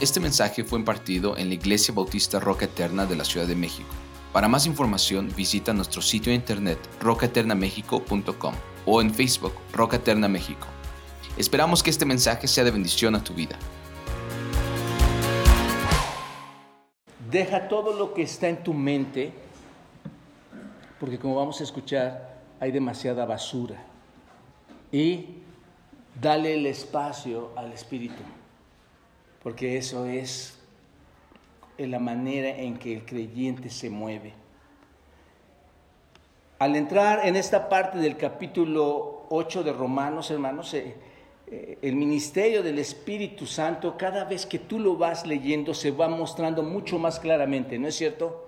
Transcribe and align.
Este 0.00 0.20
mensaje 0.20 0.62
fue 0.62 0.78
impartido 0.78 1.36
en 1.36 1.48
la 1.48 1.54
Iglesia 1.54 1.92
Bautista 1.92 2.38
Roca 2.38 2.66
Eterna 2.66 3.04
de 3.04 3.16
la 3.16 3.24
Ciudad 3.24 3.48
de 3.48 3.56
México. 3.56 3.88
Para 4.32 4.46
más 4.46 4.64
información 4.64 5.28
visita 5.36 5.72
nuestro 5.72 6.00
sitio 6.02 6.30
de 6.30 6.36
internet 6.36 6.78
rocaeternamexico.com 7.00 8.54
o 8.86 9.00
en 9.00 9.12
Facebook 9.12 9.54
Roca 9.72 9.96
Eterna 9.96 10.28
México. 10.28 10.68
Esperamos 11.36 11.82
que 11.82 11.90
este 11.90 12.04
mensaje 12.04 12.46
sea 12.46 12.62
de 12.62 12.70
bendición 12.70 13.16
a 13.16 13.24
tu 13.24 13.34
vida. 13.34 13.58
Deja 17.28 17.66
todo 17.66 17.92
lo 17.92 18.14
que 18.14 18.22
está 18.22 18.48
en 18.48 18.62
tu 18.62 18.74
mente, 18.74 19.32
porque 21.00 21.18
como 21.18 21.34
vamos 21.34 21.60
a 21.60 21.64
escuchar, 21.64 22.38
hay 22.60 22.70
demasiada 22.70 23.26
basura. 23.26 23.82
Y 24.92 25.38
dale 26.20 26.54
el 26.54 26.66
espacio 26.66 27.50
al 27.56 27.72
Espíritu, 27.72 28.22
porque 29.42 29.76
eso 29.76 30.06
es 30.06 30.58
la 31.76 31.98
manera 31.98 32.50
en 32.50 32.76
que 32.76 32.94
el 32.94 33.04
creyente 33.04 33.70
se 33.70 33.88
mueve. 33.88 34.32
Al 36.58 36.74
entrar 36.74 37.24
en 37.24 37.36
esta 37.36 37.68
parte 37.68 37.98
del 37.98 38.16
capítulo 38.16 39.26
8 39.30 39.62
de 39.62 39.72
Romanos, 39.72 40.30
hermanos, 40.32 40.74
eh, 40.74 40.96
eh, 41.46 41.78
el 41.82 41.94
ministerio 41.94 42.64
del 42.64 42.80
Espíritu 42.80 43.46
Santo, 43.46 43.96
cada 43.96 44.24
vez 44.24 44.44
que 44.44 44.58
tú 44.58 44.80
lo 44.80 44.96
vas 44.96 45.24
leyendo, 45.24 45.72
se 45.72 45.92
va 45.92 46.08
mostrando 46.08 46.64
mucho 46.64 46.98
más 46.98 47.20
claramente, 47.20 47.78
¿no 47.78 47.86
es 47.86 47.94
cierto? 47.94 48.44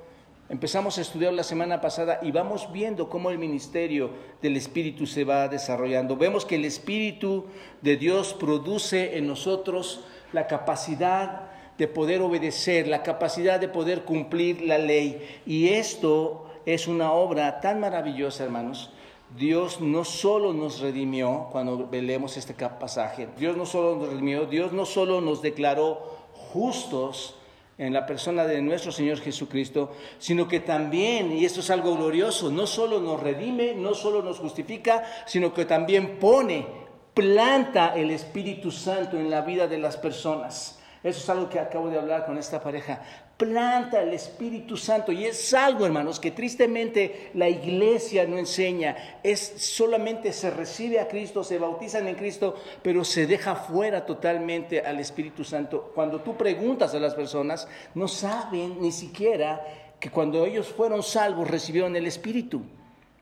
Empezamos 0.48 0.98
a 0.98 1.02
estudiar 1.02 1.32
la 1.32 1.44
semana 1.44 1.80
pasada 1.80 2.18
y 2.20 2.32
vamos 2.32 2.72
viendo 2.72 3.08
cómo 3.08 3.30
el 3.30 3.38
ministerio 3.38 4.10
del 4.42 4.56
Espíritu 4.56 5.06
se 5.06 5.22
va 5.22 5.46
desarrollando. 5.46 6.16
Vemos 6.16 6.44
que 6.44 6.56
el 6.56 6.64
Espíritu 6.64 7.46
de 7.80 7.96
Dios 7.96 8.34
produce 8.34 9.16
en 9.16 9.28
nosotros 9.28 10.04
la 10.32 10.46
capacidad 10.46 11.42
de 11.78 11.88
poder 11.88 12.20
obedecer, 12.20 12.86
la 12.86 13.02
capacidad 13.02 13.58
de 13.58 13.68
poder 13.68 14.02
cumplir 14.02 14.62
la 14.62 14.78
ley. 14.78 15.40
Y 15.46 15.68
esto 15.68 16.46
es 16.66 16.86
una 16.86 17.12
obra 17.12 17.60
tan 17.60 17.80
maravillosa, 17.80 18.44
hermanos, 18.44 18.90
Dios 19.36 19.80
no 19.80 20.04
solo 20.04 20.52
nos 20.52 20.80
redimió 20.80 21.48
cuando 21.52 21.88
leemos 21.90 22.36
este 22.36 22.52
pasaje, 22.52 23.28
Dios 23.38 23.56
no 23.56 23.64
solo 23.64 23.96
nos 23.96 24.08
redimió, 24.08 24.44
Dios 24.46 24.72
no 24.72 24.84
solo 24.84 25.20
nos 25.20 25.40
declaró 25.40 26.18
justos 26.52 27.36
en 27.78 27.94
la 27.94 28.04
persona 28.04 28.44
de 28.44 28.60
nuestro 28.60 28.92
Señor 28.92 29.20
Jesucristo, 29.20 29.92
sino 30.18 30.48
que 30.48 30.60
también, 30.60 31.32
y 31.32 31.46
esto 31.46 31.60
es 31.60 31.70
algo 31.70 31.96
glorioso, 31.96 32.50
no 32.50 32.66
solo 32.66 33.00
nos 33.00 33.20
redime, 33.20 33.72
no 33.74 33.94
solo 33.94 34.22
nos 34.22 34.38
justifica, 34.38 35.04
sino 35.26 35.54
que 35.54 35.64
también 35.64 36.18
pone, 36.18 36.66
planta 37.14 37.94
el 37.96 38.10
Espíritu 38.10 38.70
Santo 38.70 39.16
en 39.16 39.30
la 39.30 39.42
vida 39.42 39.66
de 39.66 39.78
las 39.78 39.96
personas. 39.96 40.78
Eso 41.02 41.18
es 41.20 41.30
algo 41.30 41.48
que 41.48 41.58
acabo 41.58 41.88
de 41.88 41.98
hablar 41.98 42.26
con 42.26 42.36
esta 42.36 42.62
pareja. 42.62 43.00
Planta 43.38 44.02
el 44.02 44.12
Espíritu 44.12 44.76
Santo. 44.76 45.12
Y 45.12 45.24
es 45.24 45.54
algo, 45.54 45.86
hermanos, 45.86 46.20
que 46.20 46.30
tristemente 46.30 47.30
la 47.32 47.48
iglesia 47.48 48.26
no 48.26 48.36
enseña. 48.36 49.18
Es 49.22 49.40
solamente 49.56 50.30
se 50.34 50.50
recibe 50.50 51.00
a 51.00 51.08
Cristo, 51.08 51.42
se 51.42 51.58
bautizan 51.58 52.06
en 52.06 52.16
Cristo, 52.16 52.54
pero 52.82 53.02
se 53.02 53.26
deja 53.26 53.54
fuera 53.54 54.04
totalmente 54.04 54.80
al 54.80 55.00
Espíritu 55.00 55.42
Santo. 55.42 55.90
Cuando 55.94 56.20
tú 56.20 56.36
preguntas 56.36 56.94
a 56.94 57.00
las 57.00 57.14
personas, 57.14 57.66
no 57.94 58.06
saben 58.06 58.82
ni 58.82 58.92
siquiera 58.92 59.64
que 59.98 60.10
cuando 60.10 60.44
ellos 60.44 60.68
fueron 60.68 61.02
salvos 61.02 61.50
recibieron 61.50 61.96
el 61.96 62.06
Espíritu. 62.06 62.62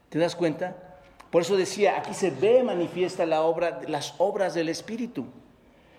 ¿Te 0.09 0.19
das 0.19 0.35
cuenta? 0.35 0.88
Por 1.31 1.43
eso 1.43 1.57
decía, 1.57 1.99
aquí 1.99 2.15
se 2.15 2.31
ve 2.31 2.63
manifiesta 2.63 3.27
la 3.27 3.43
obra, 3.43 3.81
las 3.87 4.15
obras 4.19 4.55
del 4.55 4.69
Espíritu. 4.69 5.27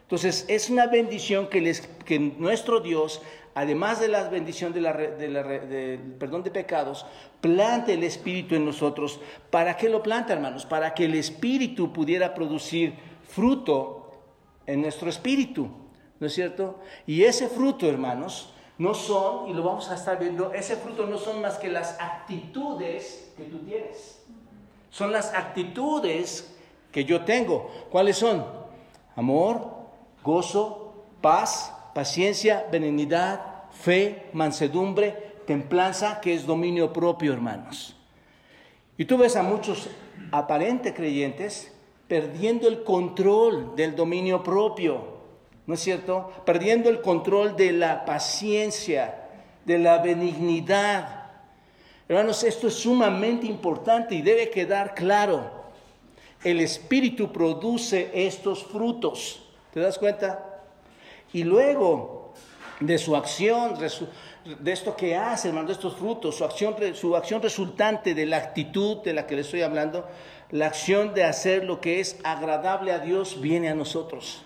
Entonces, 0.02 0.46
es 0.48 0.70
una 0.70 0.88
bendición 0.88 1.48
que, 1.48 1.80
que 2.04 2.18
nuestro 2.18 2.80
Dios, 2.80 3.22
además 3.54 4.00
de 4.00 4.08
la 4.08 4.28
bendición 4.28 4.74
de 4.74 4.82
la, 4.82 4.94
del 4.94 6.16
perdón 6.20 6.42
de 6.42 6.50
pecados, 6.50 7.06
plante 7.42 7.94
el 7.94 8.04
Espíritu 8.04 8.56
en 8.56 8.66
nosotros. 8.66 9.20
¿Para 9.52 9.78
qué 9.78 9.88
lo 9.88 10.02
planta, 10.02 10.34
hermanos? 10.34 10.66
Para 10.66 10.96
que 10.96 11.06
el 11.06 11.14
Espíritu 11.14 11.94
pudiera 11.94 12.34
producir 12.34 12.96
fruto 13.28 14.00
en 14.66 14.82
nuestro 14.82 15.10
espíritu, 15.10 15.70
¿no 16.20 16.28
es 16.28 16.34
cierto? 16.34 16.80
Y 17.08 17.24
ese 17.24 17.48
fruto, 17.48 17.88
hermanos, 17.88 18.54
no 18.78 18.94
son, 18.94 19.50
y 19.50 19.54
lo 19.54 19.64
vamos 19.64 19.90
a 19.90 19.96
estar 19.96 20.20
viendo, 20.20 20.54
ese 20.54 20.76
fruto 20.76 21.06
no 21.08 21.18
son 21.18 21.42
más 21.42 21.58
que 21.58 21.70
las 21.70 22.00
actitudes 22.00 23.34
que 23.36 23.44
tú 23.46 23.60
tienes. 23.60 24.24
Son 24.90 25.12
las 25.12 25.34
actitudes 25.34 26.56
que 26.92 27.06
yo 27.06 27.24
tengo. 27.26 27.72
¿Cuáles 27.90 28.18
son? 28.18 28.46
Amor, 29.16 29.72
gozo, 30.24 30.94
paz, 31.22 31.74
paciencia, 31.94 32.66
benignidad, 32.72 33.42
fe, 33.72 34.30
mansedumbre, 34.34 35.34
templanza, 35.46 36.22
que 36.22 36.34
es 36.34 36.46
dominio 36.46 36.94
propio, 36.94 37.34
hermanos. 37.34 37.96
Y 38.98 39.06
tú 39.06 39.18
ves 39.18 39.36
a 39.36 39.44
muchos 39.44 39.90
aparentes 40.32 40.94
creyentes 40.94 41.74
perdiendo 42.08 42.68
el 42.68 42.84
control 42.84 43.76
del 43.76 43.96
dominio 43.96 44.44
propio, 44.44 45.20
¿no 45.66 45.76
es 45.76 45.80
cierto? 45.80 46.32
Perdiendo 46.46 46.90
el 46.90 47.02
control 47.02 47.56
de 47.56 47.72
la 47.72 48.04
paciencia, 48.04 49.30
de 49.66 49.78
la 49.78 50.00
benignidad. 50.00 51.19
Hermanos, 52.10 52.44
esto 52.44 52.68
es 52.68 52.74
sumamente 52.74 53.46
importante 53.46 54.16
y 54.16 54.24
debe 54.24 54.50
quedar 54.50 54.96
claro. 54.96 55.52
El 56.44 56.60
Espíritu 56.60 57.32
produce 57.32 58.10
estos 58.16 58.64
frutos. 58.64 59.44
¿Te 59.72 59.80
das 59.80 60.00
cuenta? 60.00 60.64
Y 61.34 61.44
luego 61.44 62.34
de 62.80 62.98
su 62.98 63.16
acción, 63.16 63.76
de 63.78 64.72
esto 64.72 64.96
que 64.96 65.16
hace, 65.16 65.50
hermano, 65.50 65.68
de 65.68 65.74
estos 65.74 65.98
frutos, 65.98 66.36
su 66.36 66.44
acción, 66.44 66.76
su 66.96 67.16
acción 67.16 67.44
resultante 67.44 68.16
de 68.16 68.26
la 68.26 68.38
actitud 68.38 69.04
de 69.04 69.14
la 69.14 69.28
que 69.28 69.36
le 69.36 69.42
estoy 69.42 69.62
hablando, 69.62 70.08
la 70.50 70.66
acción 70.66 71.14
de 71.14 71.26
hacer 71.26 71.64
lo 71.64 71.80
que 71.80 72.00
es 72.00 72.18
agradable 72.24 72.92
a 72.92 72.98
Dios 72.98 73.40
viene 73.40 73.70
a 73.70 73.76
nosotros. 73.76 74.42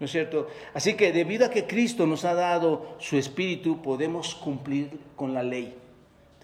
¿No 0.00 0.06
es 0.06 0.12
cierto? 0.12 0.48
Así 0.72 0.94
que 0.94 1.12
debido 1.12 1.44
a 1.44 1.50
que 1.50 1.66
Cristo 1.66 2.06
nos 2.06 2.24
ha 2.24 2.32
dado 2.32 2.96
su 3.00 3.18
espíritu, 3.18 3.82
podemos 3.82 4.34
cumplir 4.34 4.98
con 5.14 5.34
la 5.34 5.42
ley. 5.42 5.74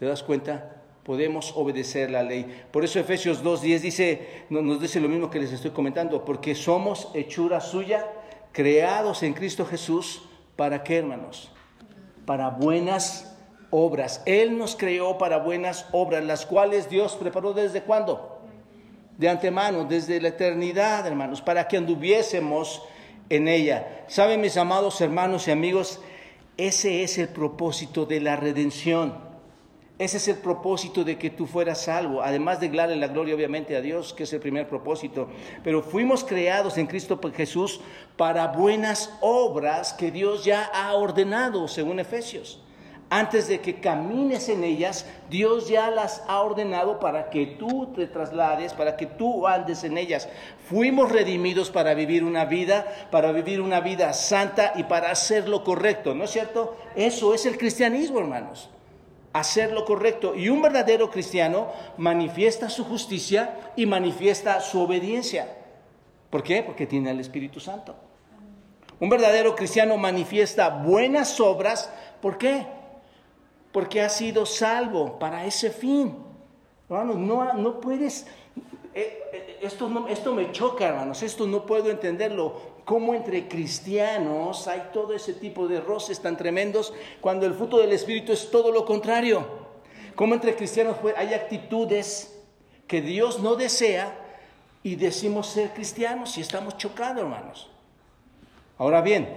¿Te 0.03 0.09
das 0.09 0.25
cuenta? 0.25 0.83
podemos 1.05 1.53
obedecer 1.55 2.11
la 2.11 2.25
ley. 2.25 2.65
Por 2.73 2.83
eso 2.85 2.99
Efesios 2.99 3.45
2.10 3.45 3.79
dice, 3.79 4.29
nos 4.51 4.81
dice 4.81 4.99
lo 4.99 5.09
mismo 5.09 5.31
que 5.31 5.39
les 5.39 5.53
estoy 5.53 5.71
comentando, 5.71 6.25
porque 6.25 6.57
somos 6.57 7.09
hechura 7.15 7.61
suya, 7.61 8.11
creados 8.51 9.23
en 9.23 9.33
Cristo 9.33 9.65
Jesús, 9.65 10.23
¿para 10.57 10.83
qué 10.83 10.97
hermanos? 10.99 11.53
Para 12.27 12.49
buenas 12.51 13.37
obras. 13.71 14.25
Él 14.27 14.59
nos 14.59 14.75
creó 14.75 15.19
para 15.19 15.37
buenas 15.37 15.87
obras, 15.93 16.25
las 16.25 16.47
cuales 16.47 16.91
Dios 16.91 17.15
preparó 17.15 17.53
desde 17.53 17.83
cuándo? 17.83 18.41
De 19.17 19.29
antemano, 19.29 19.85
desde 19.85 20.21
la 20.21 20.29
eternidad, 20.31 21.07
hermanos, 21.07 21.41
para 21.41 21.69
que 21.69 21.77
anduviésemos 21.77 22.83
en 23.29 23.47
ella. 23.47 24.05
¿Saben 24.09 24.41
mis 24.41 24.57
amados 24.57 25.01
hermanos 25.01 25.47
y 25.47 25.53
amigos? 25.53 26.01
Ese 26.57 27.05
es 27.05 27.19
el 27.19 27.29
propósito 27.29 28.05
de 28.05 28.21
la 28.21 28.35
redención. 28.35 29.32
Ese 30.03 30.17
es 30.17 30.27
el 30.27 30.39
propósito 30.39 31.05
de 31.05 31.17
que 31.17 31.31
tú 31.31 31.47
fueras 31.47 31.83
salvo, 31.83 32.23
además 32.23 32.59
de 32.59 32.69
darle 32.69 32.97
la 32.97 33.07
gloria 33.07 33.37
obviamente 33.37 33.77
a 33.77 33.81
Dios, 33.81 34.13
que 34.13 34.25
es 34.25 34.33
el 34.33 34.41
primer 34.41 34.67
propósito. 34.67 35.29
Pero 35.63 35.81
fuimos 35.81 36.25
creados 36.25 36.77
en 36.77 36.89
Cristo 36.89 37.21
Jesús 37.33 37.81
para 38.17 38.49
buenas 38.49 39.17
obras 39.21 39.93
que 39.93 40.11
Dios 40.11 40.45
ya 40.45 40.65
ha 40.65 40.93
ordenado, 40.95 41.69
según 41.69 42.01
Efesios. 42.01 42.61
Antes 43.11 43.47
de 43.47 43.61
que 43.61 43.79
camines 43.79 44.49
en 44.49 44.65
ellas, 44.65 45.07
Dios 45.31 45.69
ya 45.69 45.89
las 45.89 46.25
ha 46.27 46.41
ordenado 46.41 46.99
para 46.99 47.31
que 47.31 47.47
tú 47.47 47.93
te 47.95 48.09
traslades, 48.09 48.73
para 48.73 48.97
que 48.97 49.07
tú 49.07 49.47
andes 49.47 49.85
en 49.85 49.97
ellas. 49.97 50.29
Fuimos 50.69 51.13
redimidos 51.13 51.71
para 51.71 51.95
vivir 51.95 52.25
una 52.25 52.45
vida, 52.45 53.07
para 53.13 53.31
vivir 53.31 53.61
una 53.61 53.79
vida 53.79 54.13
santa 54.15 54.73
y 54.75 54.83
para 54.83 55.13
hacer 55.13 55.49
lo 55.49 55.63
correcto, 55.63 56.13
¿no 56.13 56.25
es 56.25 56.31
cierto? 56.31 56.77
Eso 56.97 57.35
es 57.35 57.47
el 57.47 57.57
cristianismo, 57.57 58.19
hermanos 58.19 58.69
hacer 59.33 59.73
lo 59.73 59.85
correcto. 59.85 60.35
Y 60.35 60.49
un 60.49 60.63
verdadero 60.63 61.11
cristiano 61.11 61.69
manifiesta 61.97 62.69
su 62.71 62.85
justicia 62.85 63.73
y 63.77 63.87
manifiesta 63.87 64.61
su 64.61 64.81
obediencia. 64.81 65.57
¿Por 66.31 66.43
qué? 66.43 66.63
Porque 66.63 66.87
tiene 66.87 67.11
el 67.11 67.21
Espíritu 67.21 67.61
Santo. 67.61 67.95
Un 69.01 69.09
verdadero 69.09 69.57
cristiano 69.57 69.97
manifiesta 69.97 70.69
buenas 70.69 71.41
obras. 71.41 71.91
¿Por 72.21 72.39
qué? 72.39 72.67
Porque 73.73 74.01
ha 74.01 74.09
sido 74.09 74.47
salvo 74.47 75.19
para 75.19 75.45
ese 75.45 75.71
fin. 75.71 76.17
Hermanos, 76.89 77.17
no, 77.17 77.53
no 77.55 77.81
puedes... 77.81 78.27
Eh, 78.95 79.23
eh, 79.33 79.59
esto, 79.63 79.89
no, 79.89 80.09
esto 80.09 80.35
me 80.35 80.53
choca, 80.53 80.89
hermanos. 80.89 81.23
Esto 81.23 81.47
no 81.47 81.65
puedo 81.65 81.91
entenderlo 81.91 82.73
cómo 82.85 83.15
entre 83.15 83.49
cristianos 83.49 84.69
hay 84.69 84.91
todo 84.93 85.15
ese 85.15 85.35
tipo 85.35 85.69
de 85.69 85.81
roces 85.81 86.21
tan 86.21 86.37
tremendos 86.37 86.93
cuando 87.21 87.47
el 87.47 87.55
fruto 87.55 87.79
del 87.79 87.93
Espíritu 87.93 88.33
es 88.33 88.51
todo 88.51 88.73
lo 88.73 88.85
contrario. 88.85 89.47
Cómo 90.15 90.35
entre 90.35 90.55
cristianos 90.55 90.97
hay 91.17 91.33
actitudes 91.33 92.39
que 92.87 93.01
Dios 93.01 93.41
no 93.41 93.55
desea 93.55 94.19
y 94.83 94.97
decimos 94.97 95.47
ser 95.47 95.71
cristianos 95.71 96.37
y 96.37 96.41
estamos 96.41 96.77
chocando, 96.77 97.23
hermanos. 97.23 97.71
Ahora 98.79 99.01
bien, 99.01 99.29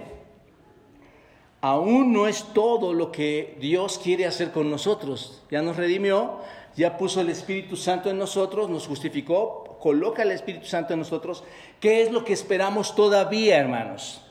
aún 1.60 2.12
no 2.12 2.26
es 2.26 2.44
todo 2.52 2.92
lo 2.92 3.12
que 3.12 3.56
Dios 3.60 3.98
quiere 4.02 4.26
hacer 4.26 4.50
con 4.50 4.70
nosotros. 4.70 5.42
Ya 5.50 5.62
nos 5.62 5.76
redimió, 5.76 6.40
ya 6.76 6.98
puso 6.98 7.20
el 7.20 7.30
Espíritu 7.30 7.76
Santo 7.76 8.10
en 8.10 8.18
nosotros, 8.18 8.68
nos 8.68 8.86
justificó, 8.86 9.78
coloca 9.80 10.22
el 10.22 10.32
Espíritu 10.32 10.66
Santo 10.66 10.92
en 10.92 11.00
nosotros. 11.00 11.42
¿Qué 11.80 12.02
es 12.02 12.12
lo 12.12 12.24
que 12.24 12.34
esperamos 12.34 12.94
todavía, 12.94 13.56
hermanos? 13.56 14.22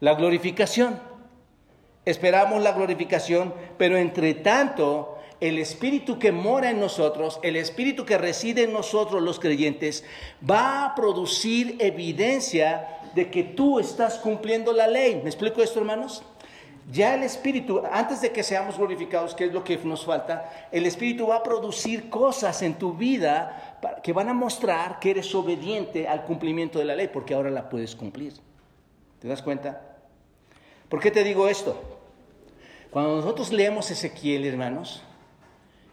La 0.00 0.14
glorificación. 0.14 0.98
Esperamos 2.06 2.62
la 2.62 2.72
glorificación, 2.72 3.54
pero 3.78 3.96
entre 3.96 4.34
tanto, 4.34 5.18
el 5.40 5.58
Espíritu 5.58 6.18
que 6.18 6.32
mora 6.32 6.70
en 6.70 6.80
nosotros, 6.80 7.38
el 7.42 7.56
Espíritu 7.56 8.04
que 8.04 8.18
reside 8.18 8.64
en 8.64 8.72
nosotros 8.72 9.22
los 9.22 9.38
creyentes, 9.38 10.04
va 10.48 10.84
a 10.84 10.94
producir 10.94 11.76
evidencia 11.80 13.00
de 13.14 13.30
que 13.30 13.42
tú 13.42 13.78
estás 13.78 14.18
cumpliendo 14.18 14.72
la 14.72 14.86
ley. 14.86 15.20
¿Me 15.22 15.28
explico 15.28 15.62
esto, 15.62 15.80
hermanos? 15.80 16.22
Ya 16.92 17.14
el 17.14 17.22
Espíritu, 17.22 17.82
antes 17.90 18.20
de 18.20 18.30
que 18.30 18.42
seamos 18.42 18.76
glorificados, 18.76 19.34
que 19.34 19.46
es 19.46 19.52
lo 19.52 19.64
que 19.64 19.78
nos 19.78 20.04
falta, 20.04 20.68
el 20.70 20.84
Espíritu 20.84 21.26
va 21.26 21.36
a 21.36 21.42
producir 21.42 22.10
cosas 22.10 22.60
en 22.62 22.74
tu 22.74 22.92
vida 22.92 23.78
que 24.02 24.12
van 24.12 24.28
a 24.28 24.34
mostrar 24.34 24.98
que 25.00 25.10
eres 25.10 25.34
obediente 25.34 26.06
al 26.06 26.24
cumplimiento 26.24 26.78
de 26.78 26.84
la 26.84 26.94
ley, 26.94 27.08
porque 27.08 27.32
ahora 27.32 27.50
la 27.50 27.68
puedes 27.70 27.96
cumplir. 27.96 28.34
¿Te 29.18 29.28
das 29.28 29.40
cuenta? 29.40 29.80
¿Por 30.90 31.00
qué 31.00 31.10
te 31.10 31.24
digo 31.24 31.48
esto? 31.48 31.80
Cuando 32.90 33.16
nosotros 33.16 33.52
leemos 33.52 33.90
Ezequiel, 33.90 34.44
hermanos, 34.44 35.02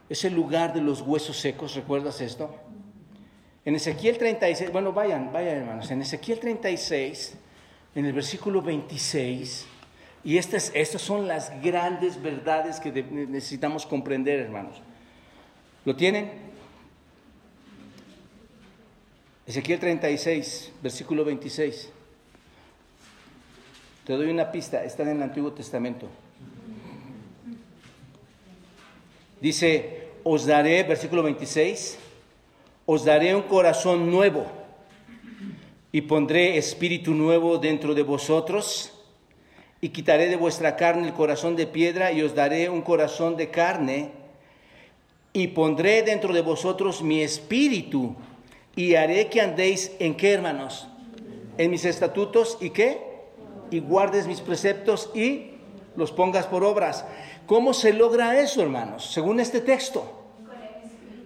es 0.10 0.26
el 0.26 0.34
lugar 0.34 0.74
de 0.74 0.82
los 0.82 1.02
huesos 1.02 1.38
secos, 1.38 1.74
¿recuerdas 1.74 2.20
esto? 2.20 2.54
En 3.64 3.76
Ezequiel 3.76 4.18
36, 4.18 4.72
bueno, 4.74 4.92
vayan, 4.92 5.32
vayan 5.32 5.58
hermanos, 5.58 5.90
en 5.90 6.02
Ezequiel 6.02 6.40
36, 6.40 7.36
en 7.96 8.06
el 8.06 8.12
versículo 8.12 8.62
26, 8.62 9.68
y 10.24 10.38
estas, 10.38 10.72
son 11.02 11.28
las 11.28 11.52
grandes 11.64 12.22
verdades 12.22 12.80
que 12.80 12.92
necesitamos 12.92 13.88
comprender, 13.88 14.40
hermanos. 14.40 14.80
¿Lo 15.84 15.96
tienen? 15.96 16.32
Ezequiel 19.48 19.80
36, 19.80 20.74
versículo 20.84 21.26
26. 21.26 21.90
Te 24.06 24.14
doy 24.14 24.30
una 24.30 24.52
pista, 24.52 24.84
está 24.84 25.04
en 25.04 25.10
el 25.10 25.24
Antiguo 25.24 25.54
Testamento. 25.54 26.08
Dice, 29.40 30.10
os 30.24 30.46
daré, 30.46 30.84
versículo 30.84 31.24
26, 31.24 31.98
os 32.86 33.06
daré 33.06 33.34
un 33.36 33.44
corazón 33.44 34.12
nuevo 34.12 34.46
y 35.92 36.02
pondré 36.02 36.58
espíritu 36.58 37.16
nuevo 37.16 37.58
dentro 37.58 37.96
de 37.96 38.04
vosotros 38.04 39.01
y 39.82 39.90
quitaré 39.90 40.30
de 40.30 40.36
vuestra 40.36 40.76
carne 40.76 41.08
el 41.08 41.14
corazón 41.14 41.56
de 41.56 41.66
piedra 41.66 42.12
y 42.12 42.22
os 42.22 42.36
daré 42.36 42.70
un 42.70 42.84
corazón 42.84 43.36
de 43.36 43.50
carne 43.50 44.12
y 45.34 45.48
pondré 45.48 46.04
dentro 46.04 46.34
de 46.34 46.42
vosotros 46.42 47.02
mi 47.02 47.22
espíritu 47.22 48.16
y 48.76 48.94
haré 48.94 49.28
que 49.28 49.42
andéis 49.42 49.92
en 50.00 50.16
qué 50.16 50.34
hermanos? 50.34 50.88
En 51.58 51.72
mis 51.72 51.84
estatutos 51.84 52.58
y 52.62 52.70
qué? 52.70 53.02
Y 53.72 53.80
guardes 53.80 54.28
mis 54.28 54.40
preceptos 54.40 55.10
y 55.16 55.52
los 55.96 56.12
pongas 56.12 56.46
por 56.46 56.64
obras. 56.64 57.06
¿Cómo 57.48 57.74
se 57.74 57.92
logra 57.92 58.40
eso, 58.40 58.62
hermanos? 58.62 59.12
Según 59.12 59.40
este 59.40 59.62
texto. 59.62 60.20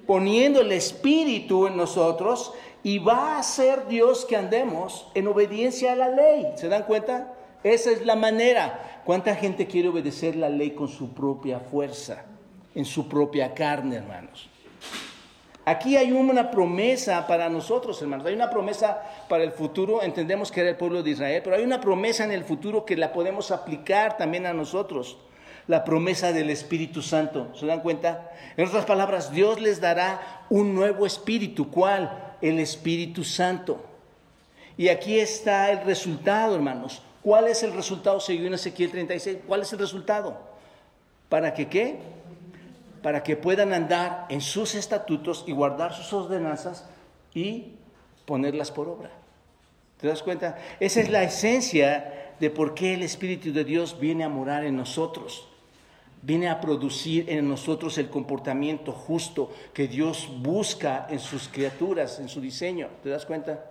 Poniendo 0.07 0.61
el 0.61 0.71
espíritu 0.71 1.67
en 1.67 1.75
nosotros 1.75 2.53
y 2.83 2.99
va 2.99 3.37
a 3.37 3.43
ser 3.43 3.87
Dios 3.87 4.25
que 4.25 4.35
andemos 4.35 5.07
en 5.13 5.27
obediencia 5.27 5.91
a 5.91 5.95
la 5.95 6.09
ley. 6.09 6.45
¿Se 6.55 6.69
dan 6.69 6.83
cuenta? 6.83 7.34
Esa 7.65 7.89
es 7.89 8.05
la 8.05 8.15
manera. 8.15 9.01
¿Cuánta 9.05 9.33
gente 9.33 9.65
quiere 9.65 9.87
obedecer 9.87 10.35
la 10.35 10.49
ley 10.49 10.71
con 10.71 10.87
su 10.87 11.15
propia 11.15 11.59
fuerza, 11.59 12.23
en 12.75 12.85
su 12.85 13.09
propia 13.09 13.55
carne, 13.55 13.95
hermanos? 13.95 14.47
Aquí 15.65 15.97
hay 15.97 16.11
una 16.11 16.51
promesa 16.51 17.25
para 17.25 17.49
nosotros, 17.49 17.99
hermanos. 18.03 18.27
Hay 18.27 18.35
una 18.35 18.51
promesa 18.51 19.01
para 19.27 19.43
el 19.43 19.51
futuro. 19.51 20.03
Entendemos 20.03 20.51
que 20.51 20.61
era 20.61 20.69
el 20.69 20.75
pueblo 20.75 21.01
de 21.01 21.09
Israel, 21.09 21.41
pero 21.43 21.55
hay 21.55 21.63
una 21.63 21.81
promesa 21.81 22.23
en 22.23 22.33
el 22.33 22.43
futuro 22.43 22.85
que 22.85 22.95
la 22.95 23.11
podemos 23.11 23.49
aplicar 23.49 24.15
también 24.15 24.45
a 24.45 24.53
nosotros. 24.53 25.17
La 25.65 25.83
promesa 25.83 26.31
del 26.33 26.51
Espíritu 26.51 27.01
Santo. 27.01 27.49
¿Se 27.55 27.65
dan 27.65 27.79
cuenta? 27.79 28.31
En 28.57 28.67
otras 28.67 28.85
palabras, 28.85 29.31
Dios 29.31 29.59
les 29.59 29.81
dará 29.81 30.45
un 30.51 30.75
nuevo 30.75 31.07
espíritu. 31.07 31.71
¿Cuál? 31.71 32.35
El 32.43 32.59
Espíritu 32.59 33.23
Santo. 33.23 33.83
Y 34.77 34.89
aquí 34.89 35.17
está 35.17 35.71
el 35.71 35.83
resultado, 35.83 36.53
hermanos. 36.53 37.01
¿Cuál 37.25 37.47
es 37.47 37.63
el 37.63 37.73
resultado 37.73 38.19
según 38.19 38.53
Ezequiel 38.53 38.91
36? 38.91 39.39
¿Cuál 39.47 39.63
es 39.63 39.73
el 39.73 39.79
resultado? 39.79 40.37
¿Para 41.27 41.55
que 41.55 41.67
qué? 41.67 41.97
Para 43.01 43.23
que 43.23 43.35
puedan 43.35 43.73
andar 43.73 44.27
en 44.29 44.41
sus 44.41 44.75
estatutos 44.75 45.43
y 45.47 45.51
guardar 45.51 45.95
sus 45.95 46.13
ordenanzas 46.13 46.87
y 47.33 47.71
ponerlas 48.27 48.69
por 48.69 48.87
obra. 48.87 49.09
¿Te 49.99 50.07
das 50.07 50.21
cuenta? 50.21 50.59
Esa 50.79 51.01
es 51.01 51.09
la 51.09 51.23
esencia 51.23 52.35
de 52.39 52.51
por 52.51 52.75
qué 52.75 52.93
el 52.93 53.01
Espíritu 53.01 53.51
de 53.51 53.63
Dios 53.63 53.99
viene 53.99 54.23
a 54.23 54.29
morar 54.29 54.63
en 54.63 54.77
nosotros. 54.77 55.47
Viene 56.21 56.47
a 56.47 56.61
producir 56.61 57.27
en 57.27 57.49
nosotros 57.49 57.97
el 57.97 58.11
comportamiento 58.11 58.91
justo 58.91 59.51
que 59.73 59.87
Dios 59.87 60.29
busca 60.43 61.07
en 61.09 61.17
sus 61.17 61.47
criaturas, 61.47 62.19
en 62.19 62.29
su 62.29 62.39
diseño. 62.39 62.87
¿Te 63.01 63.09
das 63.09 63.25
cuenta? 63.25 63.65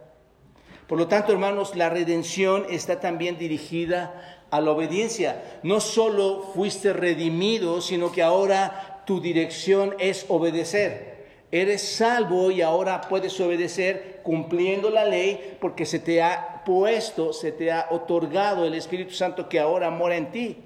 Por 0.87 0.99
lo 0.99 1.09
tanto, 1.09 1.33
hermanos, 1.33 1.77
la 1.77 1.89
redención 1.89 2.67
está 2.69 3.01
también 3.01 3.39
dirigida 3.39 4.45
a 4.51 4.61
la 4.61 4.71
obediencia. 4.71 5.61
No 5.63 5.81
solo 5.81 6.51
fuiste 6.55 6.93
redimido, 6.93 7.81
sino 7.81 8.13
que 8.13 8.23
ahora 8.23 9.03
tu 9.07 9.21
dirección 9.21 9.95
es 9.99 10.27
obedecer. 10.29 11.15
Eres 11.51 11.83
salvo 11.83 12.51
y 12.51 12.63
ahora 12.63 13.01
puedes 13.03 13.39
obedecer 13.41 14.21
cumpliendo 14.23 14.91
la 14.91 15.05
ley 15.05 15.57
porque 15.61 15.87
se 15.87 16.01
te 16.01 16.23
ha 16.23 16.63
puesto, 16.65 17.33
se 17.33 17.53
te 17.53 17.71
ha 17.71 17.87
otorgado 17.91 18.65
el 18.65 18.75
Espíritu 18.75 19.15
Santo 19.15 19.49
que 19.49 19.61
ahora 19.61 19.91
mora 19.91 20.17
en 20.17 20.31
ti. 20.31 20.57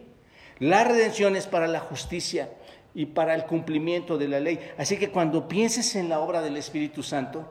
La 0.59 0.85
redención 0.85 1.37
es 1.37 1.47
para 1.47 1.67
la 1.67 1.81
justicia 1.81 2.51
y 2.95 3.07
para 3.07 3.35
el 3.35 3.45
cumplimiento 3.45 4.19
de 4.19 4.29
la 4.29 4.41
ley. 4.41 4.59
Así 4.77 4.97
que 4.97 5.11
cuando 5.11 5.47
pienses 5.47 5.95
en 5.95 6.09
la 6.09 6.21
obra 6.21 6.41
del 6.41 6.57
Espíritu 6.57 7.03
Santo, 7.03 7.49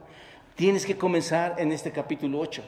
Tienes 0.58 0.84
que 0.84 0.96
comenzar 0.96 1.54
en 1.58 1.70
este 1.70 1.92
capítulo 1.92 2.40
8. 2.40 2.64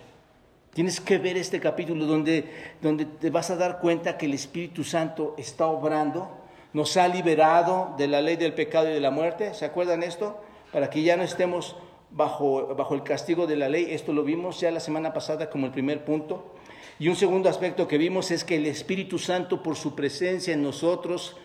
Tienes 0.73 1.01
que 1.01 1.19
ver 1.19 1.37
este 1.37 1.59
capítulo 1.59 2.07
donde, 2.07 2.45
donde 2.81 3.05
te 3.05 3.31
vas 3.31 3.51
a 3.51 3.57
dar 3.57 3.81
cuenta 3.81 4.17
que 4.17 4.27
el 4.27 4.35
Espíritu 4.35 4.85
Santo 4.85 5.35
está 5.37 5.67
obrando, 5.67 6.31
nos 6.73 6.97
ha 6.97 7.09
liberado 7.09 7.97
de 7.99 8.07
la 8.07 8.23
ley 8.23 8.37
del 8.37 8.55
pecado 8.55 8.89
y 8.89 8.93
de 8.93 9.01
la 9.01 9.11
muerte. 9.11 9.55
¿Se 9.55 9.65
acuerdan 9.65 10.05
esto? 10.05 10.41
Para 10.73 10.89
que 10.89 11.03
ya 11.03 11.17
no 11.17 11.25
estemos 11.25 11.75
bajo, 12.13 12.77
bajo 12.77 12.95
el 12.95 13.03
castigo 13.03 13.49
de 13.49 13.57
la 13.57 13.69
ley. 13.69 13.89
Esto 13.91 14.13
lo 14.13 14.23
vimos 14.23 14.61
ya 14.61 14.71
la 14.71 14.79
semana 14.79 15.13
pasada 15.13 15.51
como 15.51 15.67
el 15.67 15.73
primer 15.73 16.05
punto. 16.05 16.55
Y 17.01 17.09
un 17.09 17.17
segundo 17.17 17.49
aspecto 17.49 17.89
que 17.89 17.99
vimos 17.99 18.31
es 18.31 18.45
que 18.45 18.55
el 18.55 18.67
Espíritu 18.67 19.19
Santo, 19.19 19.65
por 19.65 19.75
su 19.75 19.97
presencia 19.97 20.55
en 20.55 20.63
nosotros, 20.63 21.37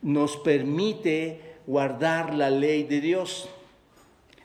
nos 0.00 0.36
permite 0.36 1.56
guardar 1.66 2.34
la 2.34 2.50
ley 2.50 2.84
de 2.84 3.00
Dios. 3.00 3.50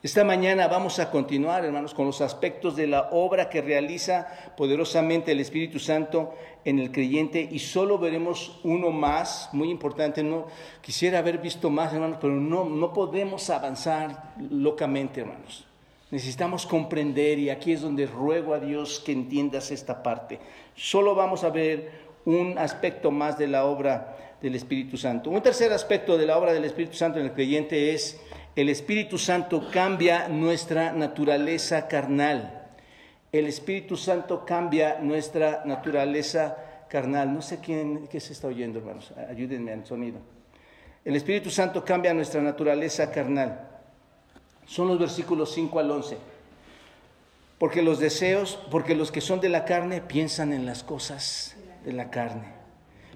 Esta 0.04 0.26
mañana 0.26 0.68
vamos 0.68 1.00
a 1.00 1.10
continuar, 1.10 1.64
hermanos, 1.64 1.94
con 1.94 2.06
los 2.06 2.20
aspectos 2.20 2.76
de 2.76 2.88
la 2.88 3.08
obra 3.12 3.50
que 3.50 3.62
realiza 3.62 4.28
poderosamente 4.58 5.32
el 5.32 5.40
Espíritu 5.40 5.80
Santo 5.80 6.34
en 6.66 6.78
el 6.80 6.92
creyente 6.92 7.48
y 7.50 7.60
solo 7.60 7.98
veremos 7.98 8.60
uno 8.66 8.92
más, 8.92 9.48
muy 9.54 9.70
importante, 9.70 10.22
no 10.22 10.48
quisiera 10.82 11.20
haber 11.20 11.38
visto 11.38 11.70
más, 11.70 11.94
hermanos, 11.94 12.18
pero 12.20 12.34
no, 12.34 12.66
no 12.66 12.92
podemos 12.92 13.50
avanzar 13.50 14.34
locamente, 14.50 15.22
hermanos. 15.22 15.64
Necesitamos 16.12 16.66
comprender 16.66 17.40
y 17.40 17.50
aquí 17.50 17.72
es 17.72 17.80
donde 17.80 18.06
ruego 18.06 18.54
a 18.54 18.60
Dios 18.60 19.02
que 19.06 19.14
entiendas 19.14 19.72
esta 19.72 20.04
parte. 20.04 20.38
Solo 20.76 21.16
vamos 21.16 21.46
a 21.46 21.50
ver 21.50 21.92
un 22.26 22.58
aspecto 22.58 23.10
más 23.10 23.38
de 23.38 23.48
la 23.48 23.64
obra 23.64 24.18
del 24.42 24.56
Espíritu 24.56 24.98
Santo. 24.98 25.30
Un 25.30 25.42
tercer 25.42 25.72
aspecto 25.72 26.18
de 26.18 26.26
la 26.26 26.38
obra 26.38 26.52
del 26.52 26.66
Espíritu 26.66 26.96
Santo 26.96 27.20
en 27.20 27.28
el 27.28 27.32
creyente 27.32 27.94
es 27.94 28.20
el 28.56 28.70
Espíritu 28.70 29.18
Santo 29.18 29.70
cambia 29.72 30.28
nuestra 30.28 30.94
naturaleza 30.94 31.88
carnal. 31.88 32.68
El 33.32 33.48
Espíritu 33.48 33.98
Santo 33.98 34.46
cambia 34.46 35.00
nuestra 35.02 35.64
naturaleza 35.66 36.56
carnal. 36.88 37.34
No 37.34 37.42
sé 37.42 37.60
quién 37.60 38.08
qué 38.08 38.20
se 38.20 38.34
está 38.34 38.48
oyendo, 38.48 38.78
hermanos. 38.80 39.12
Ayúdenme 39.30 39.74
al 39.74 39.86
sonido. 39.86 40.20
El 41.04 41.16
Espíritu 41.16 41.50
Santo 41.50 41.84
cambia 41.84 42.14
nuestra 42.14 42.42
naturaleza 42.42 43.12
carnal. 43.12 43.70
Son 44.68 44.88
los 44.88 45.00
versículos 45.00 45.52
5 45.54 45.80
al 45.80 45.90
11. 45.90 46.18
Porque 47.58 47.82
los 47.82 48.00
deseos, 48.00 48.60
porque 48.70 48.94
los 48.94 49.12
que 49.12 49.22
son 49.22 49.40
de 49.40 49.50
la 49.50 49.66
carne 49.66 50.02
piensan 50.02 50.54
en 50.54 50.66
las 50.66 50.84
cosas 50.84 51.56
de 51.84 51.94
la 51.94 52.12
carne 52.12 52.63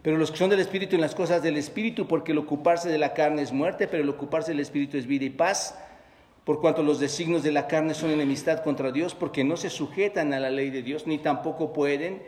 pero 0.08 0.18
los 0.18 0.32
que 0.32 0.38
son 0.38 0.50
del 0.50 0.62
Espíritu 0.62 0.96
en 0.96 1.02
las 1.02 1.16
cosas 1.16 1.44
del 1.44 1.58
Espíritu, 1.58 2.08
porque 2.08 2.32
el 2.32 2.38
ocuparse 2.38 2.88
de 2.88 2.98
la 2.98 3.14
carne 3.14 3.42
es 3.42 3.52
muerte, 3.52 3.90
pero 3.90 4.04
el 4.04 4.08
ocuparse 4.08 4.52
del 4.52 4.62
Espíritu 4.62 4.96
es 4.96 5.06
vida 5.06 5.26
y 5.26 5.30
paz, 5.30 5.78
por 6.46 6.62
cuanto 6.62 6.82
los 6.82 7.02
designios 7.02 7.44
de 7.44 7.52
la 7.52 7.68
carne 7.68 7.94
son 7.94 8.12
enemistad 8.12 8.64
contra 8.64 8.94
Dios, 8.94 9.16
porque 9.16 9.44
no 9.44 9.58
se 9.58 9.70
sujetan 9.70 10.32
a 10.32 10.40
la 10.40 10.50
ley 10.50 10.70
de 10.70 10.82
Dios, 10.82 11.08
ni 11.08 11.18
tampoco 11.18 11.74
pueden. 11.74 12.22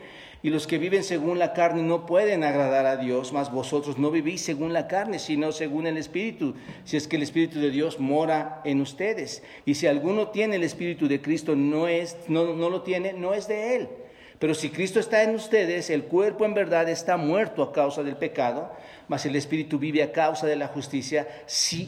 Y 0.43 0.49
los 0.49 0.67
que 0.67 0.77
viven 0.77 1.05
según 1.05 1.39
la 1.39 1.53
carne 1.53 1.81
no 1.81 2.05
pueden 2.05 2.43
agradar 2.43 2.85
a 2.85 2.97
Dios, 2.97 3.31
mas 3.31 3.49
vosotros 3.49 3.97
no 3.97 4.11
vivís 4.11 4.41
según 4.41 4.73
la 4.73 4.89
carne, 4.89 5.17
sino 5.17 5.53
según 5.53 5.87
el 5.87 5.95
Espíritu, 5.95 6.55
si 6.83 6.97
es 6.97 7.07
que 7.07 7.15
el 7.15 7.23
Espíritu 7.23 7.61
de 7.61 7.71
Dios 7.71 7.97
mora 7.97 8.59
en 8.65 8.81
ustedes. 8.81 9.41
Y 9.65 9.75
si 9.75 9.87
alguno 9.87 10.27
tiene 10.31 10.57
el 10.57 10.63
Espíritu 10.63 11.07
de 11.07 11.21
Cristo, 11.21 11.55
no, 11.55 11.87
es, 11.87 12.17
no, 12.27 12.55
no 12.55 12.69
lo 12.69 12.81
tiene, 12.81 13.13
no 13.13 13.33
es 13.33 13.47
de 13.47 13.77
él. 13.77 13.89
Pero 14.39 14.53
si 14.53 14.69
Cristo 14.69 15.01
está 15.01 15.21
en 15.23 15.35
ustedes, 15.35 15.89
el 15.89 16.05
cuerpo 16.05 16.45
en 16.45 16.53
verdad 16.53 16.87
está 16.87 17.17
muerto 17.17 17.61
a 17.61 17.73
causa 17.73 18.03
del 18.03 18.15
pecado, 18.15 18.71
mas 19.09 19.25
el 19.25 19.35
Espíritu 19.35 19.77
vive 19.77 20.01
a 20.01 20.13
causa 20.13 20.47
de 20.47 20.55
la 20.55 20.69
justicia. 20.69 21.27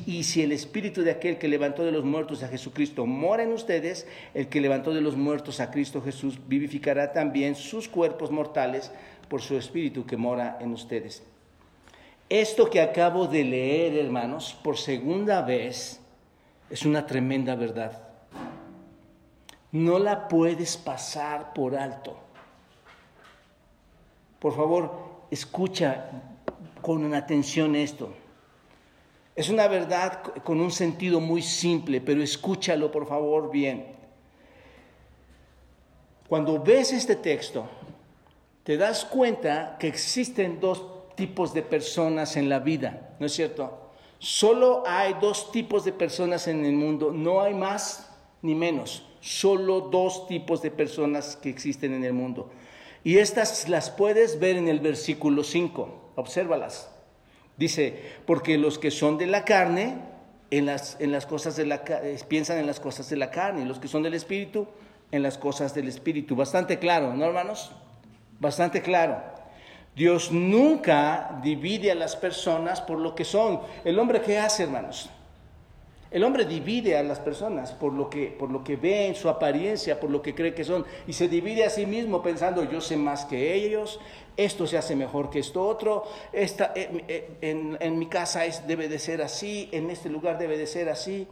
y 0.06 0.24
si 0.24 0.44
el 0.44 0.52
Espíritu 0.52 1.02
de 1.02 1.12
aquel 1.12 1.38
que 1.38 1.48
levantó 1.48 1.86
de 1.86 1.94
los 1.94 2.04
muertos 2.04 2.44
a 2.44 2.50
Jesucristo 2.50 3.06
mora 3.06 3.44
en 3.44 3.54
ustedes, 3.54 4.06
el 4.34 4.48
que 4.48 4.60
levantó 4.60 4.94
de 4.94 5.00
los 5.00 5.16
muertos 5.16 5.62
a 5.62 5.72
Cristo 5.72 6.02
Jesús 6.02 6.40
vivificará 6.46 7.14
también 7.14 7.56
sus 7.56 7.88
cuerpos 7.88 8.32
mortales 8.32 8.92
por 9.30 9.42
su 9.42 9.56
Espíritu 9.56 10.06
que 10.06 10.18
mora 10.18 10.58
en 10.60 10.74
ustedes. 10.74 11.24
Esto 12.28 12.70
que 12.70 12.82
acabo 12.82 13.28
de 13.28 13.46
leer, 13.46 13.98
hermanos, 13.98 14.58
por 14.62 14.78
segunda 14.78 15.42
vez, 15.42 16.02
es 16.70 16.86
una 16.86 17.06
tremenda 17.06 17.56
verdad. 17.56 18.04
No 19.72 20.00
la 20.00 20.28
puedes 20.28 20.76
pasar 20.76 21.54
por 21.54 21.76
alto. 21.76 22.21
Por 24.42 24.56
favor, 24.56 24.92
escucha 25.30 26.10
con 26.82 27.14
atención 27.14 27.76
esto. 27.76 28.12
Es 29.36 29.50
una 29.50 29.68
verdad 29.68 30.24
con 30.44 30.60
un 30.60 30.72
sentido 30.72 31.20
muy 31.20 31.44
simple, 31.44 32.02
pero 32.02 32.24
escúchalo 32.24 32.92
por 32.92 33.08
favor 33.08 33.52
bien. 33.52 33.86
Cuando 36.28 36.60
ves 36.60 36.92
este 36.92 37.16
texto, 37.16 37.70
te 38.64 38.78
das 38.78 39.06
cuenta 39.06 39.78
que 39.80 39.88
existen 39.88 40.60
dos 40.60 41.16
tipos 41.16 41.54
de 41.54 41.62
personas 41.62 42.36
en 42.36 42.50
la 42.50 42.58
vida, 42.58 43.16
¿no 43.20 43.28
es 43.28 43.34
cierto? 43.34 43.92
Solo 44.18 44.82
hay 44.88 45.16
dos 45.22 45.52
tipos 45.52 45.86
de 45.86 45.94
personas 45.94 46.48
en 46.48 46.66
el 46.66 46.74
mundo, 46.74 47.12
no 47.12 47.42
hay 47.42 47.54
más 47.54 48.10
ni 48.42 48.56
menos, 48.56 49.06
solo 49.20 49.82
dos 49.82 50.26
tipos 50.28 50.64
de 50.64 50.72
personas 50.72 51.36
que 51.36 51.50
existen 51.50 51.94
en 51.94 52.04
el 52.04 52.14
mundo. 52.14 52.50
Y 53.04 53.18
estas 53.18 53.68
las 53.68 53.90
puedes 53.90 54.40
ver 54.40 54.58
en 54.58 54.68
el 54.68 54.80
versículo 54.80 55.44
5, 55.44 56.14
obsérvalas. 56.16 56.90
Dice, 57.58 58.02
porque 58.26 58.58
los 58.58 58.78
que 58.78 58.92
son 58.92 59.18
de 59.18 59.28
la 59.28 59.44
carne, 59.44 59.96
en 60.52 60.66
las, 60.66 60.98
en 61.00 61.12
las 61.12 61.26
cosas 61.26 61.56
de 61.56 61.66
la, 61.66 61.84
eh, 61.88 62.20
piensan 62.28 62.58
en 62.58 62.68
las 62.68 62.80
cosas 62.80 63.10
de 63.10 63.18
la 63.18 63.32
carne, 63.32 63.62
y 63.62 63.66
los 63.66 63.80
que 63.80 63.88
son 63.88 64.04
del 64.04 64.14
Espíritu, 64.14 64.68
en 65.12 65.24
las 65.24 65.38
cosas 65.38 65.74
del 65.74 65.88
Espíritu. 65.88 66.36
Bastante 66.36 66.80
claro, 66.80 67.14
¿no, 67.14 67.26
hermanos? 67.26 67.72
Bastante 68.40 68.82
claro. 68.82 69.22
Dios 69.96 70.32
nunca 70.32 71.40
divide 71.44 71.92
a 71.92 71.96
las 71.96 72.16
personas 72.16 72.82
por 72.82 73.00
lo 73.00 73.14
que 73.14 73.26
son. 73.26 73.62
El 73.84 74.00
hombre, 74.00 74.22
¿qué 74.22 74.40
hace, 74.40 74.64
hermanos? 74.64 75.10
El 76.12 76.26
hombre 76.26 76.44
divide 76.44 76.98
a 76.98 77.04
las 77.04 77.20
personas 77.20 77.72
por 77.72 77.94
lo, 77.94 78.10
que, 78.10 78.28
por 78.28 78.52
lo 78.52 78.66
que 78.66 78.76
ve 78.76 79.08
en 79.08 79.16
su 79.16 79.30
apariencia, 79.30 79.98
por 79.98 80.10
lo 80.10 80.22
que 80.22 80.36
cree 80.36 80.54
que 80.54 80.66
son, 80.66 80.86
y 81.08 81.14
se 81.14 81.30
divide 81.30 81.64
a 81.64 81.70
sí 81.70 81.86
mismo 81.86 82.22
pensando, 82.22 82.70
yo 82.70 82.82
sé 82.82 82.98
más 82.98 83.24
que 83.24 83.54
ellos, 83.54 83.98
esto 84.36 84.68
se 84.68 84.78
hace 84.78 84.94
mejor 84.94 85.30
que 85.30 85.40
esto 85.40 85.66
otro, 85.66 86.04
esta, 86.34 86.74
eh, 86.76 87.06
eh, 87.08 87.78
en, 87.80 87.98
mi 87.98 88.08
casa 88.08 88.46
es, 88.46 88.68
debe 88.68 88.90
de 88.90 89.00
ser 89.00 89.22
así, 89.22 89.70
en 89.72 89.90
este 89.90 90.10
lugar 90.10 90.38
debe 90.38 90.58
de 90.58 90.68
ser 90.68 90.90
así. 90.90 91.28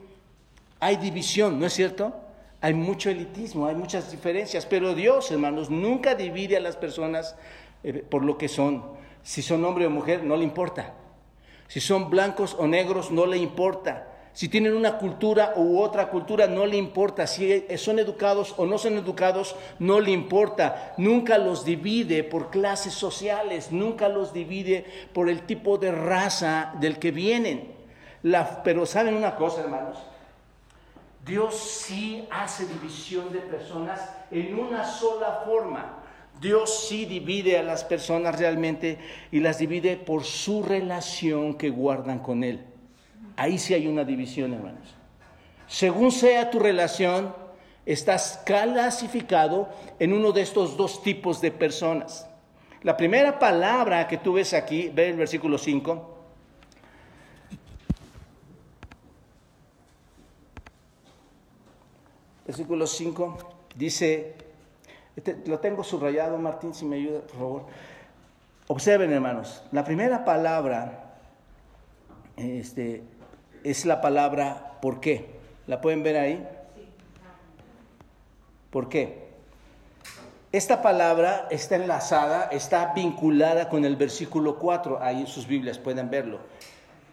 Hay 0.79 0.95
división, 0.95 1.59
¿no 1.59 1.65
es 1.65 1.74
cierto? 1.74 2.13
Hay 2.62 2.74
mucho 2.74 3.09
elitismo, 3.09 3.67
hay 3.67 3.75
muchas 3.75 4.12
diferencias, 4.12 4.65
pero 4.65 4.95
Dios, 4.95 5.29
hermanos, 5.29 5.69
nunca 5.69 6.15
divide 6.15 6.55
a 6.55 6.62
las 6.62 6.77
personas 6.77 7.36
eh, 7.83 8.01
por 8.09 8.24
lo 8.24 8.38
que 8.38 8.48
son. 8.48 8.83
Si 9.24 9.41
son 9.41 9.65
hombre 9.65 9.88
o 9.88 9.89
mujer, 9.89 10.24
no 10.24 10.38
le 10.38 10.45
importa. 10.45 10.93
Si 11.67 11.81
son 11.81 12.09
blancos 12.09 12.55
o 12.57 12.65
negros, 12.65 13.12
no 13.12 13.25
le 13.25 13.38
importa. 13.38 14.07
Si 14.33 14.48
tienen 14.48 14.75
una 14.75 14.98
cultura 14.98 15.53
u 15.55 15.79
otra 15.79 16.09
cultura, 16.09 16.48
no 16.48 16.65
le 16.65 16.77
importa. 16.77 17.27
Si 17.27 17.65
son 17.77 18.00
educados 18.00 18.53
o 18.57 18.65
no 18.65 18.77
son 18.77 18.98
educados, 18.98 19.55
no 19.79 20.00
le 20.00 20.12
importa. 20.12 20.93
Nunca 20.98 21.38
los 21.38 21.65
divide 21.65 22.24
por 22.24 22.50
clases 22.50 22.93
sociales, 22.93 23.71
nunca 23.71 24.07
los 24.07 24.31
divide 24.31 24.86
por 25.13 25.29
el 25.29 25.41
tipo 25.41 25.77
de 25.77 25.91
raza 25.91 26.74
del 26.79 27.00
que 27.00 27.12
vienen. 27.12 27.74
pero 28.63 28.86
saben 28.86 29.15
una 29.15 29.36
cosa, 29.36 29.62
hermanos. 29.62 29.98
Dios 31.25 31.55
sí 31.55 32.25
hace 32.31 32.65
división 32.65 33.31
de 33.33 33.39
personas 33.39 34.09
en 34.31 34.57
una 34.57 34.86
sola 34.86 35.43
forma. 35.45 35.98
Dios 36.39 36.88
sí 36.88 37.05
divide 37.05 37.57
a 37.57 37.63
las 37.63 37.83
personas 37.83 38.39
realmente 38.39 38.98
y 39.31 39.41
las 39.41 39.57
divide 39.59 39.98
por 39.98 40.24
su 40.24 40.63
relación 40.63 41.55
que 41.55 41.69
guardan 41.69 42.19
con 42.19 42.43
Él. 42.43 42.65
Ahí 43.35 43.57
sí 43.57 43.73
hay 43.73 43.88
una 43.88 44.03
división, 44.03 44.53
hermanos. 44.53 44.95
Según 45.67 46.11
sea 46.11 46.49
tu 46.49 46.59
relación, 46.59 47.33
estás 47.85 48.41
clasificado 48.45 49.69
en 49.99 50.13
uno 50.13 50.31
de 50.31 50.41
estos 50.41 50.75
dos 50.77 51.01
tipos 51.03 51.41
de 51.41 51.51
personas. 51.51 52.27
La 52.83 52.97
primera 52.97 53.39
palabra 53.39 54.07
que 54.07 54.17
tú 54.17 54.33
ves 54.33 54.53
aquí, 54.53 54.89
ve 54.89 55.09
el 55.09 55.17
versículo 55.17 55.57
5. 55.57 56.17
Versículo 62.45 62.88
5 62.88 63.38
dice, 63.75 64.35
este, 65.15 65.38
lo 65.45 65.59
tengo 65.59 65.83
subrayado, 65.83 66.38
Martín, 66.38 66.73
si 66.73 66.85
me 66.85 66.95
ayuda, 66.95 67.21
por 67.21 67.38
favor. 67.38 67.65
Observen, 68.67 69.11
hermanos, 69.11 69.63
la 69.71 69.83
primera 69.83 70.25
palabra 70.25 70.99
este, 72.39 73.03
es 73.63 73.86
la 73.86 74.01
palabra 74.01 74.77
¿por 74.81 75.00
qué? 75.00 75.25
¿La 75.67 75.81
pueden 75.81 76.03
ver 76.03 76.17
ahí? 76.17 76.48
¿Por 78.69 78.89
qué? 78.89 79.29
Esta 80.51 80.81
palabra 80.81 81.48
está 81.51 81.75
enlazada, 81.75 82.50
está 82.51 82.93
vinculada 82.96 83.69
con 83.69 83.86
el 83.86 83.96
versículo 83.96 84.58
4, 84.58 85.00
ahí 85.01 85.22
en 85.22 85.27
sus 85.27 85.46
Biblias 85.46 85.77
pueden 85.77 86.10
verlo. 86.10 86.39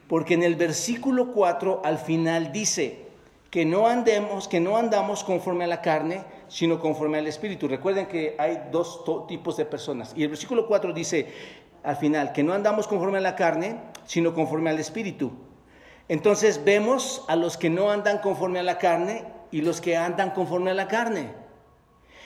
Porque 0.08 0.34
en 0.34 0.42
el 0.42 0.54
versículo 0.54 1.32
4 1.32 1.82
al 1.84 1.98
final 1.98 2.52
dice 2.52 3.06
que 3.50 3.66
no 3.66 3.88
andemos, 3.88 4.48
que 4.48 4.60
no 4.60 4.76
andamos 4.76 5.22
conforme 5.22 5.64
a 5.64 5.66
la 5.66 5.82
carne, 5.82 6.24
sino 6.48 6.80
conforme 6.80 7.18
al 7.18 7.26
espíritu. 7.26 7.68
Recuerden 7.68 8.06
que 8.06 8.36
hay 8.38 8.68
dos 8.70 9.04
tipos 9.28 9.56
de 9.56 9.66
personas. 9.66 10.12
Y 10.16 10.22
el 10.22 10.28
versículo 10.28 10.66
4 10.66 10.92
dice 10.92 11.26
al 11.86 11.96
final 11.96 12.32
que 12.32 12.42
no 12.42 12.52
andamos 12.52 12.88
conforme 12.88 13.18
a 13.18 13.20
la 13.20 13.36
carne, 13.36 13.80
sino 14.06 14.34
conforme 14.34 14.70
al 14.70 14.80
espíritu. 14.80 15.30
Entonces 16.08 16.64
vemos 16.64 17.24
a 17.28 17.36
los 17.36 17.56
que 17.56 17.70
no 17.70 17.92
andan 17.92 18.18
conforme 18.18 18.58
a 18.58 18.64
la 18.64 18.78
carne 18.78 19.24
y 19.52 19.60
los 19.60 19.80
que 19.80 19.96
andan 19.96 20.32
conforme 20.32 20.72
a 20.72 20.74
la 20.74 20.88
carne. 20.88 21.30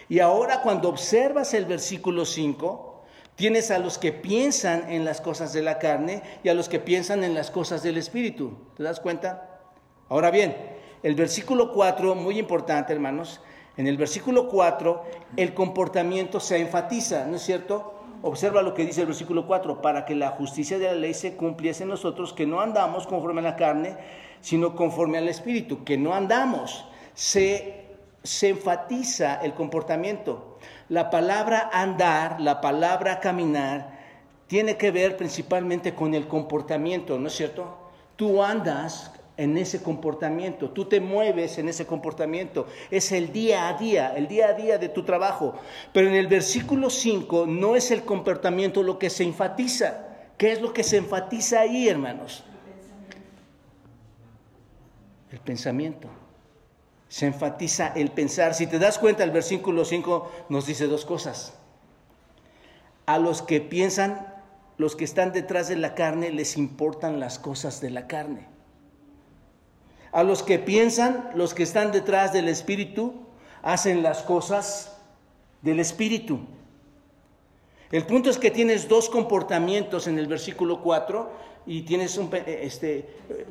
Y 0.08 0.20
ahora 0.20 0.62
cuando 0.62 0.88
observas 0.88 1.52
el 1.52 1.66
versículo 1.66 2.24
5, 2.24 3.04
tienes 3.34 3.70
a 3.70 3.78
los 3.78 3.98
que 3.98 4.12
piensan 4.12 4.90
en 4.90 5.04
las 5.04 5.20
cosas 5.20 5.52
de 5.52 5.60
la 5.60 5.78
carne 5.78 6.22
y 6.42 6.48
a 6.48 6.54
los 6.54 6.70
que 6.70 6.80
piensan 6.80 7.22
en 7.22 7.34
las 7.34 7.50
cosas 7.50 7.82
del 7.82 7.98
Espíritu. 7.98 8.56
¿Te 8.78 8.82
das 8.82 8.98
cuenta? 8.98 9.60
Ahora 10.08 10.30
bien, 10.30 10.56
el 11.02 11.14
versículo 11.14 11.74
4, 11.74 12.14
muy 12.14 12.38
importante 12.38 12.94
hermanos, 12.94 13.42
en 13.76 13.86
el 13.86 13.98
versículo 13.98 14.48
4 14.48 15.04
el 15.36 15.52
comportamiento 15.52 16.40
se 16.40 16.58
enfatiza, 16.58 17.26
¿no 17.26 17.36
es 17.36 17.42
cierto? 17.42 17.99
Observa 18.22 18.62
lo 18.62 18.74
que 18.74 18.84
dice 18.84 19.00
el 19.00 19.06
versículo 19.06 19.46
4, 19.46 19.80
para 19.80 20.04
que 20.04 20.14
la 20.14 20.30
justicia 20.30 20.78
de 20.78 20.86
la 20.86 20.94
ley 20.94 21.14
se 21.14 21.36
cumpliese 21.36 21.84
en 21.84 21.88
nosotros, 21.88 22.32
que 22.32 22.46
no 22.46 22.60
andamos 22.60 23.06
conforme 23.06 23.40
a 23.40 23.44
la 23.44 23.56
carne, 23.56 23.96
sino 24.40 24.76
conforme 24.76 25.18
al 25.18 25.28
Espíritu, 25.28 25.84
que 25.84 25.96
no 25.96 26.14
andamos. 26.14 26.84
Se, 27.14 27.86
se 28.22 28.50
enfatiza 28.50 29.40
el 29.42 29.54
comportamiento. 29.54 30.58
La 30.88 31.08
palabra 31.08 31.70
andar, 31.72 32.40
la 32.40 32.60
palabra 32.60 33.20
caminar, 33.20 33.98
tiene 34.48 34.76
que 34.76 34.90
ver 34.90 35.16
principalmente 35.16 35.94
con 35.94 36.14
el 36.14 36.26
comportamiento, 36.26 37.18
¿no 37.18 37.28
es 37.28 37.34
cierto? 37.34 37.78
Tú 38.16 38.42
andas 38.42 39.12
en 39.40 39.56
ese 39.56 39.82
comportamiento, 39.82 40.68
tú 40.68 40.84
te 40.84 41.00
mueves 41.00 41.56
en 41.56 41.70
ese 41.70 41.86
comportamiento, 41.86 42.66
es 42.90 43.10
el 43.10 43.32
día 43.32 43.68
a 43.68 43.72
día, 43.72 44.14
el 44.14 44.28
día 44.28 44.48
a 44.48 44.52
día 44.52 44.76
de 44.76 44.90
tu 44.90 45.02
trabajo. 45.02 45.54
Pero 45.94 46.08
en 46.08 46.14
el 46.14 46.26
versículo 46.26 46.90
5 46.90 47.46
no 47.46 47.74
es 47.74 47.90
el 47.90 48.04
comportamiento 48.04 48.82
lo 48.82 48.98
que 48.98 49.08
se 49.08 49.24
enfatiza. 49.24 50.08
¿Qué 50.36 50.52
es 50.52 50.60
lo 50.60 50.74
que 50.74 50.84
se 50.84 50.98
enfatiza 50.98 51.60
ahí, 51.60 51.88
hermanos? 51.88 52.44
El 55.32 55.40
pensamiento. 55.40 56.08
Se 57.08 57.24
enfatiza 57.24 57.94
el 57.96 58.10
pensar. 58.10 58.52
Si 58.52 58.66
te 58.66 58.78
das 58.78 58.98
cuenta, 58.98 59.24
el 59.24 59.30
versículo 59.30 59.86
5 59.86 60.30
nos 60.50 60.66
dice 60.66 60.86
dos 60.86 61.06
cosas. 61.06 61.54
A 63.06 63.18
los 63.18 63.40
que 63.40 63.62
piensan, 63.62 64.34
los 64.76 64.96
que 64.96 65.04
están 65.04 65.32
detrás 65.32 65.68
de 65.68 65.76
la 65.76 65.94
carne, 65.94 66.30
les 66.30 66.58
importan 66.58 67.20
las 67.20 67.38
cosas 67.38 67.80
de 67.80 67.88
la 67.88 68.06
carne. 68.06 68.59
A 70.12 70.22
los 70.22 70.42
que 70.42 70.58
piensan, 70.58 71.30
los 71.34 71.54
que 71.54 71.62
están 71.62 71.92
detrás 71.92 72.32
del 72.32 72.48
Espíritu, 72.48 73.14
hacen 73.62 74.02
las 74.02 74.22
cosas 74.22 74.96
del 75.62 75.80
Espíritu. 75.80 76.40
El 77.92 78.06
punto 78.06 78.30
es 78.30 78.38
que 78.38 78.50
tienes 78.50 78.88
dos 78.88 79.08
comportamientos 79.08 80.06
en 80.06 80.18
el 80.18 80.26
versículo 80.26 80.80
4 80.80 81.30
y 81.66 81.82
tienes 81.82 82.16
un, 82.18 82.30
este, 82.46 83.08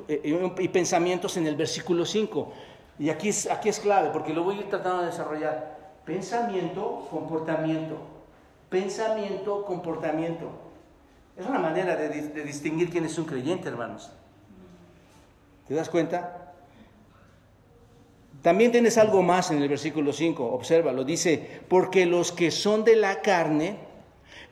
y 0.07 0.67
pensamientos 0.69 1.37
en 1.37 1.47
el 1.47 1.55
versículo 1.55 2.05
5. 2.05 2.51
Y 2.99 3.09
aquí 3.09 3.29
es, 3.29 3.49
aquí 3.49 3.69
es 3.69 3.79
clave 3.79 4.09
porque 4.11 4.33
lo 4.33 4.43
voy 4.43 4.57
a 4.57 4.59
ir 4.61 4.69
tratando 4.69 5.01
de 5.01 5.07
desarrollar. 5.07 5.77
Pensamiento, 6.05 7.07
comportamiento. 7.09 7.97
Pensamiento, 8.69 9.65
comportamiento. 9.65 10.49
Es 11.37 11.45
una 11.45 11.59
manera 11.59 11.95
de, 11.95 12.09
de 12.09 12.43
distinguir 12.43 12.89
quién 12.89 13.05
es 13.05 13.17
un 13.17 13.25
creyente, 13.25 13.69
hermanos. 13.69 14.11
¿Te 15.67 15.73
das 15.73 15.89
cuenta? 15.89 16.48
También 18.41 18.71
tienes 18.71 18.97
algo 18.97 19.21
más 19.21 19.51
en 19.51 19.61
el 19.61 19.67
versículo 19.67 20.13
5, 20.13 20.45
obsérvalo, 20.45 21.03
dice, 21.03 21.61
porque 21.67 22.05
los 22.05 22.31
que 22.31 22.51
son 22.51 22.85
de 22.85 22.95
la 22.95 23.21
carne 23.21 23.77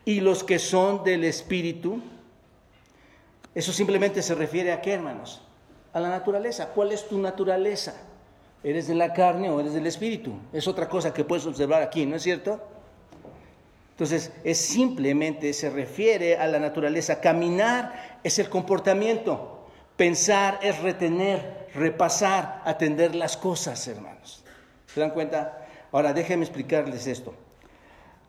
y 0.03 0.19
los 0.19 0.43
que 0.43 0.59
son 0.59 1.03
del 1.03 1.23
espíritu, 1.23 2.01
eso 3.55 3.71
simplemente 3.71 4.21
se 4.21 4.35
refiere 4.35 4.71
a 4.71 4.81
qué, 4.81 4.93
hermanos? 4.93 5.41
A 5.93 5.99
la 5.99 6.09
naturaleza. 6.09 6.67
¿Cuál 6.75 6.91
es 6.91 7.07
tu 7.07 7.17
naturaleza? 7.17 7.95
¿Eres 8.63 8.87
de 8.87 8.95
la 8.95 9.13
carne 9.13 9.49
o 9.49 9.59
eres 9.59 9.73
del 9.73 9.87
espíritu? 9.87 10.33
Es 10.51 10.67
otra 10.67 10.89
cosa 10.89 11.13
que 11.13 11.23
puedes 11.23 11.45
observar 11.45 11.81
aquí, 11.81 12.05
¿no 12.05 12.17
es 12.17 12.23
cierto? 12.23 12.61
Entonces, 13.91 14.31
es 14.43 14.59
simplemente, 14.59 15.53
se 15.53 15.71
refiere 15.71 16.37
a 16.37 16.45
la 16.45 16.59
naturaleza. 16.59 17.19
Caminar 17.19 18.19
es 18.23 18.37
el 18.37 18.47
comportamiento. 18.47 19.67
Pensar 19.95 20.59
es 20.61 20.79
retener, 20.83 21.56
repasar, 21.73 22.61
atender 22.65 23.15
las 23.15 23.37
cosas, 23.37 23.87
hermanos. 23.87 24.43
¿Se 24.87 24.99
dan 24.99 25.11
cuenta? 25.11 25.67
Ahora, 25.91 26.13
déjenme 26.13 26.43
explicarles 26.43 27.07
esto. 27.07 27.33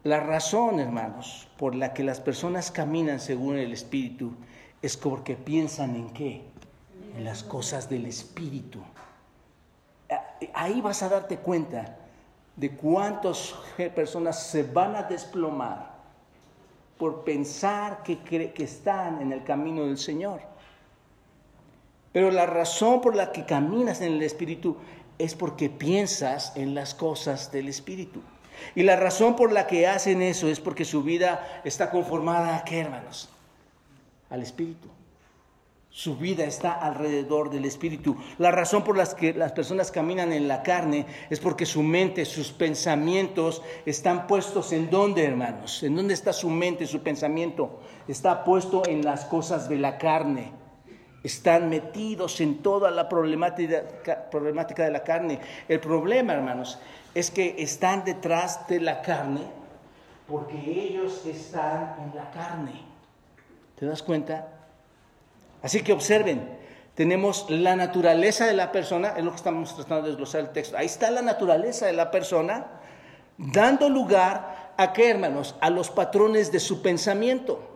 La 0.05 0.21
razón, 0.21 0.79
hermanos, 0.79 1.49
por 1.57 1.75
la 1.75 1.93
que 1.93 2.05
las 2.05 2.21
personas 2.21 2.71
caminan 2.71 3.21
según 3.21 3.57
el 3.59 3.73
Espíritu 3.73 4.35
es 4.81 4.97
porque 4.97 5.35
piensan 5.35 5.97
en 5.97 6.11
qué? 6.11 6.45
En 7.17 7.25
las 7.25 7.43
cosas 7.43 7.89
del 7.89 8.07
Espíritu. 8.07 8.81
Ahí 10.55 10.81
vas 10.81 11.03
a 11.03 11.09
darte 11.09 11.39
cuenta 11.39 11.97
de 12.55 12.71
cuántas 12.71 13.55
personas 13.95 14.43
se 14.43 14.63
van 14.63 14.97
a 14.97 15.03
desplomar 15.03 15.99
por 16.97 17.25
pensar 17.25 18.03
que, 18.03 18.19
que 18.21 18.65
están 18.65 19.21
en 19.21 19.33
el 19.33 19.45
camino 19.45 19.85
del 19.85 19.99
Señor. 19.99 20.41
Pero 22.19 22.33
la 22.33 22.47
razón 22.47 23.01
por 23.01 23.15
la 23.15 23.31
que 23.31 23.45
caminas 23.45 24.01
en 24.01 24.15
el 24.15 24.25
Espíritu 24.25 24.77
es 25.19 25.37
porque 25.37 25.71
piensas 25.71 26.53
en 26.57 26.75
las 26.75 26.93
cosas 26.93 27.53
del 27.53 27.69
Espíritu. 27.69 28.23
Y 28.75 28.83
la 28.83 28.97
razón 28.97 29.37
por 29.37 29.53
la 29.53 29.69
que 29.69 29.87
hacen 29.87 30.21
eso 30.21 30.49
es 30.49 30.59
porque 30.59 30.85
su 30.85 31.05
vida 31.05 31.61
está 31.63 31.93
conformada 31.93 32.57
a 32.57 32.65
qué, 32.65 32.81
hermanos? 32.81 33.29
Al 34.31 34.43
Espíritu. 34.43 34.89
Su 35.91 36.17
vida 36.17 36.45
está 36.45 36.73
alrededor 36.73 37.51
del 37.51 37.65
Espíritu. 37.65 38.17
La 38.39 38.51
razón 38.51 38.83
por 38.83 38.97
la 38.97 39.07
que 39.07 39.33
las 39.33 39.53
personas 39.53 39.93
caminan 39.93 40.33
en 40.33 40.49
la 40.49 40.65
carne 40.65 41.07
es 41.31 41.39
porque 41.39 41.67
su 41.67 41.85
mente, 41.85 42.25
sus 42.25 42.51
pensamientos 42.51 43.63
están 43.87 44.27
puestos 44.27 44.73
en 44.73 44.91
dónde, 44.91 45.25
hermanos? 45.25 45.85
¿En 45.85 45.95
dónde 45.95 46.15
está 46.15 46.33
su 46.33 46.51
mente, 46.51 46.89
su 46.89 47.01
pensamiento? 47.01 47.79
Está 48.09 48.43
puesto 48.43 48.83
en 48.89 49.05
las 49.05 49.25
cosas 49.25 49.69
de 49.69 49.77
la 49.77 49.99
carne 49.99 50.51
están 51.23 51.69
metidos 51.69 52.41
en 52.41 52.63
toda 52.63 52.91
la 52.91 53.09
problemática, 53.09 54.31
problemática 54.31 54.85
de 54.85 54.91
la 54.91 55.05
carne. 55.05 55.41
El 55.69 55.81
problema, 55.81 56.35
hermanos, 56.35 56.79
es 57.15 57.31
que 57.31 57.57
están 57.59 58.05
detrás 58.05 58.67
de 58.69 58.81
la 58.81 59.03
carne 59.03 59.41
porque 60.29 60.57
ellos 60.57 61.25
están 61.27 61.97
en 62.03 62.15
la 62.15 62.31
carne. 62.31 62.83
¿Te 63.77 63.87
das 63.87 64.03
cuenta? 64.03 64.49
Así 65.63 65.83
que 65.83 65.93
observen, 65.93 66.57
tenemos 66.95 67.47
la 67.49 67.77
naturaleza 67.77 68.47
de 68.47 68.53
la 68.53 68.71
persona, 68.71 69.15
es 69.17 69.25
lo 69.25 69.31
que 69.31 69.37
estamos 69.37 69.75
tratando 69.75 70.03
de 70.03 70.09
desglosar 70.11 70.43
el 70.43 70.51
texto. 70.51 70.77
Ahí 70.77 70.87
está 70.87 71.11
la 71.11 71.23
naturaleza 71.23 71.87
de 71.87 71.95
la 71.95 72.11
persona, 72.11 72.67
dando 73.39 73.89
lugar 73.89 74.75
a 74.77 74.93
qué, 74.93 75.11
hermanos? 75.11 75.57
A 75.61 75.71
los 75.71 75.91
patrones 75.91 76.53
de 76.53 76.61
su 76.61 76.83
pensamiento. 76.83 77.68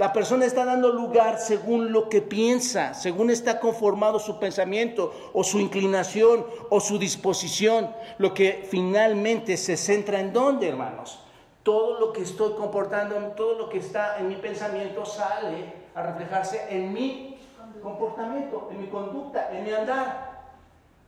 La 0.00 0.14
persona 0.14 0.46
está 0.46 0.64
dando 0.64 0.88
lugar 0.88 1.38
según 1.38 1.92
lo 1.92 2.08
que 2.08 2.22
piensa, 2.22 2.94
según 2.94 3.28
está 3.28 3.60
conformado 3.60 4.18
su 4.18 4.38
pensamiento 4.38 5.12
o 5.34 5.44
su 5.44 5.60
inclinación 5.60 6.46
o 6.70 6.80
su 6.80 6.98
disposición, 6.98 7.94
lo 8.16 8.32
que 8.32 8.66
finalmente 8.70 9.58
se 9.58 9.76
centra 9.76 10.18
en 10.18 10.32
dónde, 10.32 10.70
hermanos. 10.70 11.22
Todo 11.62 12.00
lo 12.00 12.14
que 12.14 12.22
estoy 12.22 12.54
comportando, 12.54 13.14
todo 13.36 13.58
lo 13.58 13.68
que 13.68 13.76
está 13.76 14.18
en 14.18 14.28
mi 14.28 14.36
pensamiento 14.36 15.04
sale 15.04 15.70
a 15.94 16.02
reflejarse 16.02 16.64
en 16.70 16.94
mi 16.94 17.38
comportamiento, 17.82 18.70
en 18.72 18.80
mi 18.80 18.86
conducta, 18.86 19.50
en 19.52 19.64
mi 19.64 19.70
andar. 19.70 20.44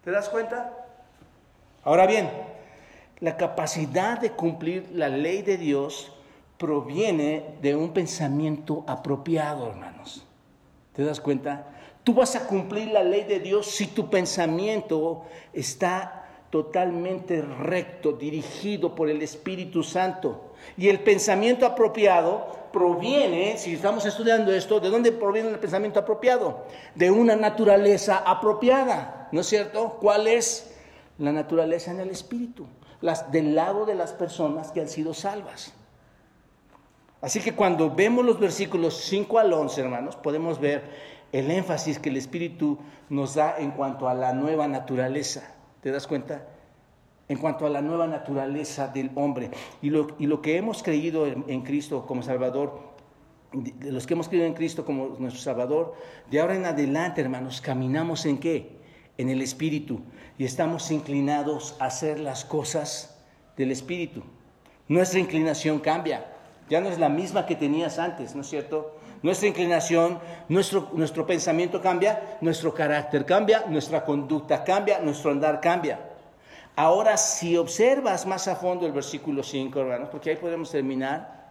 ¿Te 0.04 0.10
das 0.10 0.28
cuenta? 0.28 0.70
Ahora 1.82 2.06
bien, 2.06 2.30
la 3.20 3.38
capacidad 3.38 4.18
de 4.20 4.32
cumplir 4.32 4.90
la 4.92 5.08
ley 5.08 5.40
de 5.40 5.56
Dios 5.56 6.11
proviene 6.62 7.56
de 7.60 7.74
un 7.74 7.92
pensamiento 7.92 8.84
apropiado, 8.86 9.66
hermanos. 9.66 10.24
¿Te 10.92 11.02
das 11.02 11.20
cuenta? 11.20 11.66
Tú 12.04 12.14
vas 12.14 12.36
a 12.36 12.46
cumplir 12.46 12.86
la 12.92 13.02
ley 13.02 13.24
de 13.24 13.40
Dios 13.40 13.66
si 13.66 13.88
tu 13.88 14.08
pensamiento 14.08 15.24
está 15.52 16.44
totalmente 16.50 17.42
recto, 17.42 18.12
dirigido 18.12 18.94
por 18.94 19.10
el 19.10 19.22
Espíritu 19.22 19.82
Santo. 19.82 20.52
Y 20.76 20.88
el 20.88 21.00
pensamiento 21.00 21.66
apropiado 21.66 22.46
proviene, 22.72 23.58
si 23.58 23.74
estamos 23.74 24.06
estudiando 24.06 24.52
esto, 24.52 24.78
¿de 24.78 24.88
dónde 24.88 25.10
proviene 25.10 25.48
el 25.48 25.58
pensamiento 25.58 25.98
apropiado? 25.98 26.66
De 26.94 27.10
una 27.10 27.34
naturaleza 27.34 28.18
apropiada, 28.18 29.28
¿no 29.32 29.40
es 29.40 29.48
cierto? 29.48 29.98
¿Cuál 30.00 30.28
es? 30.28 30.76
La 31.18 31.32
naturaleza 31.32 31.90
en 31.90 31.98
el 31.98 32.10
Espíritu, 32.10 32.66
las, 33.00 33.32
del 33.32 33.56
lado 33.56 33.84
de 33.84 33.96
las 33.96 34.12
personas 34.12 34.70
que 34.70 34.80
han 34.80 34.88
sido 34.88 35.12
salvas. 35.12 35.74
Así 37.22 37.38
que 37.38 37.54
cuando 37.54 37.94
vemos 37.94 38.24
los 38.24 38.40
versículos 38.40 38.96
5 39.04 39.38
al 39.38 39.52
11, 39.52 39.80
hermanos, 39.80 40.16
podemos 40.16 40.60
ver 40.60 40.82
el 41.30 41.52
énfasis 41.52 42.00
que 42.00 42.08
el 42.08 42.16
Espíritu 42.16 42.78
nos 43.08 43.36
da 43.36 43.56
en 43.58 43.70
cuanto 43.70 44.08
a 44.08 44.14
la 44.14 44.32
nueva 44.32 44.66
naturaleza. 44.66 45.54
¿Te 45.80 45.92
das 45.92 46.08
cuenta? 46.08 46.48
En 47.28 47.38
cuanto 47.38 47.64
a 47.64 47.70
la 47.70 47.80
nueva 47.80 48.08
naturaleza 48.08 48.88
del 48.88 49.12
hombre. 49.14 49.52
Y 49.80 49.90
lo, 49.90 50.08
y 50.18 50.26
lo 50.26 50.42
que 50.42 50.56
hemos 50.56 50.82
creído 50.82 51.28
en, 51.28 51.62
Cristo 51.62 52.04
como 52.06 52.22
Salvador, 52.22 52.92
los 53.80 54.04
que 54.04 54.14
hemos 54.14 54.28
creído 54.28 54.46
en 54.46 54.54
Cristo 54.54 54.84
como 54.84 55.16
nuestro 55.20 55.40
Salvador, 55.40 55.94
de 56.28 56.40
ahora 56.40 56.56
en 56.56 56.66
adelante, 56.66 57.20
hermanos, 57.20 57.60
caminamos 57.60 58.26
en 58.26 58.38
qué? 58.38 58.78
En 59.16 59.28
el 59.28 59.42
Espíritu. 59.42 60.00
Y 60.38 60.44
estamos 60.44 60.90
inclinados 60.90 61.76
a 61.78 61.84
hacer 61.84 62.18
las 62.18 62.44
cosas 62.44 63.22
del 63.56 63.70
Espíritu. 63.70 64.24
Nuestra 64.88 65.20
inclinación 65.20 65.78
cambia 65.78 66.31
ya 66.72 66.80
no 66.80 66.88
es 66.88 66.98
la 66.98 67.10
misma 67.10 67.44
que 67.44 67.54
tenías 67.54 67.98
antes, 67.98 68.34
¿no 68.34 68.40
es 68.40 68.48
cierto? 68.48 68.96
Nuestra 69.22 69.46
inclinación, 69.46 70.18
nuestro, 70.48 70.88
nuestro 70.94 71.26
pensamiento 71.26 71.82
cambia, 71.82 72.38
nuestro 72.40 72.72
carácter 72.72 73.26
cambia, 73.26 73.66
nuestra 73.68 74.06
conducta 74.06 74.64
cambia, 74.64 74.98
nuestro 74.98 75.32
andar 75.32 75.60
cambia. 75.60 76.00
Ahora, 76.74 77.18
si 77.18 77.58
observas 77.58 78.24
más 78.24 78.48
a 78.48 78.56
fondo 78.56 78.86
el 78.86 78.92
versículo 78.92 79.42
5, 79.42 79.80
hermanos, 79.80 80.08
porque 80.10 80.30
ahí 80.30 80.36
podemos 80.36 80.70
terminar, 80.70 81.50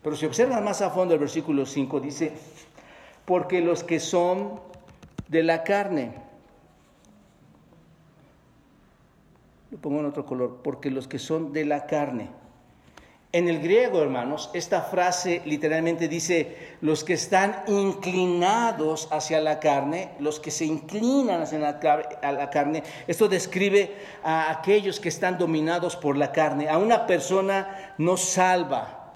pero 0.00 0.14
si 0.14 0.26
observas 0.26 0.62
más 0.62 0.80
a 0.80 0.90
fondo 0.90 1.14
el 1.14 1.18
versículo 1.18 1.66
5, 1.66 1.98
dice, 1.98 2.32
porque 3.24 3.62
los 3.62 3.82
que 3.82 3.98
son 3.98 4.60
de 5.26 5.42
la 5.42 5.64
carne, 5.64 6.14
lo 9.72 9.78
pongo 9.78 9.98
en 9.98 10.06
otro 10.06 10.24
color, 10.24 10.60
porque 10.62 10.88
los 10.88 11.08
que 11.08 11.18
son 11.18 11.52
de 11.52 11.64
la 11.64 11.86
carne, 11.86 12.30
en 13.34 13.48
el 13.48 13.60
griego, 13.60 14.02
hermanos, 14.02 14.50
esta 14.52 14.82
frase 14.82 15.40
literalmente 15.46 16.06
dice, 16.06 16.76
los 16.82 17.02
que 17.02 17.14
están 17.14 17.62
inclinados 17.66 19.08
hacia 19.10 19.40
la 19.40 19.58
carne, 19.58 20.10
los 20.18 20.38
que 20.38 20.50
se 20.50 20.66
inclinan 20.66 21.40
hacia 21.40 21.58
la, 21.58 22.50
carne, 22.50 22.82
esto 23.06 23.28
describe 23.28 23.96
a 24.22 24.50
aquellos 24.50 25.00
que 25.00 25.08
están 25.08 25.38
dominados 25.38 25.96
por 25.96 26.18
la 26.18 26.30
carne, 26.30 26.68
a 26.68 26.76
una 26.76 27.06
persona 27.06 27.94
no 27.96 28.18
salva, 28.18 29.14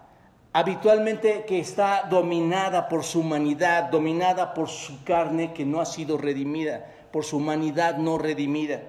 habitualmente 0.54 1.44
que 1.46 1.60
está 1.60 2.06
dominada 2.08 2.88
por 2.88 3.04
su 3.04 3.20
humanidad, 3.20 3.90
dominada 3.90 4.54
por 4.54 4.70
su 4.70 5.04
carne 5.04 5.52
que 5.52 5.66
no 5.66 5.78
ha 5.78 5.84
sido 5.84 6.16
redimida, 6.16 6.86
por 7.12 7.26
su 7.26 7.36
humanidad 7.36 7.98
no 7.98 8.16
redimida. 8.16 8.80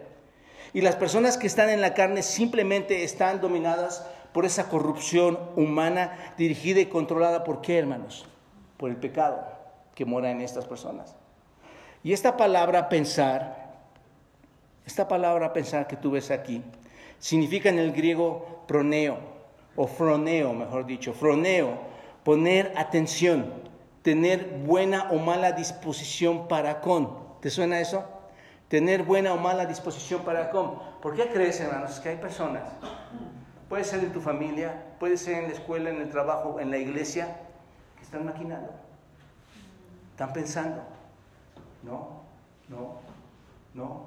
Y 0.73 0.81
las 0.81 0.95
personas 0.95 1.37
que 1.37 1.47
están 1.47 1.69
en 1.69 1.81
la 1.81 1.93
carne 1.93 2.23
simplemente 2.23 3.03
están 3.03 3.41
dominadas 3.41 4.05
por 4.37 4.45
esa 4.45 4.69
corrupción 4.69 5.39
humana 5.55 6.15
dirigida 6.37 6.79
y 6.79 6.85
controlada 6.85 7.43
por 7.43 7.59
qué, 7.59 7.79
hermanos? 7.79 8.27
Por 8.77 8.91
el 8.91 8.97
pecado 8.97 9.43
que 9.95 10.05
mora 10.05 10.29
en 10.29 10.41
estas 10.41 10.65
personas. 10.65 11.15
Y 12.03 12.13
esta 12.13 12.37
palabra 12.37 12.87
pensar, 12.87 13.79
esta 14.85 15.07
palabra 15.07 15.53
pensar 15.53 15.87
que 15.87 15.95
tú 15.95 16.11
ves 16.11 16.29
aquí, 16.29 16.61
significa 17.17 17.69
en 17.69 17.79
el 17.79 17.91
griego 17.93 18.61
proneo. 18.67 19.17
o 19.75 19.87
froneo, 19.87 20.53
mejor 20.53 20.85
dicho, 20.85 21.13
froneo, 21.13 21.79
poner 22.23 22.73
atención, 22.77 23.51
tener 24.03 24.61
buena 24.67 25.07
o 25.09 25.15
mala 25.15 25.53
disposición 25.53 26.47
para 26.47 26.79
con. 26.79 27.39
¿Te 27.41 27.49
suena 27.49 27.79
eso? 27.79 28.05
Tener 28.67 29.01
buena 29.01 29.33
o 29.33 29.37
mala 29.37 29.65
disposición 29.65 30.21
para 30.21 30.51
con. 30.51 30.77
¿Por 31.01 31.15
qué 31.15 31.27
crees, 31.29 31.59
hermanos, 31.59 31.99
que 31.99 32.09
hay 32.09 32.17
personas? 32.17 32.61
Puede 33.69 33.83
ser 33.83 34.03
en 34.03 34.13
tu 34.13 34.21
familia, 34.21 34.95
puede 34.99 35.17
ser 35.17 35.43
en 35.43 35.49
la 35.49 35.55
escuela, 35.55 35.89
en 35.89 36.01
el 36.01 36.09
trabajo, 36.09 36.59
en 36.59 36.71
la 36.71 36.77
iglesia, 36.77 37.37
que 37.97 38.03
están 38.03 38.25
maquinando, 38.25 38.71
están 40.11 40.31
pensando. 40.33 40.83
No, 41.83 42.21
no, 42.69 42.99
no. 43.73 44.05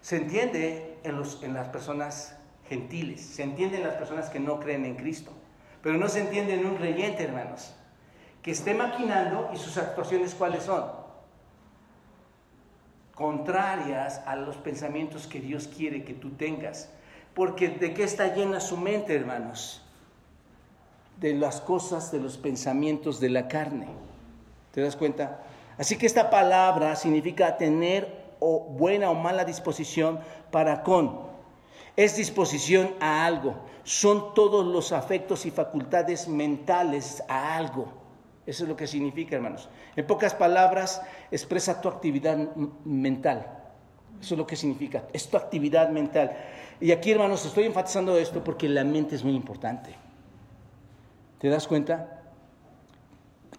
Se 0.00 0.16
entiende 0.16 0.98
en, 1.04 1.16
los, 1.16 1.42
en 1.42 1.54
las 1.54 1.68
personas 1.68 2.36
gentiles, 2.68 3.20
se 3.20 3.44
entiende 3.44 3.76
en 3.76 3.84
las 3.84 3.94
personas 3.94 4.30
que 4.30 4.40
no 4.40 4.58
creen 4.58 4.84
en 4.84 4.96
Cristo, 4.96 5.30
pero 5.82 5.96
no 5.96 6.08
se 6.08 6.20
entiende 6.20 6.54
en 6.54 6.66
un 6.66 6.76
creyente, 6.76 7.22
hermanos, 7.22 7.74
que 8.42 8.50
esté 8.50 8.74
maquinando 8.74 9.50
y 9.52 9.56
sus 9.56 9.78
actuaciones 9.78 10.34
cuáles 10.34 10.64
son 10.64 11.06
contrarias 13.16 14.20
a 14.26 14.36
los 14.36 14.56
pensamientos 14.58 15.26
que 15.26 15.40
Dios 15.40 15.68
quiere 15.68 16.04
que 16.04 16.12
tú 16.12 16.30
tengas. 16.32 16.90
Porque 17.36 17.68
¿de 17.68 17.92
qué 17.92 18.02
está 18.02 18.34
llena 18.34 18.60
su 18.60 18.78
mente, 18.78 19.14
hermanos? 19.14 19.82
De 21.20 21.34
las 21.34 21.60
cosas, 21.60 22.10
de 22.10 22.18
los 22.18 22.38
pensamientos 22.38 23.20
de 23.20 23.28
la 23.28 23.46
carne. 23.46 23.88
¿Te 24.72 24.80
das 24.80 24.96
cuenta? 24.96 25.42
Así 25.76 25.98
que 25.98 26.06
esta 26.06 26.30
palabra 26.30 26.96
significa 26.96 27.58
tener 27.58 28.32
o 28.40 28.60
buena 28.60 29.10
o 29.10 29.14
mala 29.14 29.44
disposición 29.44 30.18
para 30.50 30.82
con. 30.82 31.26
Es 31.94 32.16
disposición 32.16 32.94
a 33.00 33.26
algo. 33.26 33.54
Son 33.84 34.32
todos 34.32 34.64
los 34.64 34.92
afectos 34.92 35.44
y 35.44 35.50
facultades 35.50 36.28
mentales 36.28 37.22
a 37.28 37.54
algo. 37.54 37.92
Eso 38.46 38.62
es 38.62 38.68
lo 38.70 38.76
que 38.76 38.86
significa, 38.86 39.36
hermanos. 39.36 39.68
En 39.94 40.06
pocas 40.06 40.34
palabras, 40.34 41.02
expresa 41.30 41.82
tu 41.82 41.88
actividad 41.90 42.38
mental. 42.86 43.65
Eso 44.20 44.34
es 44.34 44.38
lo 44.38 44.46
que 44.46 44.56
significa. 44.56 45.04
Es 45.12 45.28
tu 45.28 45.36
actividad 45.36 45.90
mental. 45.90 46.36
Y 46.80 46.92
aquí, 46.92 47.10
hermanos, 47.10 47.44
estoy 47.44 47.64
enfatizando 47.64 48.18
esto 48.18 48.42
porque 48.42 48.68
la 48.68 48.84
mente 48.84 49.14
es 49.14 49.24
muy 49.24 49.34
importante. 49.34 49.94
¿Te 51.38 51.48
das 51.48 51.66
cuenta? 51.66 52.22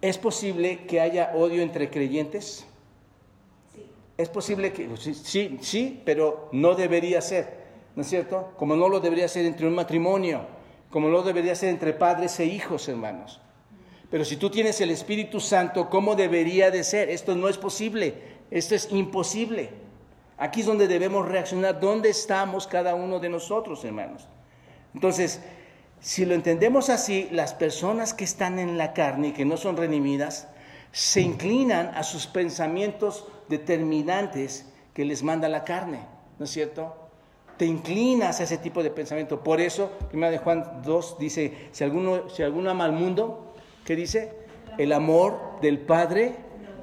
¿Es 0.00 0.18
posible 0.18 0.86
que 0.86 1.00
haya 1.00 1.32
odio 1.34 1.62
entre 1.62 1.90
creyentes? 1.90 2.66
Sí. 3.74 3.86
Es 4.16 4.28
posible 4.28 4.72
que, 4.72 4.88
sí, 4.96 5.58
sí, 5.60 6.02
pero 6.04 6.48
no 6.52 6.74
debería 6.74 7.20
ser, 7.20 7.64
¿no 7.96 8.02
es 8.02 8.08
cierto? 8.08 8.52
Como 8.56 8.76
no 8.76 8.88
lo 8.88 9.00
debería 9.00 9.26
ser 9.28 9.44
entre 9.46 9.66
un 9.66 9.74
matrimonio, 9.74 10.46
como 10.90 11.08
no 11.08 11.14
lo 11.14 11.22
debería 11.22 11.54
ser 11.54 11.70
entre 11.70 11.92
padres 11.92 12.38
e 12.40 12.46
hijos, 12.46 12.88
hermanos. 12.88 13.40
Pero 14.10 14.24
si 14.24 14.36
tú 14.36 14.50
tienes 14.50 14.80
el 14.80 14.90
Espíritu 14.90 15.40
Santo, 15.40 15.90
¿cómo 15.90 16.14
debería 16.14 16.70
de 16.70 16.82
ser? 16.84 17.10
Esto 17.10 17.34
no 17.34 17.48
es 17.48 17.58
posible, 17.58 18.14
esto 18.50 18.74
es 18.74 18.90
imposible. 18.90 19.70
Aquí 20.38 20.60
es 20.60 20.66
donde 20.66 20.88
debemos 20.88 21.28
reaccionar, 21.28 21.80
¿dónde 21.80 22.10
estamos 22.10 22.66
cada 22.66 22.94
uno 22.94 23.18
de 23.18 23.28
nosotros, 23.28 23.84
hermanos? 23.84 24.28
Entonces, 24.94 25.40
si 26.00 26.24
lo 26.24 26.34
entendemos 26.34 26.90
así, 26.90 27.28
las 27.32 27.54
personas 27.54 28.14
que 28.14 28.24
están 28.24 28.58
en 28.58 28.78
la 28.78 28.92
carne 28.92 29.28
y 29.28 29.32
que 29.32 29.44
no 29.44 29.56
son 29.56 29.76
redimidas, 29.76 30.48
se 30.92 31.20
inclinan 31.20 31.88
a 31.94 32.02
sus 32.02 32.26
pensamientos 32.26 33.26
determinantes 33.48 34.66
que 34.94 35.04
les 35.04 35.22
manda 35.22 35.48
la 35.48 35.64
carne, 35.64 36.00
¿no 36.38 36.44
es 36.44 36.50
cierto? 36.50 36.96
Te 37.56 37.66
inclinas 37.66 38.40
a 38.40 38.44
ese 38.44 38.58
tipo 38.58 38.82
de 38.82 38.90
pensamiento. 38.90 39.42
Por 39.42 39.60
eso, 39.60 39.90
primera 40.08 40.30
de 40.30 40.38
Juan 40.38 40.82
2 40.84 41.18
dice, 41.18 41.68
si 41.72 41.82
alguno, 41.82 42.28
si 42.30 42.42
alguno 42.44 42.70
ama 42.70 42.84
al 42.84 42.92
mundo, 42.92 43.48
¿Qué 43.88 43.96
dice? 43.96 44.34
El 44.76 44.92
amor 44.92 45.60
del 45.62 45.78
Padre 45.78 46.34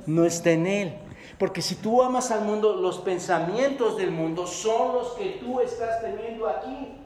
no 0.08 0.26
está 0.26 0.50
en 0.50 0.66
él. 0.66 0.94
Porque 1.38 1.62
si 1.62 1.76
tú 1.76 2.02
amas 2.02 2.32
al 2.32 2.42
mundo, 2.42 2.76
los 2.76 3.00
pensamientos 3.00 3.98
del 3.98 4.12
mundo 4.12 4.48
son 4.48 4.96
los 4.96 5.14
que 5.14 5.38
tú 5.42 5.60
estás 5.60 6.02
teniendo 6.02 6.48
aquí. 6.48 6.98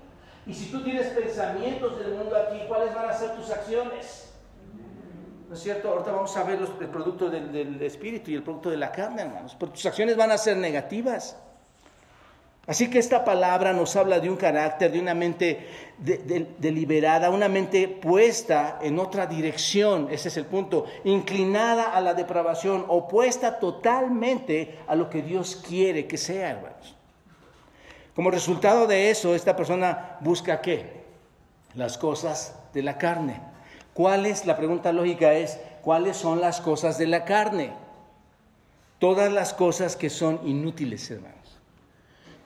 Y 0.46 0.54
si 0.54 0.72
tú 0.72 0.84
tienes 0.84 1.08
pensamientos 1.08 2.00
del 2.00 2.14
mundo 2.14 2.36
aquí, 2.36 2.60
¿cuáles 2.68 2.94
van 2.94 3.10
a 3.10 3.14
ser 3.14 3.36
tus 3.36 3.50
acciones? 3.50 4.32
¿No 5.48 5.56
es 5.56 5.62
cierto? 5.62 5.90
Ahorita 5.90 6.12
vamos 6.12 6.36
a 6.38 6.44
ver 6.44 6.62
los, 6.62 6.70
el 6.80 6.90
producto 6.90 7.30
del, 7.30 7.52
del 7.52 7.82
espíritu 7.82 8.30
y 8.30 8.36
el 8.36 8.44
producto 8.44 8.70
de 8.70 8.78
la 8.78 8.92
carne, 8.92 9.24
hermanos. 9.24 9.56
Pero 9.60 9.72
tus 9.72 9.86
acciones 9.86 10.16
van 10.16 10.32
a 10.32 10.38
ser 10.38 10.58
negativas. 10.58 11.36
Así 12.70 12.88
que 12.88 13.00
esta 13.00 13.26
palabra 13.26 13.74
nos 13.74 13.96
habla 13.96 14.20
de 14.20 14.30
un 14.30 14.38
carácter, 14.38 14.92
de 14.92 15.00
una 15.00 15.16
mente 15.16 15.68
deliberada, 15.98 17.32
una 17.32 17.50
mente 17.50 17.88
puesta 17.88 18.78
en 18.84 19.00
otra 19.00 19.26
dirección, 19.26 20.08
ese 20.12 20.28
es 20.28 20.38
el 20.38 20.46
punto, 20.46 20.86
inclinada 21.04 21.86
a 21.86 22.00
la 22.00 22.14
depravación, 22.14 22.86
opuesta 22.88 23.60
totalmente 23.60 24.78
a 24.86 24.94
lo 24.94 25.10
que 25.10 25.24
Dios 25.24 25.56
quiere 25.68 26.06
que 26.06 26.20
sea, 26.20 26.52
hermanos. 26.52 26.96
Como 28.16 28.30
resultado 28.30 28.86
de 28.86 29.10
eso, 29.10 29.34
esta 29.34 29.56
persona 29.56 30.18
busca 30.20 30.62
qué? 30.62 31.02
Las 31.74 31.98
cosas 31.98 32.56
de 32.72 32.84
la 32.84 33.00
carne. 33.00 33.42
¿Cuáles? 33.96 34.46
La 34.46 34.58
pregunta 34.58 34.94
lógica 34.94 35.34
es, 35.34 35.60
¿cuáles 35.82 36.18
son 36.18 36.40
las 36.40 36.62
cosas 36.62 37.00
de 37.00 37.08
la 37.08 37.26
carne? 37.26 37.74
Todas 39.00 39.34
las 39.34 39.56
cosas 39.56 39.96
que 39.96 40.12
son 40.12 40.40
inútiles, 40.48 41.10
hermanos. 41.10 41.39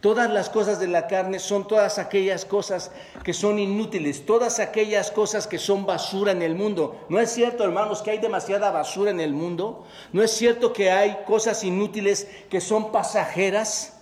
Todas 0.03 0.29
las 0.29 0.49
cosas 0.49 0.81
de 0.81 0.87
la 0.87 1.07
carne 1.07 1.39
son 1.39 1.65
todas 1.65 1.97
aquellas 1.97 2.43
cosas 2.43 2.91
que 3.23 3.31
son 3.31 3.57
inútiles, 3.57 4.25
todas 4.25 4.59
aquellas 4.59 5.11
cosas 5.11 5.47
que 5.47 5.57
son 5.57 5.85
basura 5.85 6.33
en 6.33 6.41
el 6.41 6.55
mundo. 6.55 7.05
¿No 7.07 7.21
es 7.21 7.29
cierto, 7.29 7.63
hermanos, 7.63 8.01
que 8.01 8.11
hay 8.11 8.17
demasiada 8.17 8.69
basura 8.69 9.11
en 9.11 9.21
el 9.21 9.31
mundo? 9.31 9.85
¿No 10.11 10.21
es 10.21 10.31
cierto 10.31 10.73
que 10.73 10.91
hay 10.91 11.19
cosas 11.25 11.63
inútiles 11.63 12.27
que 12.49 12.59
son 12.59 12.91
pasajeras? 12.91 13.97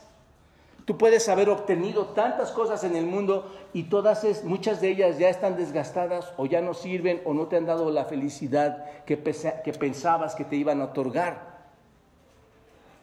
Tú 0.86 0.98
puedes 0.98 1.30
haber 1.30 1.52
obtenido 1.52 2.08
tantas 2.08 2.50
cosas 2.50 2.84
en 2.84 2.96
el 2.96 3.06
mundo 3.06 3.56
y 3.72 3.84
todas 3.84 4.24
es, 4.24 4.44
muchas 4.44 4.82
de 4.82 4.90
ellas 4.90 5.20
ya 5.20 5.30
están 5.30 5.56
desgastadas 5.56 6.34
o 6.38 6.48
ya 6.48 6.62
no 6.62 6.74
sirven 6.74 7.22
o 7.26 7.36
no 7.36 7.46
te 7.46 7.58
han 7.58 7.68
dado 7.68 7.92
la 7.92 8.06
felicidad 8.06 9.04
que, 9.06 9.22
que 9.22 9.74
pensabas 9.74 10.34
que 10.34 10.46
te 10.46 10.56
iban 10.56 10.82
a 10.82 10.86
otorgar 10.86 11.51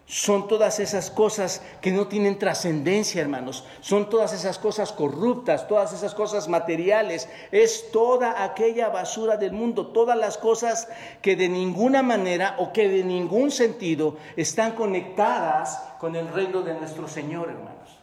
son 0.08 0.48
todas 0.48 0.80
esas 0.80 1.10
cosas 1.10 1.60
que 1.82 1.92
no 1.92 2.08
tienen 2.08 2.38
trascendencia, 2.38 3.20
hermanos. 3.20 3.64
Son 3.82 4.08
todas 4.08 4.32
esas 4.32 4.58
cosas 4.58 4.90
corruptas, 4.90 5.68
todas 5.68 5.92
esas 5.92 6.14
cosas 6.14 6.48
materiales. 6.48 7.28
Es 7.52 7.90
toda 7.92 8.42
aquella 8.42 8.88
basura 8.88 9.36
del 9.36 9.52
mundo, 9.52 9.88
todas 9.88 10.16
las 10.16 10.38
cosas 10.38 10.88
que 11.20 11.36
de 11.36 11.50
ninguna 11.50 12.02
manera 12.02 12.56
o 12.58 12.72
que 12.72 12.88
de 12.88 13.04
ningún 13.04 13.50
sentido 13.50 14.16
están 14.34 14.72
conectadas 14.72 15.78
con 16.00 16.16
el 16.16 16.26
reino 16.28 16.62
de 16.62 16.72
nuestro 16.72 17.06
Señor, 17.06 17.50
hermanos. 17.50 17.98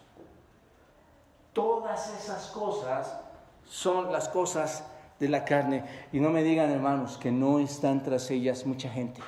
Todas 1.53 2.13
esas 2.21 2.45
cosas 2.47 3.17
son 3.67 4.11
las 4.11 4.29
cosas 4.29 4.83
de 5.19 5.27
la 5.27 5.43
carne. 5.43 5.83
Y 6.13 6.19
no 6.19 6.29
me 6.29 6.43
digan, 6.43 6.69
hermanos, 6.69 7.17
que 7.17 7.31
no 7.31 7.57
están 7.57 8.03
tras 8.03 8.29
ellas 8.29 8.63
mucha 8.67 8.91
gente. 8.91 9.21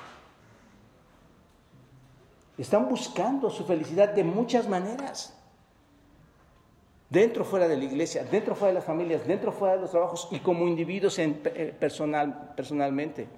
Están 2.58 2.88
buscando 2.88 3.48
su 3.48 3.64
felicidad 3.64 4.08
de 4.10 4.24
muchas 4.24 4.68
maneras. 4.68 5.34
Dentro, 7.08 7.44
fuera 7.44 7.68
de 7.68 7.76
la 7.76 7.84
iglesia, 7.84 8.24
dentro, 8.24 8.54
fuera 8.54 8.68
de 8.68 8.74
las 8.74 8.84
familias, 8.84 9.26
dentro, 9.26 9.52
fuera 9.52 9.76
de 9.76 9.80
los 9.80 9.90
trabajos 9.90 10.28
y 10.30 10.40
como 10.40 10.66
individuos 10.66 11.18
eh, 11.18 11.74
personal, 11.78 12.52
personalmente. 12.54 13.28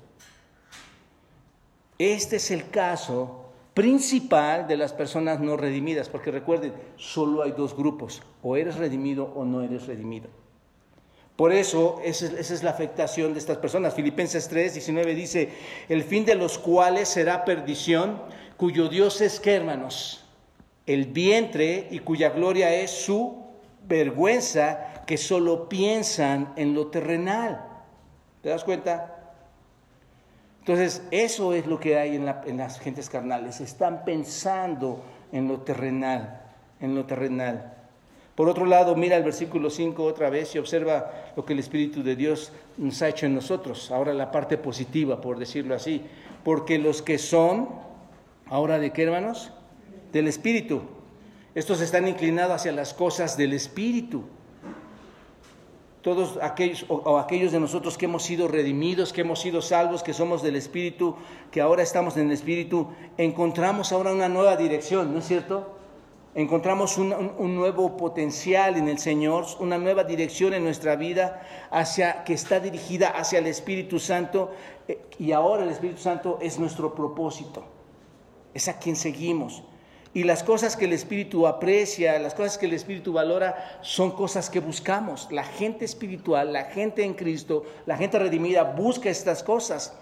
Este 1.97 2.37
es 2.37 2.51
el 2.51 2.71
caso 2.71 3.45
principal 3.75 4.67
de 4.67 4.77
las 4.77 4.93
personas 4.93 5.39
no 5.39 5.57
redimidas, 5.57 6.09
porque 6.09 6.31
recuerden, 6.31 6.73
solo 6.97 7.43
hay 7.43 7.53
dos 7.53 7.77
grupos, 7.77 8.23
o 8.43 8.57
eres 8.57 8.77
redimido 8.77 9.33
o 9.37 9.45
no 9.45 9.63
eres 9.63 9.87
redimido. 9.87 10.29
Por 11.37 11.53
eso, 11.53 12.01
esa 12.05 12.27
es, 12.27 12.63
la 12.63 12.71
afectación 12.71 13.33
de 13.33 13.39
estas 13.39 13.57
personas. 13.57 13.95
Filipenses 13.95 14.49
3, 14.49 14.75
19 14.75 15.15
dice, 15.15 15.49
el 15.89 16.05
fin 16.05 16.27
de 16.27 16.35
los 16.35 16.59
cuales 16.59 17.09
será 17.09 17.47
perdición, 17.47 18.21
cuyo 18.61 18.91
Dios 18.91 19.23
es 19.23 19.41
que, 19.41 19.55
hermanos, 19.55 20.23
el 20.85 21.07
vientre 21.07 21.89
y 21.91 22.01
cuya 22.01 22.29
gloria 22.29 22.75
es 22.75 22.91
su 22.91 23.43
vergüenza, 23.89 25.03
que 25.07 25.17
solo 25.17 25.67
piensan 25.67 26.53
en 26.57 26.75
lo 26.75 26.89
terrenal. 26.89 27.65
¿Te 28.43 28.51
das 28.51 28.63
cuenta? 28.63 29.33
Entonces, 30.59 31.03
eso 31.11 31.55
es 31.55 31.65
lo 31.65 31.81
que 31.81 31.99
hay 31.99 32.17
en, 32.17 32.59
las 32.59 32.79
gentes 32.81 33.09
carnales. 33.09 33.63
Están 33.63 34.05
pensando 34.05 35.03
en 35.33 35.49
lo 35.49 35.61
terrenal, 35.61 36.43
en 36.81 36.95
lo 36.95 37.07
terrenal. 37.07 37.73
Por 38.35 38.51
otro 38.51 38.67
lado, 38.67 38.95
mira 38.95 39.17
el 39.17 39.25
versículo 39.25 39.71
5 39.71 40.05
otra 40.05 40.29
vez 40.29 40.55
y 40.55 40.59
observa 40.59 41.33
lo 41.35 41.47
que 41.47 41.55
el 41.55 41.61
Espíritu 41.61 42.03
de 42.03 42.15
Dios 42.15 42.53
nos 42.77 43.01
ha 43.01 43.09
hecho 43.09 43.25
en 43.25 43.37
nosotros. 43.37 43.91
Ahora 43.91 44.13
la 44.13 44.31
parte 44.31 44.59
positiva, 44.59 45.19
por 45.19 45.39
decirlo 45.39 45.75
así. 45.75 46.03
Porque 46.45 46.79
los 46.79 47.01
que 47.01 47.17
son, 47.17 47.90
Ahora, 48.51 48.81
¿de 48.81 48.93
qué 48.93 49.05
hermanos? 49.05 49.53
Del 50.13 50.27
Espíritu. 50.27 50.83
Estos 51.55 51.81
están 51.81 52.09
inclinados 52.09 52.57
hacia 52.57 52.73
las 52.73 52.93
cosas 52.93 53.37
del 53.37 53.53
Espíritu. 53.53 54.25
todos 56.03 56.39
aquellos 56.43 56.85
o, 56.89 57.19
aquellos 57.19 57.53
de 57.53 57.61
nosotros 57.61 57.97
que 57.97 58.07
hemos 58.07 58.25
sido 58.25 58.49
redimidos, 58.49 59.13
que 59.13 59.21
hemos 59.21 59.39
sido 59.41 59.63
salvos, 59.63 60.03
que 60.03 60.15
somos 60.15 60.43
del 60.43 60.57
Espíritu, 60.57 61.15
que 61.53 61.61
ahora 61.61 61.83
estamos 61.83 62.17
en 62.17 62.27
el 62.27 62.33
Espíritu, 62.33 62.89
encontramos 63.19 63.93
ahora 63.93 64.13
una 64.13 64.29
nueva 64.29 64.57
dirección, 64.57 65.13
¿no 65.13 65.21
es 65.21 65.27
cierto? 65.27 65.77
Encontramos 66.35 66.97
un, 66.97 67.13
un, 67.13 67.55
nuevo 67.55 67.97
potencial 67.97 68.77
en 68.77 68.89
el 68.89 68.99
Señor, 68.99 69.45
una 69.59 69.79
nueva 69.79 70.05
dirección 70.05 70.55
en 70.55 70.65
nuestra 70.65 70.97
vida 70.97 71.43
hacia 71.71 72.25
que 72.25 72.33
está 72.33 72.61
dirigida 72.61 73.11
hacia 73.11 73.41
el 73.41 73.47
Espíritu 73.47 73.99
Santo 73.99 74.51
eh, 74.89 74.99
y 75.19 75.33
ahora 75.33 75.65
el 75.65 75.71
Espíritu 75.71 76.01
Santo 76.01 76.39
es 76.41 76.59
nuestro 76.59 76.95
propósito, 76.95 77.65
es 78.55 78.69
a 78.69 78.79
quien 78.79 78.97
seguimos. 78.97 79.63
Y 80.13 80.25
las 80.25 80.43
cosas 80.43 80.77
que 80.77 80.87
el 80.87 80.93
Espíritu 80.93 81.47
aprecia, 81.47 82.19
las 82.19 82.35
cosas 82.35 82.59
que 82.59 82.67
el 82.67 82.73
Espíritu 82.73 83.13
valora, 83.13 83.79
son 83.81 84.11
cosas 84.11 84.51
que 84.51 84.59
buscamos. 84.59 85.29
La 85.31 85.45
gente 85.45 85.85
espiritual, 85.85 86.53
la 86.53 86.65
gente 86.65 87.05
en 87.05 87.15
Cristo, 87.15 87.65
la 87.87 87.97
gente 87.97 88.19
redimida 88.19 88.65
busca 88.65 89.09
estas 89.09 89.45
cosas. 89.45 89.97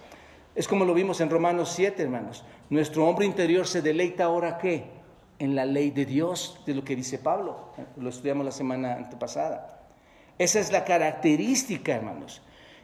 Es 0.55 0.67
como 0.67 0.87
lo 0.87 0.95
vimos 0.95 1.21
en 1.21 1.29
Romanos 1.29 1.73
7, 1.77 2.03
hermanos. 2.03 2.43
Nuestro 2.71 3.07
hombre 3.07 3.27
interior 3.27 3.67
se 3.67 3.83
deleita 3.83 4.25
ahora 4.25 4.57
qué? 4.57 4.85
En 5.39 5.55
la 5.55 5.67
ley 5.67 5.91
de 5.91 6.07
Dios, 6.07 6.59
de 6.65 6.75
lo 6.75 6.85
que 6.85 6.97
dice 6.97 7.19
Pablo. 7.19 7.75
Lo 7.97 8.09
estudiamos 8.09 8.47
la 8.47 8.53
semana 8.53 8.95
antepasada. 8.95 9.85
Esa 10.39 10.59
es 10.59 10.73
la 10.73 10.85
característica, 10.85 11.95
hermanos. 11.95 12.41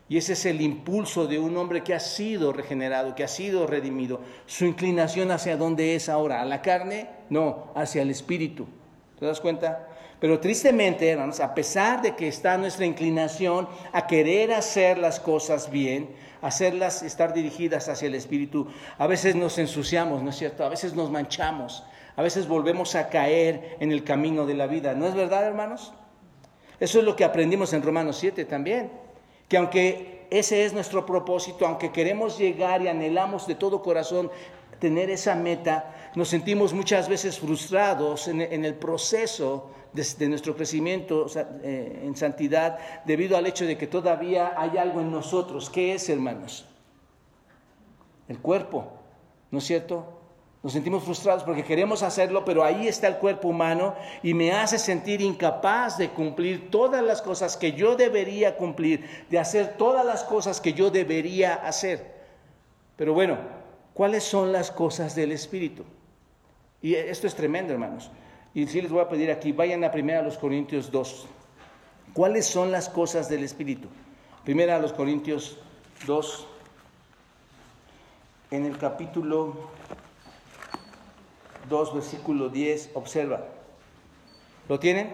Y 0.08 0.18
ese 0.18 0.34
es 0.34 0.44
el 0.44 0.60
impulso 0.60 1.26
de 1.26 1.38
un 1.38 1.56
hombre 1.56 1.82
que 1.82 1.94
ha 1.94 2.00
sido 2.00 2.52
regenerado, 2.52 3.14
que 3.14 3.24
ha 3.24 3.28
sido 3.28 3.66
redimido. 3.66 4.20
Su 4.46 4.66
inclinación 4.66 5.30
hacia 5.30 5.56
dónde 5.56 5.94
es 5.94 6.08
ahora, 6.08 6.42
a 6.42 6.44
la 6.44 6.60
carne, 6.60 7.08
no, 7.30 7.72
hacia 7.74 8.02
el 8.02 8.10
espíritu. 8.10 8.66
¿Te 9.18 9.24
das 9.24 9.40
cuenta? 9.40 9.88
Pero 10.20 10.40
tristemente, 10.40 11.08
hermanos, 11.08 11.40
a 11.40 11.54
pesar 11.54 12.02
de 12.02 12.14
que 12.14 12.28
está 12.28 12.58
nuestra 12.58 12.84
inclinación 12.84 13.66
a 13.92 14.06
querer 14.06 14.52
hacer 14.52 14.98
las 14.98 15.20
cosas 15.20 15.70
bien, 15.70 16.10
hacerlas 16.42 17.02
estar 17.02 17.32
dirigidas 17.32 17.88
hacia 17.88 18.08
el 18.08 18.14
espíritu, 18.14 18.68
a 18.98 19.06
veces 19.06 19.34
nos 19.34 19.56
ensuciamos, 19.56 20.22
¿no 20.22 20.30
es 20.30 20.36
cierto? 20.36 20.64
A 20.64 20.68
veces 20.68 20.94
nos 20.94 21.10
manchamos, 21.10 21.82
a 22.14 22.22
veces 22.22 22.46
volvemos 22.46 22.94
a 22.94 23.08
caer 23.08 23.78
en 23.80 23.90
el 23.90 24.04
camino 24.04 24.44
de 24.44 24.54
la 24.54 24.66
vida. 24.66 24.94
¿No 24.94 25.06
es 25.06 25.14
verdad, 25.14 25.46
hermanos? 25.46 25.94
Eso 26.78 26.98
es 26.98 27.04
lo 27.04 27.16
que 27.16 27.24
aprendimos 27.24 27.72
en 27.72 27.82
Romanos 27.82 28.18
7 28.18 28.44
también 28.44 29.03
que 29.48 29.56
aunque 29.56 30.26
ese 30.30 30.64
es 30.64 30.72
nuestro 30.72 31.04
propósito, 31.06 31.66
aunque 31.66 31.92
queremos 31.92 32.38
llegar 32.38 32.82
y 32.82 32.88
anhelamos 32.88 33.46
de 33.46 33.54
todo 33.54 33.82
corazón 33.82 34.30
tener 34.78 35.10
esa 35.10 35.34
meta, 35.34 35.94
nos 36.14 36.28
sentimos 36.28 36.72
muchas 36.72 37.08
veces 37.08 37.38
frustrados 37.38 38.28
en, 38.28 38.40
el 38.40 38.74
proceso 38.74 39.70
de, 39.92 40.28
nuestro 40.28 40.56
crecimiento 40.56 41.26
eh, 41.62 42.02
en 42.04 42.16
santidad 42.16 42.78
debido 43.04 43.36
al 43.36 43.46
hecho 43.46 43.64
de 43.64 43.78
que 43.78 43.86
todavía 43.86 44.54
hay 44.56 44.76
algo 44.76 45.00
en 45.00 45.10
nosotros. 45.10 45.70
¿Qué 45.70 45.94
es, 45.94 46.08
hermanos? 46.08 46.66
El 48.28 48.38
cuerpo, 48.40 48.92
¿no 49.50 49.58
es 49.58 49.64
cierto? 49.64 50.13
Nos 50.64 50.72
sentimos 50.72 51.04
frustrados 51.04 51.44
porque 51.44 51.62
queremos 51.62 52.02
hacerlo, 52.02 52.42
pero 52.42 52.64
ahí 52.64 52.88
está 52.88 53.06
el 53.06 53.18
cuerpo 53.18 53.48
humano 53.48 53.94
y 54.22 54.32
me 54.32 54.50
hace 54.50 54.78
sentir 54.78 55.20
incapaz 55.20 55.98
de 55.98 56.08
cumplir 56.08 56.70
todas 56.70 57.04
las 57.04 57.20
cosas 57.20 57.58
que 57.58 57.72
yo 57.72 57.96
debería 57.96 58.56
cumplir, 58.56 59.04
de 59.28 59.38
hacer 59.38 59.76
todas 59.76 60.06
las 60.06 60.24
cosas 60.24 60.62
que 60.62 60.72
yo 60.72 60.90
debería 60.90 61.52
hacer. 61.52 62.14
Pero 62.96 63.12
bueno, 63.12 63.36
¿cuáles 63.92 64.24
son 64.24 64.52
las 64.52 64.70
cosas 64.70 65.14
del 65.14 65.32
Espíritu? 65.32 65.84
Y 66.80 66.94
esto 66.94 67.26
es 67.26 67.34
tremendo, 67.34 67.74
hermanos. 67.74 68.10
Y 68.54 68.66
sí 68.66 68.80
les 68.80 68.90
voy 68.90 69.02
a 69.02 69.08
pedir 69.10 69.30
aquí, 69.30 69.52
vayan 69.52 69.84
a 69.84 69.90
primera 69.90 70.20
a 70.20 70.22
los 70.22 70.38
Corintios 70.38 70.90
2. 70.90 71.26
¿Cuáles 72.14 72.46
son 72.46 72.72
las 72.72 72.88
cosas 72.88 73.28
del 73.28 73.44
Espíritu? 73.44 73.88
Primera 74.44 74.76
a 74.76 74.78
los 74.78 74.94
Corintios 74.94 75.58
2, 76.06 76.46
en 78.50 78.64
el 78.64 78.78
capítulo 78.78 79.73
2, 81.68 81.94
versículo 81.94 82.48
10, 82.48 82.90
observa. 82.94 83.44
¿Lo 84.68 84.78
tienen? 84.78 85.10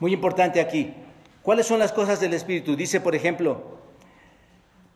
Muy 0.00 0.12
importante 0.12 0.60
aquí. 0.60 0.92
¿Cuáles 1.42 1.66
son 1.66 1.78
las 1.78 1.92
cosas 1.92 2.20
del 2.20 2.34
Espíritu? 2.34 2.76
Dice, 2.76 3.00
por 3.00 3.14
ejemplo, 3.14 3.62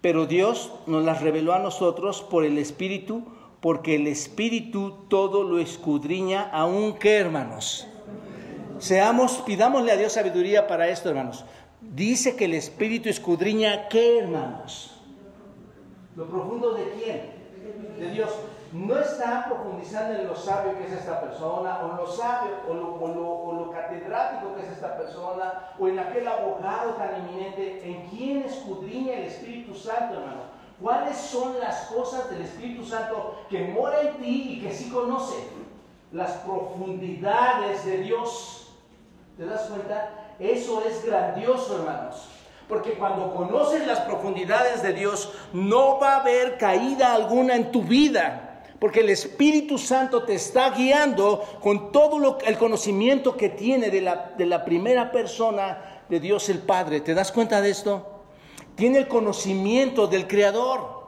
pero 0.01 0.27
Dios 0.27 0.73
nos 0.87 1.05
las 1.05 1.23
reveló 1.23 1.55
a 1.55 1.59
nosotros 1.59 2.23
por 2.23 2.45
el 2.45 2.59
Espíritu, 2.59 3.25
porque 3.61 3.95
el 3.97 4.07
Espíritu 4.07 5.05
todo 5.09 5.45
lo 5.45 5.59
escudriña, 5.59 6.49
aún 6.53 6.99
que 6.99 7.17
hermanos. 7.17 7.87
Seamos, 8.79 9.43
pidámosle 9.47 9.93
a 9.93 9.97
Dios 9.97 10.15
sabiduría 10.15 10.67
para 10.67 10.89
esto, 10.89 11.11
hermanos. 11.11 11.45
Dice 11.81 12.35
que 12.35 12.47
el 12.47 12.55
Espíritu 12.55 13.09
escudriña, 13.09 13.89
¿qué, 13.89 14.19
hermanos? 14.19 14.97
¿Lo 16.17 16.27
profundo 16.27 16.73
de 16.73 16.85
quién? 16.93 17.21
De 17.99 18.11
Dios 18.11 18.31
no 18.73 18.99
está 19.01 19.47
profundizando 19.47 20.21
en 20.21 20.29
lo 20.29 20.37
sabio 20.37 20.79
que 20.79 20.87
es 20.87 20.93
esta 20.93 21.21
persona, 21.21 21.81
o 21.83 21.97
lo 21.97 22.07
sabio, 22.07 22.53
o 22.69 22.75
lo, 22.75 23.71
catedrático 23.73 24.55
que 24.55 24.63
es 24.63 24.73
esta 24.73 24.97
persona, 24.97 25.71
o 25.79 25.89
en 25.89 25.99
aquel 25.99 26.27
abogado 26.27 26.95
tan 26.95 27.15
eminente, 27.17 27.83
en 27.85 28.09
quien 28.09 28.43
escudriña 28.43 29.15
el 29.15 29.25
Espíritu 29.25 29.75
Santo, 29.75 30.15
hermano. 30.15 30.61
¿Cuáles 30.81 31.17
son 31.17 31.59
las 31.61 31.87
cosas 31.87 32.31
del 32.31 32.43
Espíritu 32.43 32.85
Santo 32.85 33.45
que 33.51 33.69
mora 33.69 34.01
en 34.01 34.17
ti 34.17 34.55
y 34.55 34.61
que 34.61 34.73
sí 34.73 34.89
conoce? 34.91 35.37
Las 36.13 36.33
profundidades 36.39 37.85
de 37.85 37.99
Dios. 37.99 38.73
¿Te 39.37 39.47
das 39.47 39.63
cuenta? 39.63 40.11
Eso 40.39 40.83
es 40.85 41.05
grandioso, 41.05 41.77
hermanos. 41.77 42.29
Porque 42.69 42.95
cuando 42.95 43.35
conoces 43.35 43.87
las 43.87 44.01
profundidades 44.01 44.83
de 44.83 44.93
Dios, 44.93 45.33
no 45.53 45.99
va 45.99 46.15
a 46.15 46.21
haber 46.21 46.57
caída 46.57 47.15
alguna 47.15 47.57
en 47.57 47.71
tu 47.73 47.83
vida. 47.83 48.50
Porque 48.81 49.01
el 49.01 49.11
Espíritu 49.11 49.79
Santo 49.79 50.25
te 50.25 50.35
está 50.35 50.71
guiando 50.71 51.45
con 51.61 51.93
todo 51.93 52.39
el 52.45 52.59
conocimiento 52.59 53.37
que 53.37 53.51
tiene 53.51 53.91
de 53.91 54.01
la, 54.01 54.33
de 54.37 54.47
la 54.47 54.65
primera 54.65 55.13
persona 55.13 56.03
de 56.09 56.19
Dios 56.19 56.49
el 56.49 56.59
Padre. 56.59 57.01
¿Te 57.01 57.15
das 57.15 57.31
cuenta 57.31 57.61
de 57.61 57.71
esto? 57.71 58.07
Tiene 58.75 58.99
el 58.99 59.09
conocimiento 59.09 60.07
del 60.07 60.27
Creador. 60.27 61.01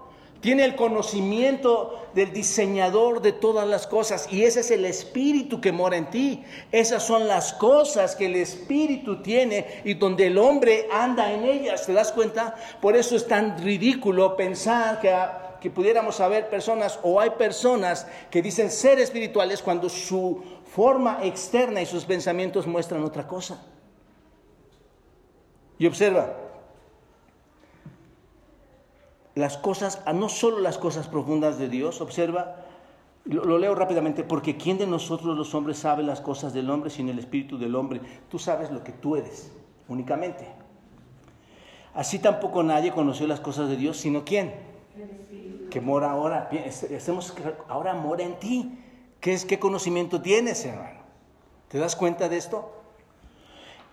Tiene 0.43 0.65
el 0.65 0.75
conocimiento 0.75 2.09
del 2.15 2.33
diseñador 2.33 3.23
de 3.23 3.31
todas 3.31 3.67
las 3.67 3.87
cosas 3.87 4.27
y 4.29 4.43
ese 4.43 4.59
es 4.59 4.73
el 4.73 4.85
espíritu 4.85 5.61
que 5.61 5.71
mora 5.71 5.97
en 5.97 6.11
ti. 6.11 6.43
Esas 6.73 7.07
son 7.07 7.29
las 7.29 7.53
cosas 7.53 8.17
que 8.17 8.27
el 8.27 8.35
espíritu 8.35 9.23
tiene 9.23 9.83
y 9.85 9.95
donde 9.95 10.27
el 10.27 10.39
hombre 10.39 10.89
anda 10.93 11.33
en 11.33 11.45
ellas. 11.45 11.87
¿Te 11.87 11.93
das 11.93 12.11
cuenta? 12.11 12.57
Por 12.81 12.97
eso 12.97 13.15
es 13.15 13.29
tan 13.29 13.57
ridículo 13.63 14.37
pensar 14.37 15.01
que 15.01 15.15
que 15.62 15.70
pudiéramos 15.70 16.16
saber 16.16 16.51
personas 16.51 16.98
o 17.05 17.20
hay 17.20 17.31
personas 17.31 18.09
que 18.33 18.42
dicen 18.42 18.68
ser 18.68 18.98
espirituales 18.98 19.62
cuando 19.62 19.88
su 19.88 20.42
forma 20.64 21.20
externa 21.22 21.81
y 21.81 21.87
sus 21.87 22.05
pensamientos 22.05 22.66
muestran 22.66 23.05
otra 23.05 23.29
cosa. 23.29 23.64
Y 25.79 25.87
observa, 25.87 26.35
las 29.37 29.57
cosas, 29.57 30.03
no 30.12 30.29
solo 30.29 30.59
las 30.59 30.79
cosas 30.79 31.07
profundas 31.07 31.61
de 31.61 31.68
Dios, 31.68 32.01
observa, 32.01 32.57
lo, 33.25 33.57
leo 33.57 33.77
rápidamente, 33.77 34.25
porque 34.25 34.57
¿quién 34.57 34.79
de 34.79 34.88
nosotros 34.88 35.37
los 35.38 35.55
hombres 35.55 35.79
sabe 35.79 36.03
las 36.03 36.20
cosas 36.20 36.53
del 36.53 36.68
hombre 36.70 36.90
sin 36.90 37.09
el 37.09 37.20
espíritu 37.20 37.57
del 37.57 37.77
hombre? 37.77 38.01
Tú 38.29 38.40
sabes 38.40 38.72
lo 38.72 38.83
que 38.83 38.90
tú 38.90 39.14
eres, 39.14 39.53
únicamente. 39.87 40.44
Así 41.94 42.18
tampoco 42.18 42.64
nadie 42.64 42.90
conoció 42.90 43.29
las 43.29 43.38
cosas 43.38 43.68
de 43.68 43.77
Dios, 43.77 43.96
sino 43.98 44.25
quién? 44.25 44.72
Que 45.73 45.81
mora 45.81 46.11
ahora, 46.11 46.51
hacemos 46.95 47.35
ahora 47.67 47.95
mora 47.95 48.23
en 48.25 48.39
ti. 48.39 48.79
¿Qué, 49.21 49.33
es, 49.33 49.47
¿Qué 49.47 49.59
conocimiento 49.59 50.21
tienes, 50.21 50.67
hermano? 50.67 51.01
¿Te 51.69 51.79
das 51.79 51.97
cuenta 51.97 52.29
de 52.29 52.37
esto? 52.37 52.71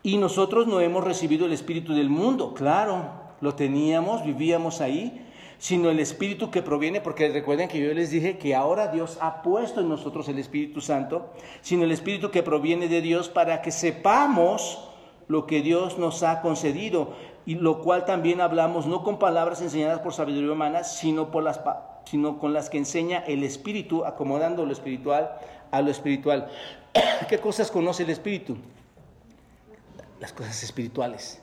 Y 0.03 0.17
nosotros 0.17 0.67
no 0.67 0.81
hemos 0.81 1.05
recibido 1.05 1.45
el 1.45 1.53
espíritu 1.53 1.93
del 1.93 2.09
mundo, 2.09 2.53
claro, 2.53 3.05
lo 3.39 3.55
teníamos, 3.55 4.25
vivíamos 4.25 4.81
ahí, 4.81 5.25
sino 5.57 5.89
el 5.89 6.01
espíritu 6.01 6.51
que 6.51 6.61
proviene, 6.61 6.99
porque 6.99 7.29
recuerden 7.29 7.69
que 7.69 7.79
yo 7.79 7.93
les 7.93 8.11
dije 8.11 8.37
que 8.37 8.55
ahora 8.55 8.87
Dios 8.87 9.17
ha 9.21 9.41
puesto 9.41 9.79
en 9.79 9.87
nosotros 9.87 10.27
el 10.27 10.39
Espíritu 10.39 10.81
Santo, 10.81 11.33
sino 11.61 11.83
el 11.83 11.91
espíritu 11.91 12.31
que 12.31 12.43
proviene 12.43 12.89
de 12.89 13.01
Dios 13.01 13.29
para 13.29 13.61
que 13.61 13.71
sepamos 13.71 14.89
lo 15.27 15.45
que 15.45 15.61
Dios 15.61 15.97
nos 15.97 16.23
ha 16.23 16.41
concedido 16.41 17.13
y 17.49 17.55
lo 17.55 17.81
cual 17.81 18.05
también 18.05 18.41
hablamos 18.41 18.85
no 18.85 19.01
con 19.01 19.17
palabras 19.17 19.59
enseñadas 19.59 20.01
por 20.01 20.13
sabiduría 20.13 20.51
humana, 20.51 20.83
sino, 20.83 21.31
las, 21.41 21.59
sino 22.05 22.37
con 22.37 22.53
las 22.53 22.69
que 22.69 22.77
enseña 22.77 23.23
el 23.25 23.43
Espíritu, 23.43 24.05
acomodando 24.05 24.67
lo 24.67 24.71
espiritual 24.71 25.31
a 25.71 25.81
lo 25.81 25.89
espiritual. 25.89 26.47
¿Qué 27.27 27.39
cosas 27.39 27.71
conoce 27.71 28.03
el 28.03 28.11
Espíritu? 28.11 28.55
Las 30.19 30.31
cosas 30.31 30.61
espirituales. 30.61 31.41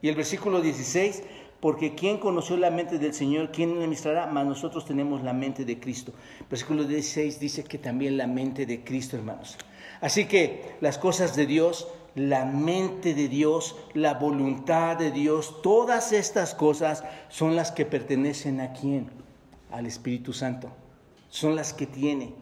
Y 0.00 0.08
el 0.08 0.14
versículo 0.14 0.60
16, 0.60 1.24
porque 1.58 1.96
¿quién 1.96 2.18
conoció 2.18 2.56
la 2.56 2.70
mente 2.70 3.00
del 3.00 3.12
Señor? 3.12 3.50
¿Quién 3.50 3.72
administrará? 3.72 4.28
Mas 4.28 4.46
nosotros 4.46 4.84
tenemos 4.84 5.24
la 5.24 5.32
mente 5.32 5.64
de 5.64 5.80
Cristo. 5.80 6.12
Versículo 6.48 6.84
16 6.84 7.40
dice 7.40 7.64
que 7.64 7.78
también 7.78 8.16
la 8.16 8.28
mente 8.28 8.64
de 8.64 8.84
Cristo, 8.84 9.16
hermanos. 9.16 9.58
Así 10.00 10.26
que 10.26 10.76
las 10.80 10.98
cosas 10.98 11.34
de 11.34 11.46
Dios 11.46 11.88
la 12.16 12.46
mente 12.46 13.14
de 13.14 13.28
Dios, 13.28 13.76
la 13.92 14.14
voluntad 14.14 14.96
de 14.96 15.12
Dios, 15.12 15.62
todas 15.62 16.12
estas 16.12 16.54
cosas 16.54 17.04
son 17.28 17.54
las 17.54 17.70
que 17.70 17.84
pertenecen 17.84 18.60
a 18.60 18.72
quién? 18.72 19.10
Al 19.70 19.86
Espíritu 19.86 20.32
Santo. 20.32 20.72
Son 21.28 21.54
las 21.54 21.74
que 21.74 21.86
tiene. 21.86 22.34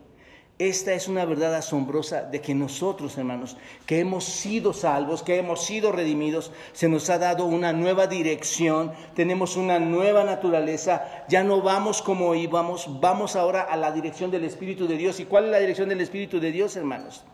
Esta 0.60 0.92
es 0.92 1.08
una 1.08 1.24
verdad 1.24 1.52
asombrosa 1.56 2.22
de 2.22 2.40
que 2.40 2.54
nosotros, 2.54 3.18
hermanos, 3.18 3.56
que 3.86 3.98
hemos 3.98 4.24
sido 4.24 4.72
salvos, 4.72 5.24
que 5.24 5.36
hemos 5.36 5.64
sido 5.64 5.90
redimidos, 5.90 6.52
se 6.72 6.88
nos 6.88 7.10
ha 7.10 7.18
dado 7.18 7.44
una 7.44 7.72
nueva 7.72 8.06
dirección, 8.06 8.92
tenemos 9.16 9.56
una 9.56 9.80
nueva 9.80 10.22
naturaleza, 10.22 11.24
ya 11.28 11.42
no 11.42 11.60
vamos 11.60 12.02
como 12.02 12.36
íbamos, 12.36 13.00
vamos 13.00 13.34
ahora 13.34 13.62
a 13.62 13.76
la 13.76 13.90
dirección 13.90 14.30
del 14.30 14.44
Espíritu 14.44 14.86
de 14.86 14.96
Dios. 14.96 15.18
¿Y 15.18 15.24
cuál 15.24 15.46
es 15.46 15.50
la 15.50 15.58
dirección 15.58 15.88
del 15.88 16.00
Espíritu 16.00 16.38
de 16.38 16.52
Dios, 16.52 16.76
hermanos? 16.76 17.24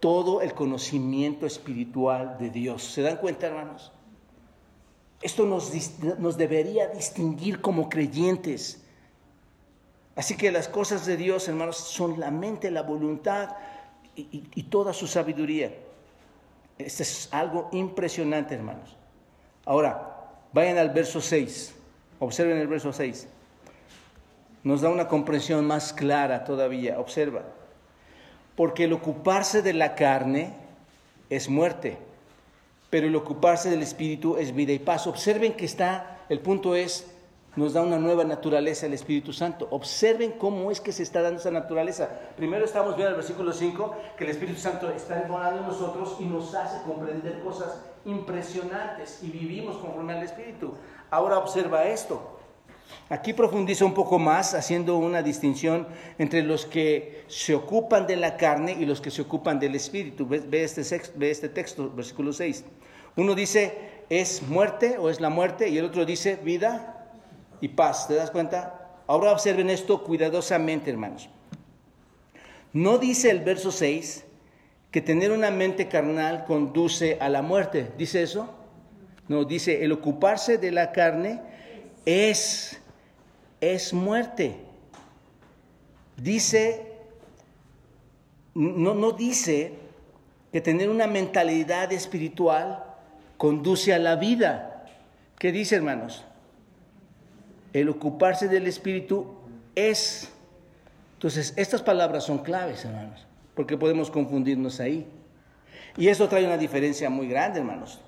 Todo 0.00 0.40
el 0.40 0.54
conocimiento 0.54 1.46
espiritual 1.46 2.36
de 2.38 2.50
Dios. 2.50 2.82
¿Se 2.82 3.02
dan 3.02 3.18
cuenta, 3.18 3.46
hermanos? 3.46 3.92
Esto 5.22 5.44
nos, 5.44 6.36
debería 6.38 6.88
distinguir 6.88 7.60
como 7.60 7.90
creyentes. 7.90 8.82
Así 10.16 10.36
que 10.36 10.50
las 10.50 10.68
cosas 10.68 11.04
de 11.04 11.16
Dios, 11.16 11.46
hermanos, 11.48 11.76
son 11.76 12.18
la 12.18 12.30
mente, 12.30 12.70
la 12.70 12.82
voluntad 12.82 13.50
y, 14.16 14.62
toda 14.64 14.92
su 14.92 15.06
sabiduría. 15.06 15.74
Esto 16.78 17.02
es 17.02 17.28
algo 17.32 17.68
impresionante, 17.72 18.54
hermanos. 18.54 18.96
Ahora, 19.66 20.16
vayan 20.52 20.78
al 20.78 20.90
verso 20.90 21.20
6. 21.20 21.74
Observen 22.18 22.56
el 22.56 22.66
verso 22.66 22.92
6. 22.92 23.28
Nos 24.64 24.80
da 24.80 24.88
una 24.88 25.06
comprensión 25.06 25.66
más 25.66 25.92
clara 25.92 26.44
todavía. 26.44 26.98
Observa. 26.98 27.42
Porque 28.56 28.84
el 28.84 28.92
ocuparse 28.92 29.62
de 29.62 29.72
la 29.72 29.94
carne 29.94 30.54
es 31.28 31.48
muerte, 31.48 31.98
pero 32.90 33.06
el 33.06 33.16
ocuparse 33.16 33.70
del 33.70 33.82
espíritu 33.82 34.36
es 34.36 34.54
vida 34.54 34.72
y 34.72 34.78
paz. 34.78 35.06
Observen 35.06 35.54
que 35.54 35.64
está, 35.64 36.18
el 36.28 36.40
punto 36.40 36.74
es, 36.74 37.06
nos 37.56 37.72
da 37.72 37.82
una 37.82 37.98
nueva 37.98 38.24
naturaleza 38.24 38.86
el 38.86 38.94
Espíritu 38.94 39.32
Santo. 39.32 39.66
Observen 39.70 40.32
cómo 40.32 40.70
es 40.70 40.80
que 40.80 40.92
se 40.92 41.02
está 41.02 41.20
dando 41.20 41.40
esa 41.40 41.50
naturaleza. 41.50 42.08
Primero 42.36 42.64
estamos 42.64 42.96
viendo 42.96 43.10
el 43.10 43.16
versículo 43.16 43.52
5, 43.52 43.96
que 44.16 44.24
el 44.24 44.30
Espíritu 44.30 44.60
Santo 44.60 44.88
está 44.90 45.24
morando 45.28 45.60
en 45.60 45.66
nosotros 45.66 46.16
y 46.20 46.24
nos 46.24 46.54
hace 46.54 46.82
comprender 46.84 47.40
cosas 47.40 47.80
impresionantes 48.04 49.20
y 49.22 49.30
vivimos 49.30 49.78
conforme 49.78 50.12
al 50.12 50.22
Espíritu. 50.22 50.74
Ahora 51.10 51.38
observa 51.38 51.84
esto. 51.84 52.39
Aquí 53.08 53.32
profundiza 53.32 53.84
un 53.84 53.94
poco 53.94 54.18
más 54.18 54.54
haciendo 54.54 54.96
una 54.96 55.22
distinción 55.22 55.88
entre 56.18 56.42
los 56.42 56.64
que 56.64 57.24
se 57.28 57.54
ocupan 57.54 58.06
de 58.06 58.16
la 58.16 58.36
carne 58.36 58.76
y 58.78 58.86
los 58.86 59.00
que 59.00 59.10
se 59.10 59.22
ocupan 59.22 59.58
del 59.58 59.74
Espíritu. 59.74 60.26
Ve, 60.26 60.62
este, 60.62 60.82
ve 61.16 61.30
este 61.30 61.48
texto, 61.48 61.90
versículo 61.90 62.32
6. 62.32 62.64
Uno 63.16 63.34
dice, 63.34 64.04
es 64.08 64.42
muerte 64.42 64.96
o 64.98 65.10
es 65.10 65.20
la 65.20 65.28
muerte 65.28 65.68
y 65.68 65.78
el 65.78 65.84
otro 65.84 66.04
dice, 66.04 66.36
vida 66.36 67.08
y 67.60 67.68
paz. 67.68 68.06
¿Te 68.08 68.14
das 68.14 68.30
cuenta? 68.30 68.90
Ahora 69.06 69.32
observen 69.32 69.70
esto 69.70 70.04
cuidadosamente, 70.04 70.90
hermanos. 70.90 71.28
No 72.72 72.98
dice 72.98 73.30
el 73.30 73.40
verso 73.40 73.72
6 73.72 74.24
que 74.90 75.00
tener 75.00 75.32
una 75.32 75.50
mente 75.50 75.88
carnal 75.88 76.44
conduce 76.44 77.18
a 77.20 77.28
la 77.28 77.42
muerte. 77.42 77.90
¿Dice 77.98 78.22
eso? 78.22 78.54
No, 79.28 79.44
dice 79.44 79.84
el 79.84 79.92
ocuparse 79.92 80.58
de 80.58 80.72
la 80.72 80.92
carne 80.92 81.40
es, 82.04 82.79
es 83.60 83.92
muerte. 83.92 84.56
Dice, 86.16 86.92
no, 88.54 88.94
no 88.94 89.12
dice 89.12 89.74
que 90.52 90.60
tener 90.60 90.90
una 90.90 91.06
mentalidad 91.06 91.92
espiritual 91.92 92.84
conduce 93.36 93.94
a 93.94 93.98
la 93.98 94.16
vida. 94.16 94.86
¿Qué 95.38 95.52
dice, 95.52 95.76
hermanos? 95.76 96.24
el 97.72 97.88
ocuparse 97.88 98.48
del 98.48 98.66
Espíritu 98.66 99.26
es. 99.74 100.30
Entonces, 101.14 101.52
estas 101.56 101.82
palabras 101.82 102.24
son 102.24 102.38
claves, 102.38 102.84
hermanos, 102.84 103.26
porque 103.54 103.76
podemos 103.76 104.10
confundirnos 104.10 104.80
ahí. 104.80 105.06
Y 105.96 106.08
eso 106.08 106.28
trae 106.28 106.46
una 106.46 106.56
diferencia 106.56 107.10
muy 107.10 107.28
grande, 107.28 107.60
hermanos. 107.60 108.00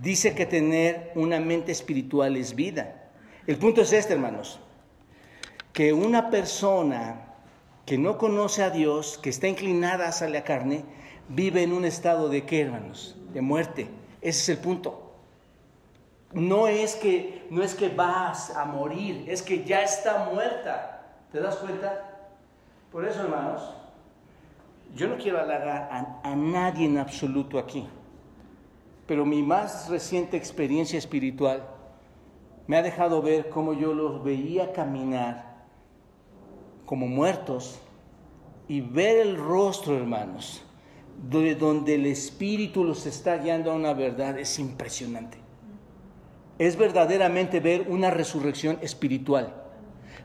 Dice 0.00 0.34
que 0.34 0.46
tener 0.46 1.10
una 1.16 1.40
mente 1.40 1.72
espiritual 1.72 2.36
es 2.36 2.54
vida. 2.54 2.99
El 3.50 3.56
punto 3.56 3.80
es 3.80 3.92
este, 3.92 4.12
hermanos, 4.12 4.60
que 5.72 5.92
una 5.92 6.30
persona 6.30 7.34
que 7.84 7.98
no 7.98 8.16
conoce 8.16 8.62
a 8.62 8.70
Dios, 8.70 9.18
que 9.18 9.28
está 9.28 9.48
inclinada 9.48 10.06
hacia 10.06 10.28
la 10.28 10.44
carne, 10.44 10.84
vive 11.28 11.64
en 11.64 11.72
un 11.72 11.84
estado 11.84 12.28
de 12.28 12.44
qué, 12.46 12.60
hermanos? 12.60 13.16
De 13.34 13.40
muerte. 13.40 13.88
Ese 14.20 14.40
es 14.40 14.48
el 14.50 14.58
punto. 14.58 15.16
No 16.32 16.68
es 16.68 16.94
que 16.94 17.48
no 17.50 17.64
es 17.64 17.74
que 17.74 17.88
vas 17.88 18.54
a 18.54 18.66
morir, 18.66 19.24
es 19.26 19.42
que 19.42 19.64
ya 19.64 19.82
está 19.82 20.30
muerta. 20.32 21.08
¿Te 21.32 21.40
das 21.40 21.56
cuenta? 21.56 22.20
Por 22.92 23.04
eso, 23.04 23.20
hermanos, 23.20 23.62
yo 24.94 25.08
no 25.08 25.16
quiero 25.16 25.40
halagar 25.40 25.88
a, 25.90 26.20
a 26.22 26.36
nadie 26.36 26.86
en 26.86 26.98
absoluto 26.98 27.58
aquí, 27.58 27.84
pero 29.08 29.26
mi 29.26 29.42
más 29.42 29.88
reciente 29.88 30.36
experiencia 30.36 30.96
espiritual 30.96 31.79
me 32.70 32.76
ha 32.76 32.82
dejado 32.82 33.20
ver 33.20 33.48
cómo 33.48 33.72
yo 33.72 33.92
los 33.92 34.22
veía 34.22 34.72
caminar 34.72 35.66
como 36.86 37.08
muertos 37.08 37.80
y 38.68 38.80
ver 38.80 39.16
el 39.16 39.36
rostro, 39.36 39.96
hermanos, 39.96 40.62
de 41.28 41.56
donde 41.56 41.96
el 41.96 42.06
Espíritu 42.06 42.84
los 42.84 43.06
está 43.06 43.38
guiando 43.38 43.72
a 43.72 43.74
una 43.74 43.92
verdad 43.92 44.38
es 44.38 44.56
impresionante 44.60 45.38
es 46.58 46.76
verdaderamente 46.76 47.58
ver 47.58 47.86
una 47.88 48.10
resurrección 48.10 48.78
espiritual. 48.82 49.59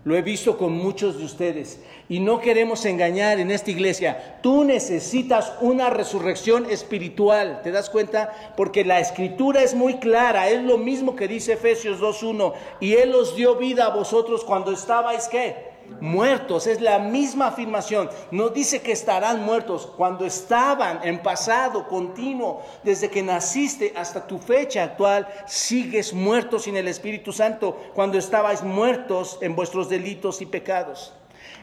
Lo 0.06 0.16
he 0.16 0.22
visto 0.22 0.56
con 0.60 0.72
muchos 0.72 1.18
de 1.18 1.26
ustedes 1.26 1.80
y 2.08 2.20
no 2.20 2.40
queremos 2.40 2.86
engañar 2.86 3.40
en 3.40 3.50
esta 3.50 3.72
iglesia. 3.72 4.38
Tú 4.44 4.64
necesitas 4.64 5.54
una 5.62 5.90
resurrección 5.90 6.70
espiritual, 6.70 7.62
¿te 7.64 7.72
das 7.72 7.90
cuenta? 7.90 8.54
Porque 8.56 8.86
la 8.86 9.00
escritura 9.00 9.64
es 9.64 9.74
muy 9.74 9.96
clara, 9.96 10.48
es 10.50 10.62
lo 10.62 10.78
mismo 10.78 11.16
que 11.16 11.28
dice 11.28 11.54
Efesios 11.54 12.00
2.1. 12.00 12.54
Y 12.82 12.94
Él 12.94 13.16
os 13.16 13.36
dio 13.36 13.56
vida 13.56 13.88
a 13.88 13.96
vosotros 13.96 14.44
cuando 14.44 14.72
estabais, 14.72 15.28
¿qué? 15.28 15.75
Muertos, 16.00 16.68
es 16.68 16.82
la 16.82 17.00
misma 17.00 17.48
afirmación. 17.48 18.10
No 18.32 18.50
dice 18.50 18.82
que 18.82 18.92
estarán 18.92 19.44
muertos 19.44 19.88
cuando 19.98 20.26
estaban 20.26 21.00
en 21.04 21.22
pasado 21.22 21.88
continuo, 21.88 22.64
desde 22.84 23.10
que 23.10 23.24
naciste 23.24 23.94
hasta 23.96 24.28
tu 24.28 24.40
fecha 24.40 24.84
actual, 24.84 25.28
sigues 25.48 26.14
muerto 26.14 26.60
sin 26.60 26.78
el 26.78 26.88
Espíritu 26.88 27.32
Santo, 27.32 27.78
cuando 27.94 28.18
estabais 28.18 28.64
muertos 28.64 29.38
en 29.42 29.56
vuestros 29.56 29.90
delitos 29.90 30.42
y 30.42 30.46
pecados. 30.46 31.14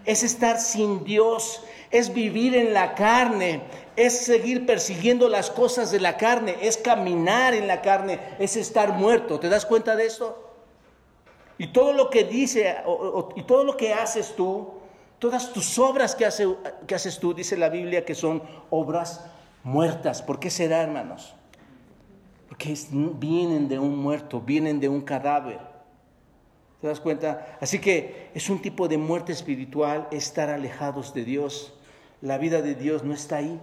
Es 0.05 0.23
estar 0.23 0.59
sin 0.59 1.05
Dios, 1.05 1.63
es 1.91 2.13
vivir 2.13 2.57
en 2.57 2.73
la 2.73 2.95
carne, 2.95 3.63
es 3.97 4.19
seguir 4.19 4.67
persiguiendo 4.67 5.29
las 5.29 5.51
cosas 5.51 5.91
de 5.91 6.01
la 6.01 6.17
carne, 6.17 6.57
es 6.63 6.77
caminar 6.77 7.55
en 7.55 7.69
la 7.69 7.83
carne, 7.83 8.19
es 8.39 8.57
estar 8.57 8.95
muerto. 8.95 9.39
¿Te 9.39 9.49
das 9.49 9.67
cuenta 9.67 9.95
de 9.95 10.07
esto? 10.07 10.52
Y 11.59 11.69
todo 11.69 11.93
lo 11.93 12.11
que 12.11 12.25
dice 12.25 12.77
y 13.37 13.43
todo 13.43 13.65
lo 13.65 13.77
que 13.77 13.93
haces 13.93 14.35
tú, 14.37 14.75
todas 15.19 15.53
tus 15.53 15.79
obras 15.79 16.15
que, 16.15 16.29
que 16.87 16.95
haces 16.95 17.19
tú, 17.19 17.35
dice 17.35 17.57
la 17.57 17.69
Biblia 17.69 18.05
que 18.05 18.15
son 18.15 18.43
obras 18.71 19.25
muertas. 19.63 20.23
¿Por 20.23 20.41
qué 20.41 20.51
será, 20.51 20.83
hermanos? 20.83 21.35
Porque 22.49 22.77
vienen 22.91 23.69
de 23.69 23.79
un 23.79 23.97
muerto, 23.97 24.41
vienen 24.41 24.81
de 24.81 24.89
un 24.89 25.03
cadáver. 25.03 25.61
¿Te 26.81 26.89
das 26.89 27.01
cuenta? 27.01 27.59
Así 27.61 27.79
que 27.79 28.31
es 28.35 28.51
un 28.51 28.61
tipo 28.61 28.89
de 28.89 28.99
muerte 28.99 29.33
espiritual 29.33 30.09
estar 30.11 30.51
alejados 30.51 31.15
de 31.15 31.25
Dios. 31.25 31.75
La 32.21 32.39
vida 32.39 32.61
de 32.61 32.75
Dios 32.75 33.05
no 33.05 33.15
está 33.15 33.37
ahí. 33.37 33.61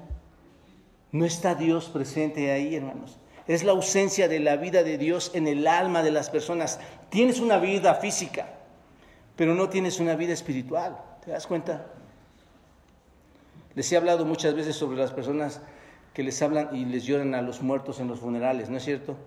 No 1.11 1.25
está 1.25 1.55
Dios 1.55 1.89
presente 1.89 2.51
ahí, 2.51 2.75
hermanos 2.75 3.17
es 3.49 3.63
la 3.63 3.71
ausencia 3.71 4.27
de 4.27 4.39
la 4.39 4.57
vida 4.57 4.83
de 4.83 4.99
Dios 4.99 5.31
en 5.33 5.47
el 5.47 5.65
alma 5.65 6.03
de 6.03 6.11
las 6.11 6.29
personas. 6.29 6.79
Tienes 7.09 7.39
una 7.39 7.57
vida 7.57 7.95
física, 7.95 8.47
pero 9.35 9.55
no 9.55 9.69
tienes 9.69 9.99
una 9.99 10.15
vida 10.15 10.33
espiritual. 10.33 10.99
¿Te 11.25 11.31
das 11.31 11.47
cuenta? 11.47 11.87
Les 13.73 13.91
he 13.91 13.97
hablado 13.97 14.23
muchas 14.23 14.53
veces 14.53 14.75
sobre 14.75 14.97
las 14.97 15.11
personas 15.11 15.61
que 16.13 16.21
les 16.21 16.39
hablan 16.43 16.75
y 16.75 16.85
les 16.85 17.05
lloran 17.05 17.33
a 17.33 17.41
los 17.41 17.63
muertos 17.63 17.99
en 17.99 18.07
los 18.07 18.19
funerales, 18.19 18.69
¿no 18.69 18.77
es 18.77 18.83
cierto? 18.83 19.17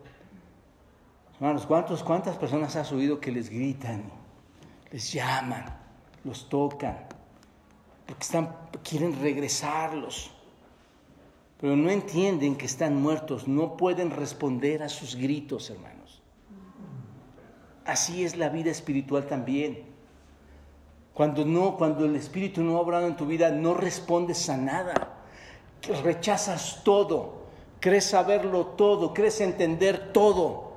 Hermanos, 1.35 1.67
¿cuántos, 1.67 2.05
¿cuántas 2.05 2.37
personas 2.37 2.77
has 2.77 2.93
oído 2.93 3.19
que 3.19 3.33
les 3.33 3.51
gritan, 3.51 4.05
les 4.93 5.13
llaman, 5.13 5.65
los 6.23 6.49
tocan, 6.49 7.07
porque 8.07 8.25
quieren 8.85 9.21
regresarlos? 9.21 10.32
Pero 11.63 11.77
no 11.77 11.91
entienden 11.91 12.57
que 12.57 12.67
están 12.67 13.01
muertos, 13.01 13.47
no 13.47 13.77
pueden 13.77 14.11
responder 14.11 14.83
a 14.83 14.89
sus 14.89 15.15
gritos, 15.15 15.71
hermanos. 15.71 16.21
Así 17.85 18.25
es 18.25 18.37
la 18.37 18.49
vida 18.49 18.73
espiritual 18.73 19.29
también. 19.29 19.85
Cuando 21.15 21.45
no, 21.45 21.77
cuando 21.77 22.05
el 22.05 22.17
Espíritu 22.17 22.65
no 22.65 22.77
ha 22.77 22.81
obrado 22.81 23.07
en 23.07 23.17
tu 23.17 23.27
vida, 23.27 23.53
no 23.53 23.75
respondes 23.75 24.51
a 24.51 24.57
nada, 24.57 25.23
rechazas 26.03 26.83
todo, 26.83 27.45
crees 27.79 28.07
saberlo 28.07 28.67
todo, 28.67 29.15
crees 29.15 29.41
entender 29.41 30.13
todo. 30.13 30.73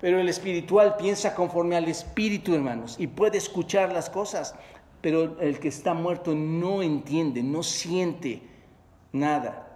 Pero 0.00 0.20
el 0.20 0.28
espiritual 0.28 0.96
piensa 0.96 1.34
conforme 1.34 1.74
al 1.74 1.88
espíritu, 1.88 2.54
hermanos, 2.54 2.94
y 3.00 3.08
puede 3.08 3.38
escuchar 3.38 3.92
las 3.92 4.10
cosas, 4.10 4.54
pero 5.00 5.40
el 5.40 5.58
que 5.58 5.66
está 5.66 5.92
muerto 5.92 6.36
no 6.36 6.84
entiende, 6.84 7.42
no 7.42 7.64
siente 7.64 8.42
nada. 9.10 9.70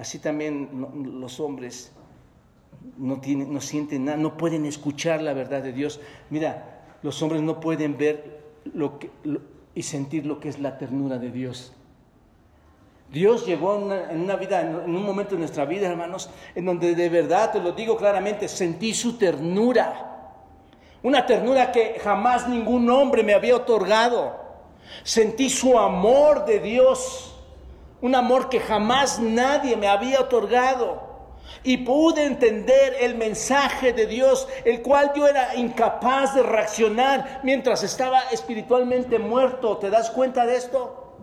Así 0.00 0.18
también 0.18 0.88
los 1.20 1.40
hombres 1.40 1.92
no, 2.96 3.20
tienen, 3.20 3.52
no 3.52 3.60
sienten 3.60 4.06
nada, 4.06 4.16
no 4.16 4.38
pueden 4.38 4.64
escuchar 4.64 5.20
la 5.20 5.34
verdad 5.34 5.62
de 5.62 5.74
Dios. 5.74 6.00
Mira, 6.30 6.80
los 7.02 7.22
hombres 7.22 7.42
no 7.42 7.60
pueden 7.60 7.98
ver 7.98 8.40
y 9.74 9.82
sentir 9.82 10.24
lo 10.24 10.40
que 10.40 10.48
es 10.48 10.58
la 10.58 10.78
ternura 10.78 11.18
de 11.18 11.30
Dios. 11.30 11.74
Dios 13.12 13.44
llegó 13.44 13.76
en 13.76 14.22
una, 14.22 14.36
vida, 14.36 14.62
en 14.62 14.96
un 14.96 15.04
momento 15.04 15.34
de 15.34 15.40
nuestra 15.40 15.66
vida, 15.66 15.88
hermanos, 15.88 16.30
en 16.54 16.64
donde 16.64 16.94
de 16.94 17.08
verdad, 17.10 17.52
te 17.52 17.60
lo 17.60 17.72
digo 17.72 17.98
claramente, 17.98 18.48
sentí 18.48 18.94
su 18.94 19.18
ternura. 19.18 20.38
Una 21.02 21.26
ternura 21.26 21.72
que 21.72 21.98
jamás 22.02 22.48
ningún 22.48 22.88
hombre 22.88 23.22
me 23.22 23.34
había 23.34 23.54
otorgado. 23.54 24.34
Sentí 25.02 25.50
su 25.50 25.78
amor 25.78 26.46
de 26.46 26.60
Dios. 26.60 27.29
Un 28.00 28.14
amor 28.14 28.48
que 28.48 28.60
jamás 28.60 29.20
nadie 29.20 29.76
me 29.76 29.88
había 29.88 30.20
otorgado. 30.20 31.08
Y 31.62 31.78
pude 31.78 32.24
entender 32.24 32.96
el 33.00 33.16
mensaje 33.16 33.92
de 33.92 34.06
Dios, 34.06 34.48
el 34.64 34.80
cual 34.80 35.12
yo 35.14 35.26
era 35.26 35.54
incapaz 35.56 36.34
de 36.34 36.42
reaccionar 36.42 37.40
mientras 37.42 37.82
estaba 37.82 38.20
espiritualmente 38.30 39.18
muerto. 39.18 39.76
¿Te 39.76 39.90
das 39.90 40.10
cuenta 40.10 40.46
de 40.46 40.56
esto? 40.56 41.18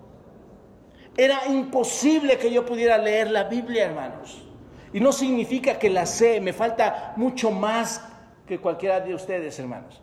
Era 1.15 1.47
imposible 1.47 2.37
que 2.37 2.51
yo 2.51 2.63
pudiera 2.65 2.97
leer 2.99 3.31
la 3.31 3.45
Biblia, 3.45 3.85
hermanos. 3.85 4.43
Y 4.93 4.99
no 4.99 5.11
significa 5.11 5.79
que 5.79 5.89
la 5.89 6.05
sé, 6.05 6.39
me 6.39 6.53
falta 6.53 7.13
mucho 7.15 7.49
más 7.49 8.01
que 8.45 8.59
cualquiera 8.59 8.99
de 8.99 9.15
ustedes, 9.15 9.57
hermanos. 9.57 10.01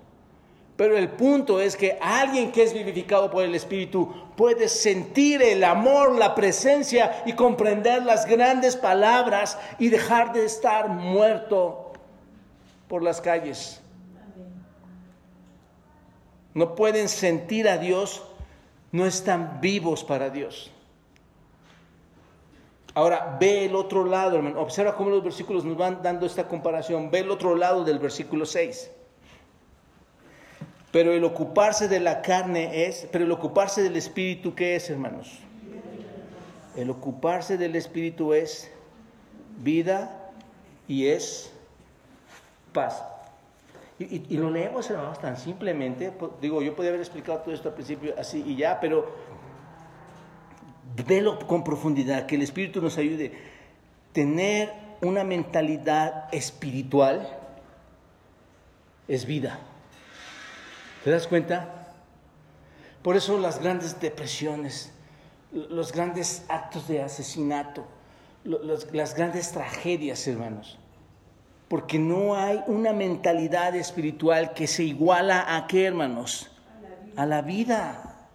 Pero 0.77 0.97
el 0.97 1.09
punto 1.11 1.61
es 1.61 1.77
que 1.77 1.99
alguien 2.01 2.51
que 2.51 2.65
es 2.65 2.75
vivificado 2.75 3.31
por 3.31 3.45
el 3.45 3.55
Espíritu 3.55 4.13
puede 4.37 4.69
sentir 4.69 5.41
el 5.41 5.63
amor, 5.63 6.17
la 6.19 6.35
presencia 6.35 7.23
y 7.27 7.35
comprender 7.35 8.03
las 8.03 8.27
grandes 8.27 8.75
palabras 8.75 9.57
y 9.79 9.89
dejar 9.89 10.33
de 10.33 10.45
estar 10.45 10.89
muerto 10.89 11.93
por 12.89 13.05
las 13.05 13.21
calles. 13.21 13.81
No 16.55 16.75
pueden 16.75 17.09
sentir 17.09 17.69
a 17.69 17.79
Dios, 17.79 18.23
no 18.91 19.07
están 19.07 19.61
vivos 19.61 20.03
para 20.03 20.31
Dios. 20.31 20.73
Ahora, 22.95 23.37
ve 23.41 23.65
el 23.65 23.75
otro 23.75 24.05
lado, 24.05 24.37
hermano. 24.37 24.61
Observa 24.61 24.95
cómo 24.95 25.11
los 25.11 25.23
versículos 25.23 25.65
nos 25.65 25.77
van 25.77 26.01
dando 26.03 26.27
esta 26.27 26.47
comparación. 26.47 27.11
Ve 27.11 27.21
el 27.21 27.31
otro 27.31 27.57
lado 27.57 27.85
del 27.85 27.99
versículo 27.99 28.47
6. 28.47 28.91
Pero 30.95 31.13
el 31.13 31.25
ocuparse 31.25 31.89
de 31.89 31.99
la 31.99 32.23
carne 32.23 32.87
es, 32.87 33.09
pero 33.11 33.25
el 33.25 33.33
ocuparse 33.33 33.83
del 33.83 33.97
espíritu, 33.97 34.55
¿qué 34.55 34.77
es, 34.77 34.89
hermanos? 34.89 35.41
El 36.77 36.89
ocuparse 36.89 37.59
del 37.59 37.75
espíritu 37.75 38.33
es 38.33 38.71
vida 39.59 40.31
y 40.87 41.09
es 41.09 41.53
paz. 42.73 43.03
Y, 43.99 44.37
lo 44.37 44.53
leemos, 44.53 44.89
hermanos, 44.89 45.19
tan 45.19 45.37
simplemente. 45.37 46.13
Digo, 46.41 46.63
yo 46.63 46.77
podría 46.77 46.91
haber 46.91 47.01
explicado 47.01 47.41
todo 47.41 47.53
esto 47.53 47.71
al 47.71 47.75
principio 47.75 48.15
así 48.17 48.45
y 48.47 48.55
ya, 48.55 48.79
pero 48.79 49.17
velo 51.09 51.41
con 51.41 51.65
profundidad, 51.65 52.27
que 52.27 52.37
el 52.37 52.43
Espíritu 52.43 52.81
nos 52.81 52.99
ayude. 52.99 53.33
Tener 54.13 54.73
una 55.03 55.25
mentalidad 55.25 56.33
espiritual 56.33 57.37
es 59.09 59.27
vida. 59.27 59.59
¿Te 61.05 61.11
das 61.11 61.27
cuenta? 61.27 61.69
Por 63.03 63.15
eso 63.15 63.39
las 63.39 63.61
grandes 63.61 64.01
depresiones, 64.01 64.91
los 65.53 65.93
grandes 65.93 66.47
actos 66.49 66.89
de 66.89 67.03
asesinato, 67.03 67.85
las 68.43 69.15
grandes 69.15 69.53
tragedias, 69.53 70.27
hermanos. 70.27 70.79
Porque 71.69 71.99
no 71.99 72.35
hay 72.35 72.63
una 72.69 72.95
mentalidad 72.95 73.77
espiritual 73.77 74.55
que 74.55 74.67
se 74.67 74.85
iguala 74.85 75.55
a 75.55 75.67
qué, 75.67 75.85
hermanos? 75.85 76.51
A 77.17 77.27
la 77.27 77.43
vida. 77.43 78.31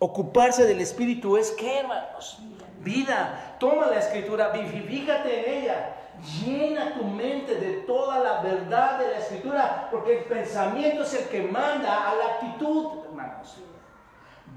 Ocuparse 0.00 0.64
del 0.64 0.80
Espíritu 0.80 1.36
es 1.36 1.52
qué, 1.52 1.78
hermanos? 1.78 2.40
Vida. 2.82 3.56
Toma 3.60 3.86
la 3.86 4.00
escritura, 4.00 4.48
vivifícate 4.48 5.38
en 5.38 5.62
ella. 5.62 5.96
Llena 6.22 6.94
tu 6.94 7.04
mente 7.04 7.56
de 7.56 7.72
toda 7.82 8.20
la 8.20 8.42
verdad 8.42 8.98
de 8.98 9.08
la 9.08 9.18
escritura, 9.18 9.88
porque 9.90 10.18
el 10.18 10.24
pensamiento 10.24 11.02
es 11.02 11.14
el 11.14 11.28
que 11.28 11.42
manda 11.42 12.08
a 12.08 12.14
la 12.14 12.24
actitud, 12.34 13.04
hermanos. 13.06 13.56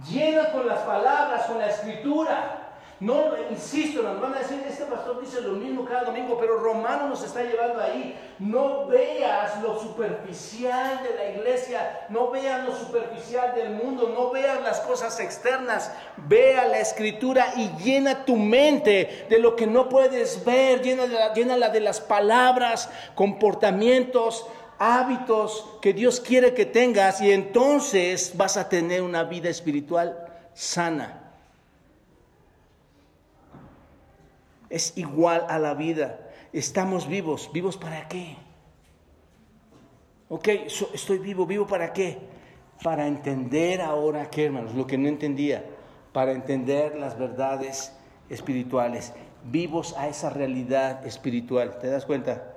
Llena 0.08 0.52
con 0.52 0.68
las 0.68 0.80
palabras, 0.80 1.46
con 1.46 1.58
la 1.58 1.68
escritura. 1.68 2.65
No, 3.02 3.32
insisto, 3.52 4.02
nos 4.02 4.22
van 4.22 4.36
a 4.36 4.40
decir, 4.40 4.64
este 4.66 4.86
pastor 4.86 5.20
dice 5.20 5.42
lo 5.42 5.54
mismo 5.54 5.84
cada 5.84 6.06
domingo, 6.06 6.38
pero 6.40 6.60
Romano 6.60 7.10
nos 7.10 7.24
está 7.24 7.44
llevando 7.44 7.82
ahí. 7.82 8.18
No 8.40 8.88
veas 8.88 9.62
lo 9.62 9.78
superficial 9.78 11.04
de 11.04 11.14
la 11.14 11.30
iglesia, 11.32 12.08
no 12.08 12.32
veas 12.32 12.64
lo 12.66 12.74
superficial 12.74 13.54
del 13.54 13.72
mundo, 13.72 14.14
no 14.16 14.32
veas 14.32 14.62
las 14.62 14.80
cosas 14.80 15.20
externas. 15.20 15.92
Vea 16.16 16.68
la 16.68 16.80
escritura 16.80 17.54
y 17.58 17.68
llena 17.84 18.24
tu 18.24 18.38
mente 18.38 19.26
de 19.30 19.40
lo 19.40 19.58
que 19.58 19.68
no 19.68 19.90
puedes 19.90 20.46
ver, 20.46 20.82
llénala, 20.82 21.34
llénala 21.34 21.68
de 21.68 21.82
las 21.82 22.00
palabras, 22.00 22.90
comportamientos, 23.14 24.48
hábitos 24.80 25.66
que 25.82 25.92
Dios 25.92 26.22
quiere 26.22 26.54
que 26.54 26.66
tengas 26.66 27.20
y 27.20 27.34
entonces 27.34 28.32
vas 28.38 28.56
a 28.56 28.70
tener 28.70 29.02
una 29.02 29.26
vida 29.26 29.50
espiritual 29.50 30.18
sana. 30.54 31.25
Es 34.70 34.98
igual 34.98 35.46
a 35.50 35.60
la 35.60 35.74
vida. 35.74 36.20
Estamos 36.54 37.08
vivos. 37.08 37.50
¿Vivos 37.54 37.78
para 37.78 38.08
qué? 38.08 38.38
Ok, 40.30 40.48
estoy 40.94 41.20
vivo. 41.20 41.46
¿Vivo 41.46 41.68
para 41.68 41.94
qué? 41.94 42.18
Para 42.84 43.08
entender 43.08 43.82
ahora 43.82 44.30
qué, 44.30 44.46
hermanos, 44.46 44.74
lo 44.74 44.88
que 44.88 44.98
no 44.98 45.08
entendía. 45.08 45.66
Para 46.14 46.32
entender 46.32 46.96
las 46.96 47.18
verdades 47.18 47.94
espirituales. 48.30 49.14
Vivos 49.44 49.96
a 49.98 50.08
esa 50.08 50.30
realidad 50.30 51.06
espiritual. 51.06 51.78
¿Te 51.80 51.88
das 51.88 52.06
cuenta? 52.06 52.56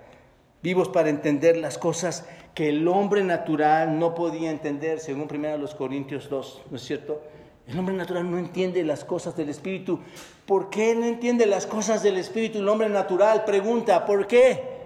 Vivos 0.63 0.89
para 0.89 1.09
entender 1.09 1.57
las 1.57 1.79
cosas 1.79 2.27
que 2.55 2.71
el 2.71 2.89
hombre 2.89 3.23
natural 3.23 3.99
no 3.99 4.15
podía 4.15 4.51
entender, 4.51 4.99
según 4.99 5.29
1 5.31 5.77
Corintios 5.77 6.29
2, 6.29 6.63
¿no 6.71 6.77
es 6.77 6.83
cierto? 6.83 7.23
El 7.69 7.79
hombre 7.79 7.95
natural 7.95 8.29
no 8.29 8.39
entiende 8.39 8.83
las 8.83 9.05
cosas 9.05 9.37
del 9.37 9.51
Espíritu. 9.51 10.01
¿Por 10.49 10.71
qué 10.71 10.95
no 10.95 11.05
entiende 11.05 11.45
las 11.45 11.67
cosas 11.67 12.03
del 12.03 12.17
Espíritu 12.17 12.61
el 12.61 12.69
hombre 12.71 12.89
natural? 12.89 13.45
Pregunta, 13.45 14.07
¿por 14.07 14.27
qué? 14.27 14.79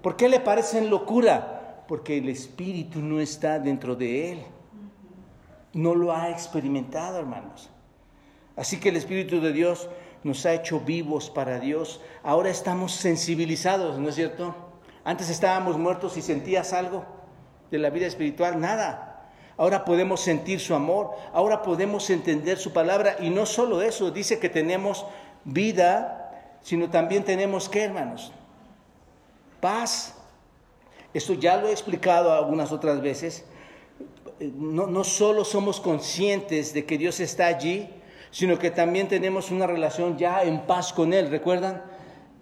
¿Por 0.00 0.14
qué 0.14 0.28
le 0.28 0.38
parecen 0.38 0.90
locura? 0.90 1.84
Porque 1.88 2.18
el 2.18 2.28
Espíritu 2.28 3.00
no 3.00 3.18
está 3.18 3.58
dentro 3.58 3.96
de 3.96 4.30
él. 4.30 4.42
No 5.72 5.96
lo 5.96 6.14
ha 6.14 6.30
experimentado, 6.30 7.18
hermanos. 7.18 7.68
Así 8.54 8.78
que 8.78 8.90
el 8.90 8.96
Espíritu 8.96 9.40
de 9.40 9.52
Dios 9.52 9.88
nos 10.22 10.46
ha 10.46 10.54
hecho 10.54 10.78
vivos 10.78 11.30
para 11.30 11.58
Dios. 11.58 12.00
Ahora 12.22 12.50
estamos 12.50 12.92
sensibilizados, 12.92 13.98
¿no 13.98 14.08
es 14.08 14.14
cierto? 14.14 14.54
Antes 15.02 15.30
estábamos 15.30 15.78
muertos 15.78 16.16
y 16.16 16.22
sentías 16.22 16.72
algo 16.72 17.04
de 17.72 17.78
la 17.80 17.90
vida 17.90 18.06
espiritual, 18.06 18.60
nada. 18.60 19.11
Ahora 19.56 19.84
podemos 19.84 20.20
sentir 20.20 20.60
su 20.60 20.74
amor, 20.74 21.10
ahora 21.32 21.62
podemos 21.62 22.08
entender 22.10 22.58
su 22.58 22.72
palabra 22.72 23.16
y 23.20 23.30
no 23.30 23.46
solo 23.46 23.82
eso, 23.82 24.10
dice 24.10 24.38
que 24.38 24.48
tenemos 24.48 25.04
vida, 25.44 26.58
sino 26.62 26.90
también 26.90 27.24
tenemos 27.24 27.68
qué, 27.68 27.84
hermanos? 27.84 28.32
Paz. 29.60 30.14
Esto 31.14 31.34
ya 31.34 31.58
lo 31.58 31.68
he 31.68 31.72
explicado 31.72 32.32
algunas 32.32 32.72
otras 32.72 33.00
veces. 33.02 33.44
No, 34.40 34.86
no 34.86 35.04
solo 35.04 35.44
somos 35.44 35.80
conscientes 35.80 36.72
de 36.72 36.86
que 36.86 36.96
Dios 36.96 37.20
está 37.20 37.46
allí, 37.46 37.90
sino 38.30 38.58
que 38.58 38.70
también 38.70 39.08
tenemos 39.08 39.50
una 39.50 39.66
relación 39.66 40.16
ya 40.16 40.42
en 40.42 40.62
paz 40.66 40.92
con 40.92 41.12
Él. 41.12 41.30
¿Recuerdan? 41.30 41.82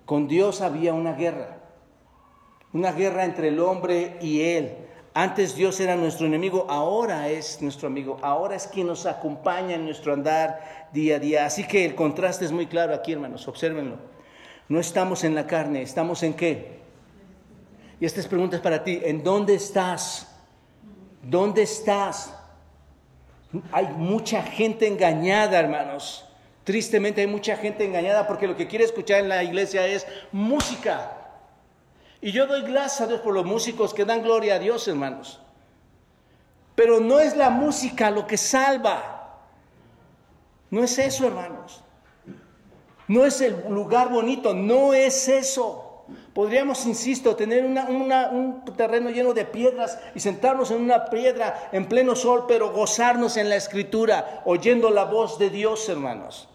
Con 0.07 0.29
Dios 0.29 0.61
había 0.61 0.95
una 0.95 1.15
guerra, 1.15 1.59
una 2.73 2.93
guerra 2.93 3.25
entre 3.25 3.49
el 3.49 3.59
hombre 3.61 4.17
y 4.21 4.43
Él. 4.43 4.77
Antes 5.13 5.57
Dios 5.57 5.81
era 5.81 5.97
nuestro 5.97 6.27
enemigo, 6.27 6.67
ahora 6.69 7.29
es 7.29 7.61
nuestro 7.61 7.89
amigo, 7.89 8.19
ahora 8.23 8.55
es 8.55 8.69
quien 8.69 8.87
nos 8.87 9.07
acompaña 9.07 9.75
en 9.75 9.85
nuestro 9.85 10.13
andar 10.13 10.89
día 10.93 11.17
a 11.17 11.19
día. 11.19 11.47
Así 11.47 11.65
que 11.67 11.85
el 11.85 11.97
contraste 11.97 12.45
es 12.45 12.53
muy 12.53 12.67
claro 12.67 12.95
aquí, 12.95 13.13
hermanos, 13.13 13.49
obsérvenlo. 13.49 13.97
No 14.69 14.79
estamos 14.79 15.25
en 15.25 15.35
la 15.35 15.49
carne, 15.49 15.83
estamos 15.83 16.23
en 16.23 16.35
qué? 16.35 16.79
Y 17.99 18.07
estas 18.07 18.29
preguntas 18.29 18.61
para 18.61 18.85
ti, 18.85 19.01
¿en 19.03 19.25
dónde 19.25 19.55
estás? 19.55 20.29
¿Dónde 21.23 21.63
estás? 21.63 22.33
Hay 23.73 23.89
mucha 23.89 24.43
gente 24.43 24.87
engañada, 24.87 25.59
hermanos. 25.59 26.25
Tristemente 26.63 27.21
hay 27.21 27.27
mucha 27.27 27.57
gente 27.57 27.85
engañada 27.85 28.29
porque 28.29 28.47
lo 28.47 28.57
que 28.57 28.69
quiere 28.69 28.85
escuchar 28.85 29.21
en 29.21 29.29
la 29.29 29.43
iglesia 29.43 29.87
es 29.89 30.07
música. 30.31 31.20
Y 32.21 32.33
yo 32.33 32.47
doy 32.47 32.62
gracias 32.62 33.01
a 33.01 33.07
Dios 33.07 33.21
por 33.21 33.35
los 33.35 33.47
músicos 33.47 33.95
que 33.95 34.05
dan 34.05 34.23
gloria 34.23 34.57
a 34.57 34.59
Dios, 34.59 34.87
hermanos. 34.89 35.41
Pero 36.75 37.01
no 37.01 37.18
es 37.18 37.37
la 37.37 37.51
música 37.51 38.11
lo 38.11 38.27
que 38.27 38.37
salva. 38.37 39.39
No 40.71 40.85
es 40.85 40.99
eso, 40.99 41.27
hermanos. 41.27 41.83
No 43.09 43.25
es 43.25 43.41
el 43.41 43.64
lugar 43.68 44.11
bonito, 44.11 44.55
no 44.55 44.95
es 44.95 45.29
eso. 45.29 46.05
Podríamos, 46.35 46.87
insisto, 46.87 47.35
tener 47.37 47.64
un 47.64 48.64
terreno 48.77 49.11
lleno 49.11 49.33
de 49.33 49.45
piedras 49.45 49.99
y 50.14 50.21
sentarnos 50.21 50.71
en 50.71 50.81
una 50.81 51.07
piedra 51.07 51.71
en 51.73 51.87
pleno 51.87 52.14
sol, 52.14 52.45
pero 52.47 52.73
gozarnos 52.73 53.37
en 53.37 53.49
la 53.49 53.57
escritura, 53.57 54.43
oyendo 54.45 54.91
la 54.91 55.05
voz 55.05 55.39
de 55.39 55.51
Dios, 55.51 55.89
hermanos. 55.89 56.49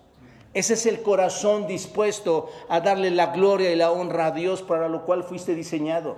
Ese 0.56 0.74
es 0.76 0.86
el 0.86 1.02
corazón 1.02 1.68
dispuesto 1.68 2.50
a 2.70 2.80
darle 2.80 3.12
la 3.12 3.28
gloria 3.28 3.74
y 3.74 3.76
la 3.76 3.92
honra 3.92 4.28
a 4.28 4.32
Dios 4.32 4.62
para 4.62 4.88
lo 4.88 5.06
cual 5.06 5.26
fuiste 5.26 5.54
diseñado. 5.54 6.16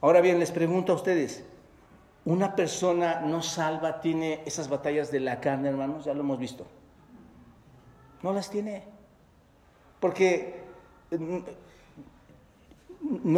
Ahora 0.00 0.22
bien, 0.22 0.38
les 0.38 0.52
pregunto 0.52 0.92
a 0.92 0.94
ustedes, 0.94 1.44
¿una 2.24 2.56
persona 2.56 3.20
no 3.20 3.42
salva 3.42 4.00
tiene 4.00 4.40
esas 4.46 4.70
batallas 4.70 5.10
de 5.10 5.20
la 5.20 5.42
carne, 5.42 5.68
hermanos? 5.68 6.06
Ya 6.06 6.14
lo 6.14 6.20
hemos 6.20 6.38
visto. 6.38 6.66
No 8.22 8.32
las 8.32 8.48
tiene. 8.48 8.84
Porque 10.00 10.62
no, 11.10 11.44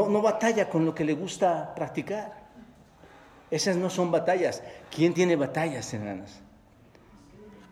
no 0.09 0.23
batalla 0.23 0.71
con 0.71 0.85
lo 0.85 0.95
que 0.95 1.05
le 1.05 1.15
gusta 1.15 1.75
practicar. 1.75 2.41
Esas 3.51 3.75
no 3.75 3.91
son 3.91 4.13
batallas. 4.13 4.63
¿Quién 4.95 5.13
tiene 5.13 5.35
batallas, 5.35 5.93
hermanas? 5.93 6.41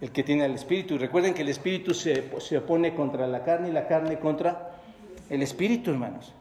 El 0.01 0.13
que 0.13 0.23
tiene 0.23 0.45
el 0.45 0.55
espíritu. 0.55 0.95
Y 0.95 0.99
recuerden 0.99 1.35
que 1.35 1.43
el 1.43 1.49
espíritu 1.49 1.95
se, 1.95 2.31
se 2.41 2.59
opone 2.59 2.95
contra 2.95 3.27
la 3.27 3.45
carne 3.45 3.69
y 3.69 3.73
la 3.73 3.87
carne 3.87 4.19
contra 4.19 4.73
el 5.29 5.43
espíritu, 5.43 5.91
hermanos. 5.91 6.35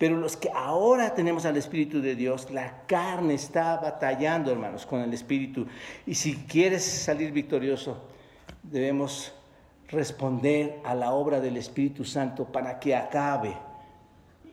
Pero 0.00 0.16
los 0.16 0.34
que 0.34 0.48
ahora 0.54 1.14
tenemos 1.14 1.44
al 1.44 1.58
Espíritu 1.58 2.00
de 2.00 2.16
Dios, 2.16 2.50
la 2.50 2.86
carne 2.86 3.34
está 3.34 3.76
batallando, 3.76 4.50
hermanos, 4.50 4.86
con 4.86 5.02
el 5.02 5.12
Espíritu. 5.12 5.66
Y 6.06 6.14
si 6.14 6.36
quieres 6.36 6.82
salir 6.82 7.32
victorioso, 7.32 7.98
debemos 8.62 9.34
responder 9.88 10.80
a 10.84 10.94
la 10.94 11.12
obra 11.12 11.38
del 11.38 11.58
Espíritu 11.58 12.06
Santo 12.06 12.46
para 12.46 12.80
que 12.80 12.96
acabe. 12.96 13.54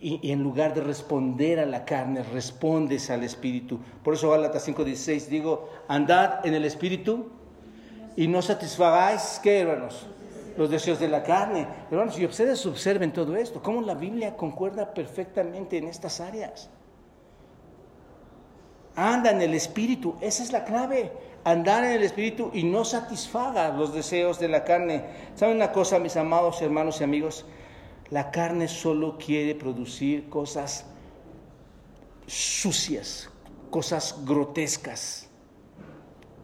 Y, 0.01 0.31
en 0.33 0.43
lugar 0.43 0.73
de 0.73 0.81
responder 0.81 1.59
a 1.59 1.65
la 1.65 1.85
carne, 1.85 2.23
respondes 2.23 3.09
al 3.09 3.23
Espíritu. 3.23 3.79
Por 4.03 4.15
eso 4.15 4.29
Gálatas 4.29 4.67
5:16 4.67 5.29
digo, 5.29 5.69
andad 5.87 6.45
en 6.45 6.55
el 6.55 6.65
Espíritu 6.65 7.31
y 8.17 8.27
no 8.27 8.41
satisfagáis, 8.41 9.39
¿qué 9.41 9.61
hermanos? 9.61 10.05
Los 10.57 10.69
deseos 10.69 10.99
de 10.99 11.07
la 11.07 11.23
carne. 11.23 11.65
Hermanos, 11.89 12.19
y 12.19 12.25
ustedes 12.25 12.65
observen 12.65 13.13
todo 13.13 13.37
esto, 13.37 13.63
cómo 13.63 13.79
la 13.81 13.93
Biblia 13.93 14.35
concuerda 14.35 14.93
perfectamente 14.93 15.77
en 15.77 15.87
estas 15.87 16.19
áreas. 16.19 16.69
Anda 18.95 19.31
en 19.31 19.41
el 19.41 19.53
Espíritu, 19.53 20.15
esa 20.19 20.43
es 20.43 20.51
la 20.51 20.65
clave 20.65 21.13
andar 21.47 21.85
en 21.85 21.91
el 21.91 22.03
Espíritu 22.03 22.51
y 22.53 22.63
no 22.63 22.83
satisfaga 22.83 23.69
los 23.69 23.93
deseos 23.93 24.37
de 24.37 24.49
la 24.49 24.65
carne. 24.65 25.05
¿Saben 25.35 25.55
una 25.55 25.71
cosa, 25.71 25.97
mis 25.97 26.17
amados 26.17 26.61
hermanos 26.61 26.99
y 26.99 27.05
amigos? 27.05 27.45
La 28.09 28.31
carne 28.31 28.67
solo 28.67 29.17
quiere 29.17 29.55
producir 29.55 30.27
cosas 30.27 30.85
sucias, 32.25 33.29
cosas 33.69 34.25
grotescas. 34.25 35.26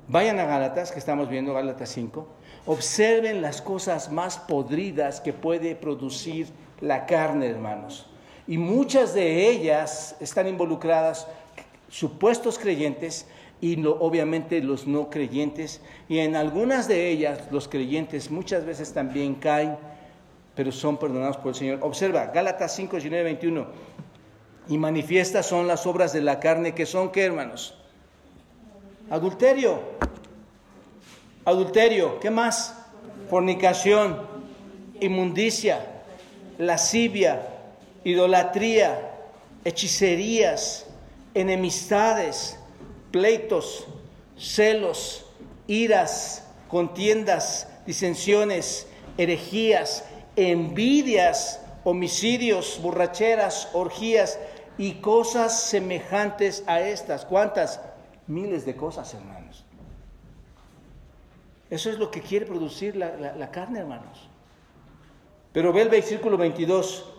Vayan 0.08 0.38
a 0.40 0.46
Gálatas, 0.46 0.92
que 0.92 1.00
estamos 1.00 1.30
viendo, 1.30 1.54
Gálatas 1.54 1.90
5. 1.90 2.28
Observen 2.66 3.42
las 3.42 3.62
cosas 3.62 4.12
más 4.12 4.38
podridas 4.38 5.22
que 5.22 5.32
puede 5.32 5.76
producir 5.76 6.48
la 6.82 7.06
carne, 7.06 7.48
hermanos. 7.48 8.08
Y 8.46 8.58
muchas 8.58 9.14
de 9.14 9.50
ellas 9.50 10.18
están 10.20 10.50
involucradas 10.50 11.28
supuestos 11.90 12.60
creyentes 12.60 13.28
y 13.62 13.82
obviamente 13.86 14.62
los 14.62 14.88
no 14.88 15.10
creyentes. 15.10 15.80
Y 16.10 16.20
en 16.20 16.36
algunas 16.36 16.90
de 16.90 17.08
ellas 17.08 17.40
los 17.50 17.70
creyentes 17.70 18.30
muchas 18.30 18.66
veces 18.66 18.92
también 18.92 19.36
caen, 19.36 19.78
pero 20.54 20.74
son 20.74 20.98
perdonados 20.98 21.38
por 21.38 21.50
el 21.50 21.56
Señor. 21.56 21.80
Observa, 21.82 22.26
Gálatas 22.26 22.76
5, 22.76 22.98
19, 22.98 23.24
21. 23.24 23.68
Y 24.68 24.78
manifiestas 24.78 25.46
son 25.46 25.66
las 25.66 25.88
obras 25.88 26.12
de 26.12 26.22
la 26.22 26.42
carne 26.42 26.76
que 26.76 26.86
son, 26.86 27.10
¿qué 27.10 27.24
hermanos? 27.24 27.83
Adulterio. 29.14 29.80
Adulterio, 31.46 32.20
¿qué 32.20 32.32
más? 32.32 32.74
Fornicación, 33.30 34.20
inmundicia, 35.00 35.86
lascivia, 36.58 37.48
idolatría, 38.04 39.12
hechicerías, 39.66 40.88
enemistades 41.36 42.58
pleitos, 43.12 43.86
celos, 44.36 45.28
iras, 45.68 46.46
contiendas, 46.68 47.68
disensiones, 47.86 48.88
herejías, 49.20 50.06
envidias, 50.36 51.62
homicidios, 51.84 52.80
borracheras, 52.82 53.70
orgías 53.74 54.40
y 54.80 54.94
cosas 54.94 55.62
semejantes 55.62 56.64
a 56.66 56.80
estas. 56.82 57.26
¿Cuántas? 57.26 57.80
Miles 58.28 58.66
de 58.66 58.76
cosas, 58.76 59.14
hermanos. 59.14 59.66
Eso 61.70 61.90
es 61.90 61.98
lo 61.98 62.12
que 62.12 62.22
quiere 62.22 62.46
producir 62.46 62.96
la, 62.96 63.52
carne, 63.52 63.80
hermanos. 63.80 64.30
Pero 65.52 65.74
ve 65.74 65.82
el 65.82 65.90
versículo 65.90 66.38
22, 66.38 67.14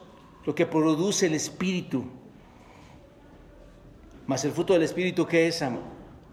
lo 0.45 0.55
que 0.55 0.67
produce 0.67 1.27
el 1.27 1.35
Espíritu 1.35 2.05
mas 4.27 4.45
el 4.45 4.53
fruto 4.53 4.73
del 4.73 4.83
Espíritu, 4.83 5.27
¿qué 5.27 5.49
es? 5.49 5.63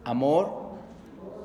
Amor, 0.05 0.71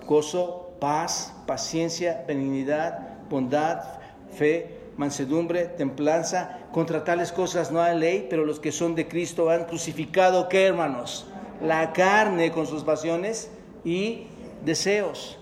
gozo, 0.07 0.77
paz, 0.81 1.35
paciencia, 1.47 2.25
benignidad, 2.27 3.27
bondad, 3.29 3.83
fe, 4.31 4.79
mansedumbre, 4.97 5.65
templanza. 5.65 6.61
Contra 6.73 7.03
tales 7.03 7.33
cosas 7.33 7.73
no 7.73 7.83
hay 7.83 7.99
ley, 7.99 8.27
pero 8.31 8.45
los 8.45 8.61
que 8.61 8.71
son 8.71 8.95
de 8.95 9.09
Cristo 9.09 9.51
han 9.51 9.65
crucificado, 9.65 10.49
¿qué 10.49 10.67
hermanos? 10.67 11.27
La 11.63 11.93
carne 11.93 12.51
con 12.51 12.67
sus 12.67 12.85
pasiones 12.85 13.51
y 13.85 14.27
deseos. 14.65 15.39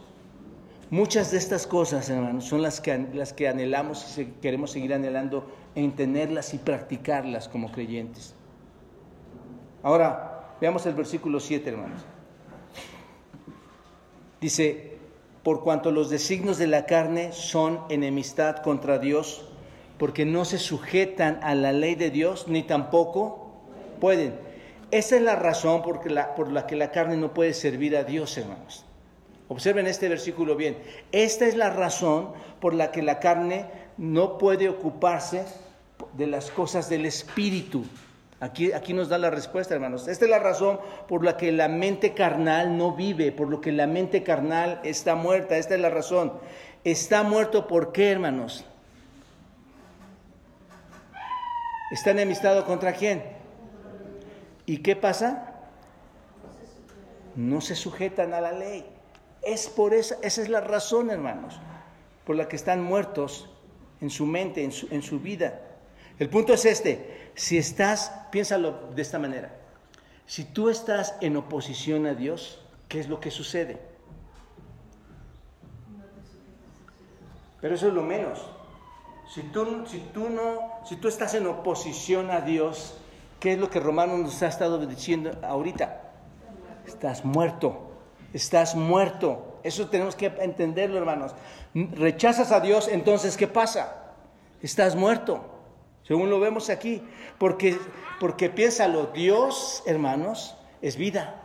Muchas 0.90 1.30
de 1.30 1.38
estas 1.38 1.66
cosas, 1.66 2.08
hermanos, 2.08 2.44
son 2.44 2.62
las 2.62 2.80
que, 2.80 3.06
las 3.12 3.32
que 3.32 3.48
anhelamos 3.48 4.18
y 4.18 4.26
queremos 4.40 4.70
seguir 4.70 4.94
anhelando 4.94 5.50
en 5.74 5.92
tenerlas 5.92 6.54
y 6.54 6.58
practicarlas 6.58 7.48
como 7.48 7.72
creyentes. 7.72 8.34
Ahora, 9.82 10.34
Veamos 10.60 10.86
el 10.86 10.94
versículo 10.94 11.40
7, 11.40 11.68
hermanos. 11.68 12.00
Dice, 14.40 14.96
por 15.42 15.62
cuanto 15.62 15.90
los 15.90 16.10
designios 16.10 16.58
de 16.58 16.66
la 16.66 16.86
carne 16.86 17.32
son 17.32 17.80
enemistad 17.88 18.58
contra 18.62 18.98
Dios, 18.98 19.46
porque 19.98 20.24
no 20.24 20.44
se 20.44 20.58
sujetan 20.58 21.40
a 21.42 21.54
la 21.54 21.72
ley 21.72 21.96
de 21.96 22.10
Dios, 22.10 22.46
ni 22.48 22.62
tampoco 22.62 23.52
pueden. 24.00 24.34
Esa 24.95 25.16
es 25.16 25.22
la 25.22 25.34
razón 25.34 25.82
por 25.82 26.09
la, 26.09 26.36
por 26.36 26.53
la 26.53 26.68
que 26.68 26.76
la 26.76 26.92
carne 26.92 27.16
no 27.16 27.34
puede 27.34 27.53
servir 27.53 27.97
a 27.97 28.05
Dios, 28.05 28.38
hermanos. 28.38 28.84
Observen 29.49 29.88
este 29.88 30.09
versículo 30.09 30.55
bien. 30.55 30.78
Esta 31.11 31.47
es 31.47 31.57
la 31.57 31.70
razón 31.70 32.28
por 32.61 32.74
la 32.74 32.92
que 32.92 33.03
la 33.03 33.18
carne 33.18 33.66
no 33.97 34.38
puede 34.38 34.68
ocuparse 34.68 35.47
de 36.12 36.28
las 36.28 36.53
cosas 36.53 36.88
del 36.88 37.07
Espíritu. 37.07 37.84
Aquí, 38.38 38.70
aquí 38.70 38.92
nos 38.92 39.09
da 39.09 39.18
la 39.18 39.30
respuesta, 39.30 39.74
hermanos. 39.74 40.07
Esta 40.07 40.26
es 40.26 40.30
la 40.30 40.38
razón 40.38 40.78
por 41.09 41.24
la 41.24 41.36
que 41.36 41.51
la 41.51 41.66
mente 41.66 42.14
carnal 42.14 42.78
no 42.78 42.92
vive, 42.92 43.32
por 43.32 43.49
lo 43.49 43.61
que 43.61 43.72
la 43.72 43.88
mente 43.88 44.22
carnal 44.22 44.80
está 44.84 45.16
muerta. 45.16 45.57
Esta 45.57 45.74
es 45.74 45.80
la 45.80 45.90
razón. 45.90 46.34
Está 46.84 47.24
muerto 47.24 47.66
por 47.66 47.90
qué, 47.90 48.12
hermanos? 48.12 48.64
Está 51.90 52.12
enemistado 52.12 52.64
contra 52.64 52.92
quién? 52.92 53.42
¿Y 54.66 54.78
qué 54.78 54.96
pasa? 54.96 55.52
No 57.36 57.60
se 57.60 57.74
sujetan 57.74 58.32
a 58.34 58.40
la 58.40 58.52
ley. 58.52 58.86
Es 59.42 59.68
por 59.68 59.92
esa, 59.92 60.16
esa 60.22 60.42
es 60.42 60.48
la 60.48 60.60
razón, 60.60 61.10
hermanos, 61.10 61.60
por 62.24 62.36
la 62.36 62.48
que 62.48 62.56
están 62.56 62.82
muertos 62.82 63.50
en 64.00 64.10
su 64.10 64.26
mente, 64.26 64.64
en 64.64 64.72
su, 64.72 64.88
en 64.90 65.02
su 65.02 65.20
vida. 65.20 65.60
El 66.18 66.30
punto 66.30 66.54
es 66.54 66.64
este, 66.64 67.30
si 67.34 67.58
estás, 67.58 68.12
piénsalo 68.30 68.90
de 68.94 69.02
esta 69.02 69.18
manera, 69.18 69.54
si 70.26 70.44
tú 70.44 70.70
estás 70.70 71.16
en 71.20 71.36
oposición 71.36 72.06
a 72.06 72.14
Dios, 72.14 72.60
¿qué 72.88 73.00
es 73.00 73.08
lo 73.08 73.20
que 73.20 73.30
sucede? 73.30 73.78
Pero 77.60 77.74
eso 77.74 77.88
es 77.88 77.94
lo 77.94 78.02
menos. 78.02 78.40
Si 79.34 79.42
tú, 79.42 79.84
si 79.86 79.98
tú 80.12 80.28
no, 80.28 80.60
si 80.86 80.96
tú 80.96 81.08
estás 81.08 81.34
en 81.34 81.46
oposición 81.46 82.30
a 82.30 82.40
Dios, 82.42 82.98
¿qué 83.45 83.53
es 83.53 83.59
lo 83.59 83.68
que 83.68 83.78
Romano 83.78 84.16
nos 84.16 84.42
ha 84.42 84.47
estado 84.47 84.78
diciendo 84.86 85.30
ahorita? 85.42 86.01
Estás 86.86 87.26
muerto, 87.26 87.90
estás 88.32 88.74
muerto. 88.74 89.61
Eso 89.62 89.90
tenemos 89.90 90.16
que 90.16 90.32
entenderlo, 90.40 90.97
hermanos. 90.97 91.34
Rechazas 91.74 92.53
a 92.53 92.61
Dios, 92.61 92.88
entonces, 92.88 93.36
¿qué 93.36 93.47
pasa? 93.47 94.14
Estás 94.62 94.97
muerto, 94.97 95.45
según 96.05 96.30
lo 96.30 96.40
vemos 96.40 96.70
aquí. 96.70 97.03
Porque, 97.36 97.78
porque 98.18 98.49
piénsalo, 98.49 99.09
Dios, 99.09 99.82
hermanos, 99.84 100.57
es 100.80 100.97
vida. 100.97 101.42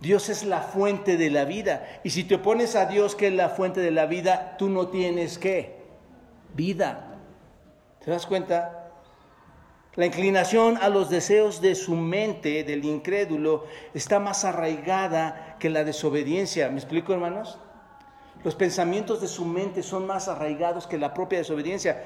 Dios 0.00 0.30
es 0.30 0.42
la 0.42 0.62
fuente 0.62 1.18
de 1.18 1.28
la 1.28 1.44
vida. 1.44 2.00
Y 2.02 2.08
si 2.08 2.24
te 2.24 2.36
opones 2.36 2.76
a 2.76 2.86
Dios, 2.86 3.14
que 3.14 3.26
es 3.26 3.34
la 3.34 3.50
fuente 3.50 3.80
de 3.80 3.90
la 3.90 4.06
vida, 4.06 4.56
tú 4.56 4.70
no 4.70 4.88
tienes 4.88 5.36
qué? 5.36 5.82
Vida. 6.54 7.18
¿Te 8.02 8.10
das 8.10 8.24
cuenta? 8.24 8.81
La 9.94 10.06
inclinación 10.06 10.78
a 10.78 10.88
los 10.88 11.10
deseos 11.10 11.60
de 11.60 11.74
su 11.74 11.94
mente, 11.94 12.64
del 12.64 12.82
incrédulo, 12.84 13.66
está 13.92 14.18
más 14.18 14.46
arraigada 14.46 15.56
que 15.58 15.68
la 15.68 15.84
desobediencia. 15.84 16.70
¿Me 16.70 16.78
explico, 16.78 17.12
hermanos? 17.12 17.58
Los 18.42 18.54
pensamientos 18.54 19.20
de 19.20 19.28
su 19.28 19.44
mente 19.44 19.82
son 19.82 20.06
más 20.06 20.28
arraigados 20.28 20.86
que 20.86 20.96
la 20.96 21.12
propia 21.12 21.40
desobediencia. 21.40 22.02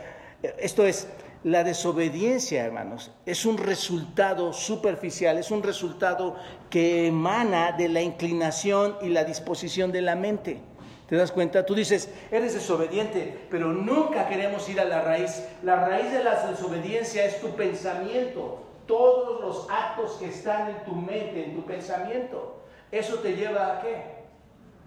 Esto 0.59 0.84
es, 0.84 1.07
la 1.45 1.62
desobediencia, 1.62 2.64
hermanos, 2.64 3.12
es 3.24 3.47
un 3.47 3.57
resultado 3.57 4.53
superficial, 4.53 5.39
es 5.39 5.53
un 5.53 5.62
resultado 5.62 6.34
que 6.68 7.07
emana 7.07 7.70
de 7.70 7.89
la 7.89 8.03
inclinación 8.03 8.97
y 9.01 9.11
la 9.11 9.22
disposición 9.22 9.93
de 9.93 10.03
la 10.03 10.16
mente. 10.16 10.61
¿Te 11.09 11.17
das 11.17 11.31
cuenta? 11.31 11.65
Tú 11.65 11.75
dices, 11.75 12.13
eres 12.33 12.55
desobediente, 12.55 13.47
pero 13.49 13.73
nunca 13.73 14.29
queremos 14.29 14.69
ir 14.69 14.81
a 14.81 14.85
la 14.85 15.03
raíz. 15.03 15.45
La 15.63 15.87
raíz 15.87 16.11
de 16.11 16.25
la 16.25 16.47
desobediencia 16.47 17.25
es 17.25 17.41
tu 17.41 17.51
pensamiento, 17.51 18.65
todos 18.87 19.41
los 19.41 19.71
actos 19.71 20.13
que 20.19 20.29
están 20.29 20.71
en 20.71 20.85
tu 20.85 20.95
mente, 20.95 21.45
en 21.45 21.55
tu 21.55 21.65
pensamiento. 21.65 22.61
Eso 22.91 23.21
te 23.21 23.37
lleva 23.37 23.79
a 23.79 23.81
qué? 23.83 24.03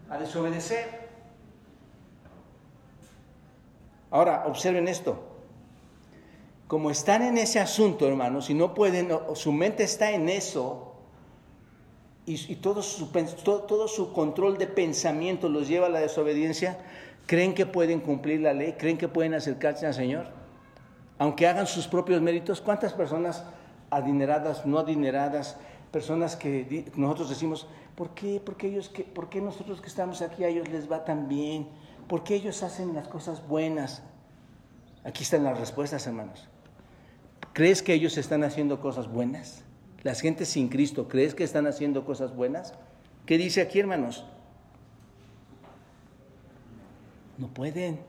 A 0.09 0.17
desobedecer. 0.17 1.09
Ahora, 4.11 4.43
observen 4.47 4.87
esto. 4.87 5.23
Como 6.67 6.91
están 6.91 7.21
en 7.21 7.37
ese 7.37 7.59
asunto, 7.59 8.07
hermanos, 8.07 8.49
y 8.49 8.53
no 8.53 8.73
pueden, 8.73 9.09
su 9.35 9.51
mente 9.51 9.83
está 9.83 10.11
en 10.11 10.27
eso, 10.27 10.88
y, 12.31 12.55
todo, 12.57 12.83
su, 12.83 13.07
todo, 13.07 13.87
su 13.87 14.13
control 14.13 14.59
de 14.59 14.67
pensamiento 14.67 15.49
los 15.49 15.67
lleva 15.67 15.87
a 15.87 15.89
la 15.89 15.99
desobediencia, 15.99 16.77
¿creen 17.25 17.55
que 17.55 17.65
pueden 17.65 18.01
cumplir 18.01 18.41
la 18.41 18.53
ley? 18.53 18.75
¿Creen 18.77 18.99
que 18.99 19.07
pueden 19.07 19.33
acercarse 19.33 19.87
al 19.87 19.95
Señor? 19.95 20.27
Aunque 21.17 21.47
hagan 21.47 21.65
sus 21.65 21.87
propios 21.87 22.21
méritos, 22.21 22.61
¿cuántas 22.61 22.93
personas 22.93 23.43
adineradas, 23.89 24.67
no 24.67 24.77
adineradas, 24.77 25.57
personas 25.91 26.35
que 26.35 26.91
nosotros 26.95 27.29
decimos, 27.29 27.67
¿por 27.95 28.13
qué, 28.13 28.39
por 28.39 28.57
qué 28.57 28.67
ellos, 28.67 28.91
por 29.15 29.29
qué 29.29 29.41
nosotros 29.41 29.81
que 29.81 29.87
estamos 29.87 30.21
aquí 30.21 30.43
a 30.43 30.49
ellos 30.49 30.69
les 30.69 30.89
va 30.89 31.05
tan 31.05 31.27
bien? 31.27 31.67
¿Por 32.07 32.23
qué 32.23 32.35
ellos 32.35 32.61
hacen 32.61 32.93
las 32.93 33.07
cosas 33.07 33.47
buenas? 33.47 34.03
Aquí 35.03 35.23
están 35.23 35.43
las 35.43 35.59
respuestas, 35.59 36.05
hermanos. 36.05 36.47
¿Crees 37.53 37.81
que 37.81 37.93
ellos 37.93 38.17
están 38.17 38.43
haciendo 38.43 38.79
cosas 38.79 39.11
buenas? 39.11 39.63
Las 40.03 40.21
gentes 40.21 40.49
sin 40.49 40.69
Cristo, 40.69 41.07
¿crees 41.07 41.35
que 41.35 41.43
están 41.43 41.67
haciendo 41.67 42.05
cosas 42.05 42.35
buenas? 42.35 42.73
¿Qué 43.25 43.37
dice 43.37 43.61
aquí, 43.61 43.79
hermanos? 43.79 44.25
No 47.37 47.47
pueden, 47.47 47.99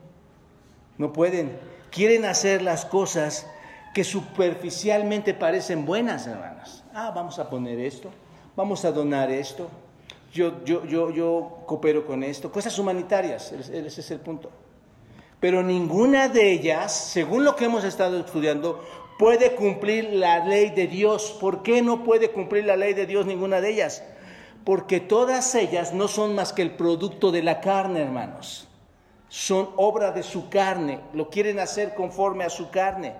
no 0.98 1.12
pueden. 1.12 1.58
Quieren 1.90 2.24
hacer 2.24 2.62
las 2.62 2.84
cosas 2.84 3.46
que 3.94 4.04
superficialmente 4.04 5.34
parecen 5.34 5.84
buenas, 5.84 6.26
hermanos. 6.26 6.84
Ah, 6.94 7.12
vamos 7.14 7.38
a 7.38 7.50
poner 7.50 7.78
esto, 7.80 8.10
vamos 8.56 8.84
a 8.84 8.92
donar 8.92 9.30
esto, 9.30 9.68
yo, 10.32 10.64
yo, 10.64 10.84
yo, 10.84 11.10
yo 11.10 11.58
coopero 11.66 12.06
con 12.06 12.22
esto, 12.22 12.52
cosas 12.52 12.78
humanitarias, 12.78 13.52
ese 13.52 14.00
es 14.00 14.10
el 14.10 14.20
punto. 14.20 14.50
Pero 15.40 15.62
ninguna 15.62 16.28
de 16.28 16.52
ellas, 16.52 16.92
según 16.92 17.44
lo 17.44 17.56
que 17.56 17.64
hemos 17.64 17.82
estado 17.82 18.20
estudiando, 18.20 18.84
puede 19.20 19.54
cumplir 19.54 20.14
la 20.14 20.46
ley 20.46 20.70
de 20.70 20.86
Dios. 20.86 21.36
¿Por 21.38 21.62
qué 21.62 21.82
no 21.82 22.04
puede 22.04 22.30
cumplir 22.30 22.64
la 22.64 22.76
ley 22.76 22.94
de 22.94 23.04
Dios 23.04 23.26
ninguna 23.26 23.60
de 23.60 23.68
ellas? 23.68 24.02
Porque 24.64 24.98
todas 24.98 25.54
ellas 25.54 25.92
no 25.92 26.08
son 26.08 26.34
más 26.34 26.54
que 26.54 26.62
el 26.62 26.70
producto 26.70 27.30
de 27.30 27.42
la 27.42 27.60
carne, 27.60 28.00
hermanos. 28.00 28.66
Son 29.28 29.68
obra 29.76 30.12
de 30.12 30.22
su 30.22 30.48
carne, 30.48 31.00
lo 31.12 31.28
quieren 31.28 31.58
hacer 31.58 31.94
conforme 31.94 32.44
a 32.44 32.50
su 32.50 32.70
carne. 32.70 33.12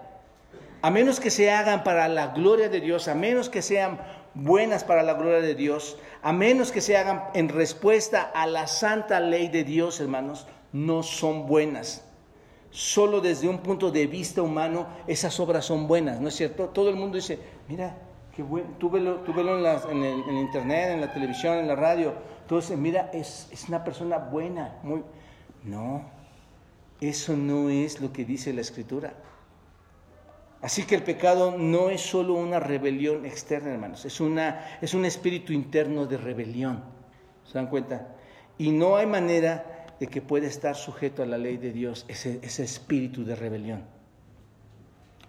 A 0.81 0.91
menos 0.91 1.21
que 1.21 1.31
se 1.31 1.51
hagan 1.51 1.85
para 1.85 2.09
la 2.09 2.29
gloria 2.29 2.71
de 2.71 2.81
Dios, 2.81 3.07
a 3.07 3.15
menos 3.15 3.51
que 3.51 3.61
sean 3.61 4.01
buenas 4.33 4.85
para 4.85 5.03
la 5.03 5.13
gloria 5.13 5.43
de 5.43 5.55
Dios, 5.55 5.99
a 6.23 6.33
menos 6.33 6.73
que 6.73 6.81
se 6.81 6.97
hagan 6.97 7.25
en 7.35 7.51
respuesta 7.51 8.23
a 8.23 8.47
la 8.47 8.69
santa 8.69 9.21
ley 9.21 9.49
de 9.49 9.65
Dios, 9.65 10.01
hermanos, 10.01 10.47
no 10.73 11.03
son 11.03 11.47
buenas 11.47 12.10
solo 12.71 13.21
desde 13.21 13.49
un 13.49 13.59
punto 13.59 13.91
de 13.91 14.07
vista 14.07 14.43
humano 14.43 14.87
esas 15.07 15.39
obras 15.41 15.65
son 15.65 15.87
buenas, 15.87 16.21
¿no 16.21 16.29
es 16.29 16.37
cierto? 16.37 16.69
Todo 16.69 16.89
el 16.89 16.97
mundo 16.97 17.17
dice, 17.17 17.39
mira, 17.69 17.97
qué 18.35 18.43
bueno, 18.43 18.69
tú 18.79 18.91
velo, 18.91 19.21
en, 19.91 20.05
el, 20.05 20.37
internet, 20.37 20.91
en 20.91 21.01
la 21.01 21.13
televisión, 21.13 21.59
en 21.59 21.69
la 21.69 21.77
radio, 21.77 22.15
dices, 22.49 22.77
mira, 22.77 23.11
es, 23.13 23.49
es 23.53 23.69
una 23.69 23.85
persona 23.85 24.19
buena, 24.19 24.79
muy... 24.83 25.03
No, 25.63 26.05
eso 27.01 27.37
no 27.37 27.69
es 27.69 28.01
lo 28.01 28.13
que 28.13 28.25
dice 28.25 28.53
la 28.53 28.63
escritura. 28.63 29.15
Así 30.63 30.85
que 30.85 30.95
el 30.95 31.03
pecado 31.03 31.57
no 31.57 31.91
es 31.91 32.01
solo 32.03 32.35
una 32.35 32.61
rebelión 32.61 33.25
externa, 33.25 33.71
hermanos, 33.71 34.05
es, 34.05 34.21
una, 34.21 34.79
es 34.81 34.95
un 34.95 35.05
espíritu 35.05 35.53
interno 35.53 36.07
de 36.07 36.17
rebelión. 36.19 36.83
¿Se 37.45 37.55
dan 37.55 37.69
cuenta? 37.69 38.15
Y 38.59 38.71
no 38.71 38.97
hay 38.97 39.07
manera 39.07 39.80
de 40.01 40.07
que 40.07 40.23
puede 40.23 40.47
estar 40.47 40.75
sujeto 40.75 41.23
a 41.23 41.27
la 41.27 41.39
ley 41.39 41.59
de 41.59 41.73
Dios, 41.73 42.07
ese, 42.09 42.41
ese 42.43 42.65
espíritu 42.65 43.25
de 43.25 43.37
rebelión. 43.37 43.85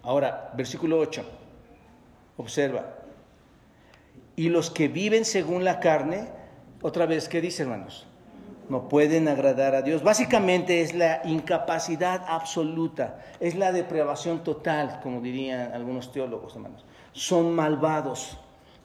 Ahora, 0.02 0.50
versículo 0.56 0.98
8, 0.98 1.24
observa. 2.38 2.94
Y 4.34 4.48
los 4.48 4.70
que 4.70 4.88
viven 4.88 5.26
según 5.26 5.62
la 5.64 5.78
carne, 5.78 6.28
otra 6.80 7.04
vez, 7.06 7.28
¿qué 7.28 7.42
dice 7.42 7.62
hermanos? 7.62 8.06
No 8.68 8.88
pueden 8.88 9.28
agradar 9.28 9.74
a 9.74 9.82
Dios. 9.82 10.02
Básicamente 10.02 10.80
es 10.80 10.94
la 10.94 11.20
incapacidad 11.24 12.24
absoluta, 12.26 13.22
es 13.40 13.54
la 13.54 13.72
depravación 13.72 14.42
total, 14.42 15.00
como 15.02 15.20
dirían 15.20 15.72
algunos 15.72 16.10
teólogos, 16.12 16.54
hermanos. 16.56 16.84
Son 17.12 17.54
malvados, 17.54 18.38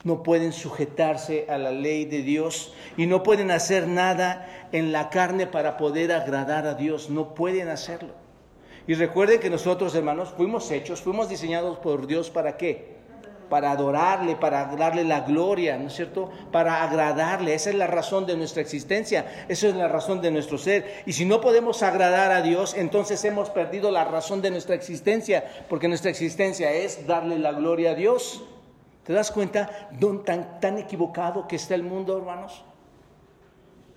no 0.03 0.23
pueden 0.23 0.53
sujetarse 0.53 1.45
a 1.49 1.57
la 1.57 1.71
ley 1.71 2.05
de 2.05 2.21
Dios 2.21 2.73
y 2.95 3.07
no 3.07 3.23
pueden 3.23 3.51
hacer 3.51 3.87
nada 3.87 4.67
en 4.71 4.91
la 4.91 5.09
carne 5.09 5.47
para 5.47 5.77
poder 5.77 6.11
agradar 6.11 6.65
a 6.67 6.75
Dios, 6.75 7.09
no 7.09 7.33
pueden 7.33 7.67
hacerlo. 7.69 8.13
Y 8.87 8.93
recuerden 8.93 9.39
que 9.39 9.49
nosotros, 9.49 9.93
hermanos, 9.95 10.33
fuimos 10.37 10.71
hechos, 10.71 11.01
fuimos 11.01 11.27
diseñados 11.27 11.77
por 11.79 12.07
Dios 12.07 12.29
para 12.29 12.55
qué? 12.55 12.95
Para 13.49 13.71
adorarle, 13.71 14.35
para 14.35 14.65
darle 14.75 15.03
la 15.03 15.21
gloria, 15.21 15.77
¿no 15.77 15.87
es 15.87 15.93
cierto? 15.93 16.29
Para 16.51 16.83
agradarle. 16.83 17.53
Esa 17.53 17.69
es 17.69 17.75
la 17.75 17.87
razón 17.87 18.25
de 18.25 18.37
nuestra 18.37 18.61
existencia, 18.61 19.45
esa 19.49 19.67
es 19.67 19.75
la 19.75 19.89
razón 19.89 20.21
de 20.21 20.31
nuestro 20.31 20.57
ser. 20.57 21.03
Y 21.05 21.13
si 21.13 21.25
no 21.25 21.41
podemos 21.41 21.83
agradar 21.83 22.31
a 22.31 22.41
Dios, 22.41 22.75
entonces 22.75 23.23
hemos 23.25 23.49
perdido 23.49 23.91
la 23.91 24.05
razón 24.05 24.41
de 24.41 24.51
nuestra 24.51 24.75
existencia, 24.75 25.43
porque 25.69 25.89
nuestra 25.89 26.11
existencia 26.11 26.71
es 26.71 27.07
darle 27.07 27.39
la 27.39 27.51
gloria 27.51 27.91
a 27.91 27.95
Dios. 27.95 28.41
¿Te 29.07 29.13
das 29.13 29.31
cuenta 29.31 29.69
tan, 30.25 30.59
tan 30.59 30.77
equivocado 30.77 31.47
que 31.47 31.55
está 31.55 31.73
el 31.75 31.83
mundo, 31.83 32.17
hermanos? 32.17 32.61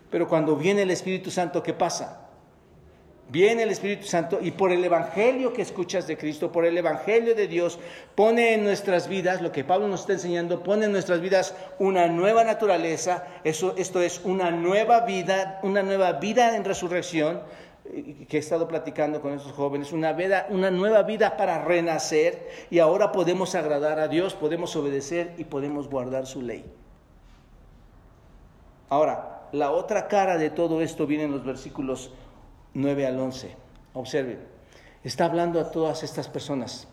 Pero 0.09 0.29
cuando 0.29 0.55
viene 0.55 0.83
el 0.83 0.91
Espíritu 0.93 1.33
Santo, 1.33 1.65
¿qué 1.65 1.75
pasa? 1.75 2.29
Viene 3.29 3.65
el 3.65 3.71
Espíritu 3.71 4.07
Santo 4.07 4.39
y 4.41 4.53
por 4.53 4.71
el 4.71 4.85
Evangelio 4.85 5.53
que 5.53 5.63
escuchas 5.63 6.07
de 6.07 6.17
Cristo, 6.17 6.53
por 6.53 6.65
el 6.65 6.79
Evangelio 6.79 7.35
de 7.35 7.49
Dios, 7.49 7.81
pone 8.15 8.55
en 8.55 8.63
nuestras 8.63 9.09
vidas, 9.09 9.43
lo 9.43 9.51
que 9.51 9.65
Pablo 9.65 9.89
nos 9.89 10.03
está 10.03 10.13
enseñando, 10.13 10.63
pone 10.63 10.85
en 10.85 10.93
nuestras 10.93 11.21
vidas 11.21 11.57
una 11.81 12.07
nueva 12.07 12.45
naturaleza, 12.45 13.27
eso, 13.43 13.75
esto 13.77 14.01
es 14.03 14.21
una 14.23 14.53
nueva 14.53 15.01
vida, 15.01 15.59
una 15.65 15.83
nueva 15.83 16.13
vida 16.13 16.55
en 16.55 16.65
resurrección, 16.65 17.41
que 17.85 18.37
he 18.37 18.41
estado 18.41 18.69
platicando 18.69 19.21
con 19.21 19.33
esos 19.33 19.53
jóvenes, 19.53 19.93
una, 19.93 20.13
vida, 20.13 20.47
una 20.51 20.71
nueva 20.71 21.03
vida 21.03 21.37
para 21.37 21.65
renacer 21.65 22.49
y 22.71 22.79
ahora 22.79 23.11
podemos 23.11 23.55
agradar 23.55 23.99
a 23.99 24.09
Dios, 24.09 24.35
podemos 24.35 24.77
obedecer 24.77 25.35
y 25.39 25.45
podemos 25.45 25.89
guardar 25.89 26.27
su 26.27 26.43
ley. 26.43 26.65
Ahora, 28.89 29.49
la 29.53 29.71
otra 29.71 30.09
cara 30.09 30.37
de 30.39 30.51
todo 30.51 30.83
esto 30.83 31.07
viene 31.07 31.25
en 31.25 31.33
los 31.33 31.45
versículos 31.45 32.13
9 32.75 33.07
al 33.07 33.19
11. 33.19 33.57
Observen, 33.95 34.39
está 35.03 35.25
hablando 35.25 35.61
a 35.61 35.71
todas 35.71 36.03
estas 36.03 36.29
personas 36.29 36.87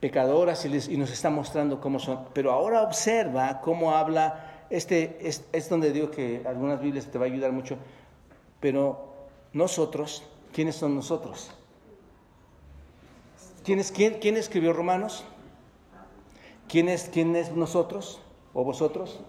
pecadoras 0.00 0.64
y, 0.64 0.96
nos 0.96 1.12
está 1.12 1.30
mostrando 1.30 1.80
cómo 1.80 1.98
son, 1.98 2.26
pero 2.32 2.50
ahora 2.50 2.82
observa 2.82 3.60
cómo 3.60 3.92
habla, 3.92 4.64
este 4.70 5.18
es, 5.20 5.44
es 5.52 5.68
donde 5.68 5.92
digo 5.92 6.10
que 6.10 6.42
algunas 6.44 6.80
Biblias 6.80 7.06
te 7.06 7.18
va 7.18 7.26
a 7.26 7.28
ayudar 7.28 7.52
mucho, 7.52 7.76
pero 8.58 9.11
nosotros, 9.52 10.22
¿quiénes 10.52 10.76
son 10.76 10.94
nosotros? 10.94 11.50
¿Quién, 13.64 13.78
es, 13.78 13.92
quién, 13.92 14.36
escribió 14.36 14.72
Romanos? 14.72 15.24
¿Quién 16.68 16.88
es, 16.88 17.08
¿Quién 17.12 17.36
es 17.36 17.52
nosotros 17.52 18.20
o 18.54 18.64
vosotros? 18.64 19.20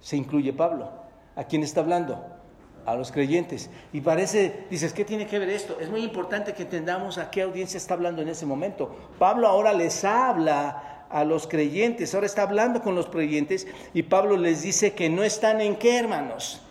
Se 0.00 0.16
incluye 0.16 0.52
Pablo. 0.52 0.90
¿A 1.36 1.44
quién 1.44 1.62
está 1.62 1.80
hablando? 1.80 2.38
a 2.86 2.94
los 2.94 3.12
creyentes. 3.12 3.68
Y 3.92 4.00
parece, 4.00 4.64
dices, 4.70 4.94
¿qué 4.94 5.04
tiene 5.04 5.26
que 5.26 5.38
ver 5.38 5.50
esto? 5.50 5.76
Es 5.78 5.90
muy 5.90 6.02
importante 6.02 6.54
que 6.54 6.62
entendamos 6.62 7.18
a 7.18 7.30
qué 7.30 7.42
audiencia 7.42 7.76
está 7.76 7.92
hablando 7.92 8.22
en 8.22 8.28
ese 8.28 8.46
momento. 8.46 8.96
Pablo 9.18 9.46
ahora 9.46 9.74
les 9.74 10.04
habla 10.06 11.04
a 11.10 11.22
los 11.24 11.46
creyentes, 11.46 12.14
ahora 12.14 12.26
está 12.26 12.44
hablando 12.44 12.80
con 12.80 12.94
los 12.94 13.06
creyentes 13.10 13.66
y 13.92 14.04
Pablo 14.04 14.38
les 14.38 14.62
dice 14.62 14.94
que 14.94 15.10
no 15.10 15.22
están 15.22 15.60
en 15.60 15.76
qué, 15.76 15.98
hermanos. 15.98 16.62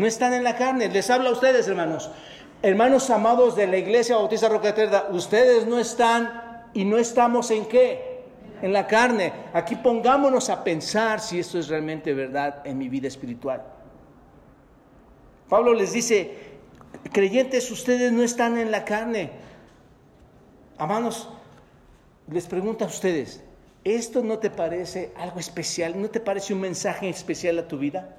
No 0.00 0.06
están 0.06 0.32
en 0.32 0.44
la 0.44 0.56
carne. 0.56 0.88
Les 0.88 1.10
habla 1.10 1.28
a 1.28 1.32
ustedes, 1.32 1.68
hermanos. 1.68 2.10
Hermanos 2.62 3.10
amados 3.10 3.54
de 3.54 3.66
la 3.66 3.76
iglesia 3.76 4.16
Bautista 4.16 4.48
Roca 4.48 4.70
Eterna, 4.70 5.04
ustedes 5.10 5.66
no 5.66 5.78
están 5.78 6.68
y 6.72 6.86
no 6.86 6.96
estamos 6.96 7.50
en 7.50 7.66
qué? 7.66 8.22
En 8.62 8.72
la 8.72 8.86
carne. 8.86 9.30
Aquí 9.52 9.76
pongámonos 9.76 10.48
a 10.48 10.64
pensar 10.64 11.20
si 11.20 11.38
esto 11.38 11.58
es 11.58 11.68
realmente 11.68 12.14
verdad 12.14 12.62
en 12.64 12.78
mi 12.78 12.88
vida 12.88 13.08
espiritual. 13.08 13.62
Pablo 15.50 15.74
les 15.74 15.92
dice, 15.92 16.32
creyentes, 17.12 17.70
ustedes 17.70 18.10
no 18.10 18.22
están 18.22 18.56
en 18.56 18.70
la 18.70 18.86
carne. 18.86 19.32
Hermanos, 20.78 21.28
les 22.26 22.46
pregunto 22.46 22.86
a 22.86 22.88
ustedes, 22.88 23.44
¿esto 23.84 24.22
no 24.22 24.38
te 24.38 24.48
parece 24.48 25.12
algo 25.16 25.40
especial? 25.40 26.00
¿No 26.00 26.08
te 26.08 26.20
parece 26.20 26.54
un 26.54 26.60
mensaje 26.60 27.10
especial 27.10 27.58
a 27.58 27.68
tu 27.68 27.76
vida? 27.76 28.16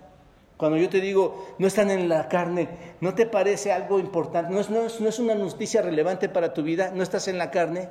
Cuando 0.62 0.78
yo 0.78 0.90
te 0.90 1.02
digo, 1.02 1.56
no 1.58 1.66
están 1.66 1.90
en 1.90 2.08
la 2.08 2.30
carne, 2.30 2.70
¿no 3.00 3.16
te 3.16 3.26
parece 3.26 3.72
algo 3.72 3.98
importante? 3.98 4.54
¿No 4.54 4.60
es, 4.60 4.70
no 4.70 5.10
es, 5.10 5.18
una 5.18 5.34
noticia 5.34 5.82
relevante 5.82 6.30
para 6.30 6.54
tu 6.54 6.62
vida? 6.62 6.92
¿No 6.94 7.02
estás 7.02 7.28
en 7.28 7.40
la 7.40 7.50
carne? 7.50 7.90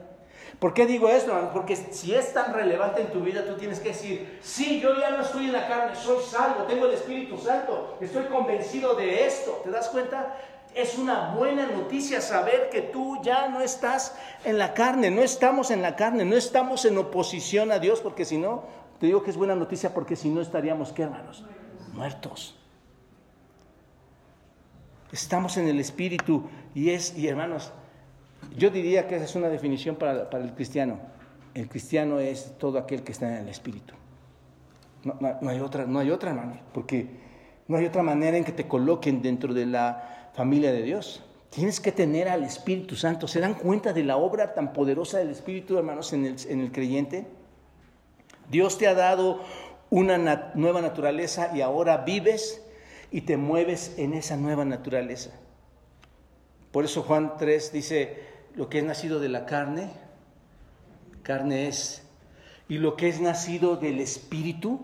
¿Por 0.61 0.73
qué 0.73 0.87
digo 0.87 1.09
esto? 1.09 1.51
Porque 1.53 1.75
si 1.75 2.15
es 2.15 2.33
tan 2.33 2.55
relevante 2.55 3.01
en 3.01 3.09
tu 3.09 3.23
vida, 3.23 3.45
tú 3.45 3.55
tienes 3.57 3.81
que 3.81 3.89
decir, 3.89 4.39
sí, 4.41 4.81
yo 4.81 4.97
ya 5.01 5.11
no 5.11 5.23
estoy 5.23 5.47
en 5.47 5.53
la 5.53 5.67
carne, 5.67 5.97
soy 5.97 6.23
salvo, 6.23 6.63
tengo 6.69 6.87
el 6.87 6.95
Espíritu 6.95 7.39
Santo, 7.39 7.97
estoy 8.01 8.27
convencido 8.27 8.95
de 8.95 9.27
esto. 9.27 9.63
¿Te 9.65 9.71
das 9.73 9.89
cuenta? 9.89 10.37
Es 10.73 10.97
una 10.97 11.35
buena 11.35 11.67
noticia 11.67 12.21
saber 12.21 12.71
que 12.71 12.83
tú 12.83 13.19
ya 13.21 13.49
no 13.49 13.63
estás 13.63 14.15
en 14.45 14.59
la 14.59 14.75
carne, 14.75 15.11
no 15.11 15.23
estamos 15.23 15.73
en 15.73 15.83
la 15.83 15.97
carne, 15.97 16.25
no 16.25 16.37
estamos 16.37 16.85
en 16.85 16.97
oposición 16.99 17.73
a 17.73 17.81
Dios, 17.81 18.01
porque 18.01 18.25
si 18.25 18.39
no, 18.39 18.63
te 19.01 19.07
digo 19.07 19.25
que 19.25 19.31
es 19.31 19.37
buena 19.37 19.57
noticia 19.57 19.93
porque 19.93 20.15
si 20.15 20.29
no 20.29 20.41
estaríamos, 20.41 20.93
¿qué 20.93 21.03
hermanos? 21.03 21.45
Muertos. 21.95 22.60
Estamos 25.13 25.57
en 25.57 25.69
el 25.69 25.81
Espíritu 25.81 26.49
y 26.75 26.91
es, 26.91 27.17
y 27.17 27.27
hermanos, 27.27 27.73
yo 28.57 28.71
diría 28.71 29.07
que 29.07 29.17
esa 29.17 29.25
es 29.25 29.35
una 29.35 29.49
definición 29.49 29.97
para, 29.97 30.29
el 30.33 30.55
cristiano. 30.55 30.99
El 31.55 31.69
cristiano 31.69 32.21
es 32.21 32.57
todo 32.59 32.79
aquel 32.79 33.03
que 33.03 33.13
está 33.13 33.29
en 33.29 33.43
el 33.43 33.49
Espíritu. 33.49 33.95
No, 35.03 35.17
hay 35.49 35.61
otra, 35.61 35.87
no 35.87 35.99
hay 35.99 36.11
otra, 36.11 36.31
hermano, 36.31 36.61
porque 36.73 37.09
no 37.67 37.77
hay 37.77 37.87
otra 37.87 38.03
manera 38.03 38.37
en 38.37 38.45
que 38.45 38.53
te 38.53 38.69
coloquen 38.69 39.23
dentro 39.23 39.55
de 39.55 39.67
la 39.67 40.31
familia 40.35 40.73
de 40.73 40.83
Dios. 40.83 41.25
Tienes 41.49 41.81
que 41.81 41.91
tener 41.91 42.29
al 42.29 42.45
Espíritu 42.45 42.95
Santo. 42.95 43.27
¿Se 43.27 43.41
dan 43.41 43.55
cuenta 43.55 43.93
de 43.93 44.05
la 44.05 44.17
obra 44.17 44.55
tan 44.55 44.73
poderosa 44.73 45.19
del 45.19 45.31
Espíritu, 45.31 45.77
hermanos, 45.77 46.13
en 46.13 46.27
el 46.27 46.71
creyente? 46.71 47.27
Dios 48.51 48.79
te 48.79 48.87
ha 48.87 48.95
dado 48.95 49.41
una 49.91 50.53
nueva 50.55 50.81
naturaleza 50.81 51.51
y 51.55 51.61
ahora 51.61 51.99
vives 51.99 52.63
y 53.11 53.23
te 53.23 53.37
mueves 53.37 53.95
en 53.97 54.15
esa 54.15 54.37
nueva 54.37 54.65
naturaleza. 54.65 55.31
Por 56.73 56.85
eso 56.85 57.03
Juan 57.03 57.37
3 57.39 57.73
dice, 57.73 58.23
lo 58.55 58.69
que 58.69 58.79
es 58.79 58.85
nacido 58.85 59.21
de 59.21 59.29
la 59.29 59.47
carne, 59.47 59.91
carne 61.23 61.69
es. 61.69 62.03
Y 62.69 62.79
lo 62.79 62.97
que 62.97 63.09
es 63.09 63.21
nacido 63.21 63.77
del 63.77 64.01
espíritu, 64.01 64.81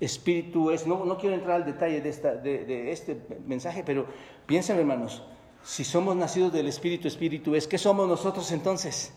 espíritu 0.00 0.70
es. 0.70 0.86
No, 0.86 1.04
no 1.04 1.18
quiero 1.18 1.34
entrar 1.34 1.56
al 1.56 1.64
detalle 1.64 2.00
de, 2.00 2.08
esta, 2.08 2.34
de, 2.34 2.92
este 2.92 3.20
mensaje, 3.46 3.82
pero 3.84 4.06
piensen 4.46 4.78
hermanos, 4.78 5.22
si 5.64 5.84
somos 5.84 6.16
nacidos 6.16 6.52
del 6.52 6.68
espíritu, 6.68 7.08
espíritu 7.08 7.54
es, 7.54 7.66
¿qué 7.66 7.78
somos 7.78 8.08
nosotros 8.08 8.50
entonces? 8.52 9.12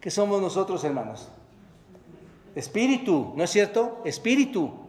¿Qué 0.00 0.10
somos 0.10 0.40
nosotros 0.40 0.84
hermanos? 0.84 1.28
Espíritu, 2.54 3.32
¿no 3.36 3.44
es 3.44 3.50
cierto? 3.50 4.00
Espíritu. 4.04 4.87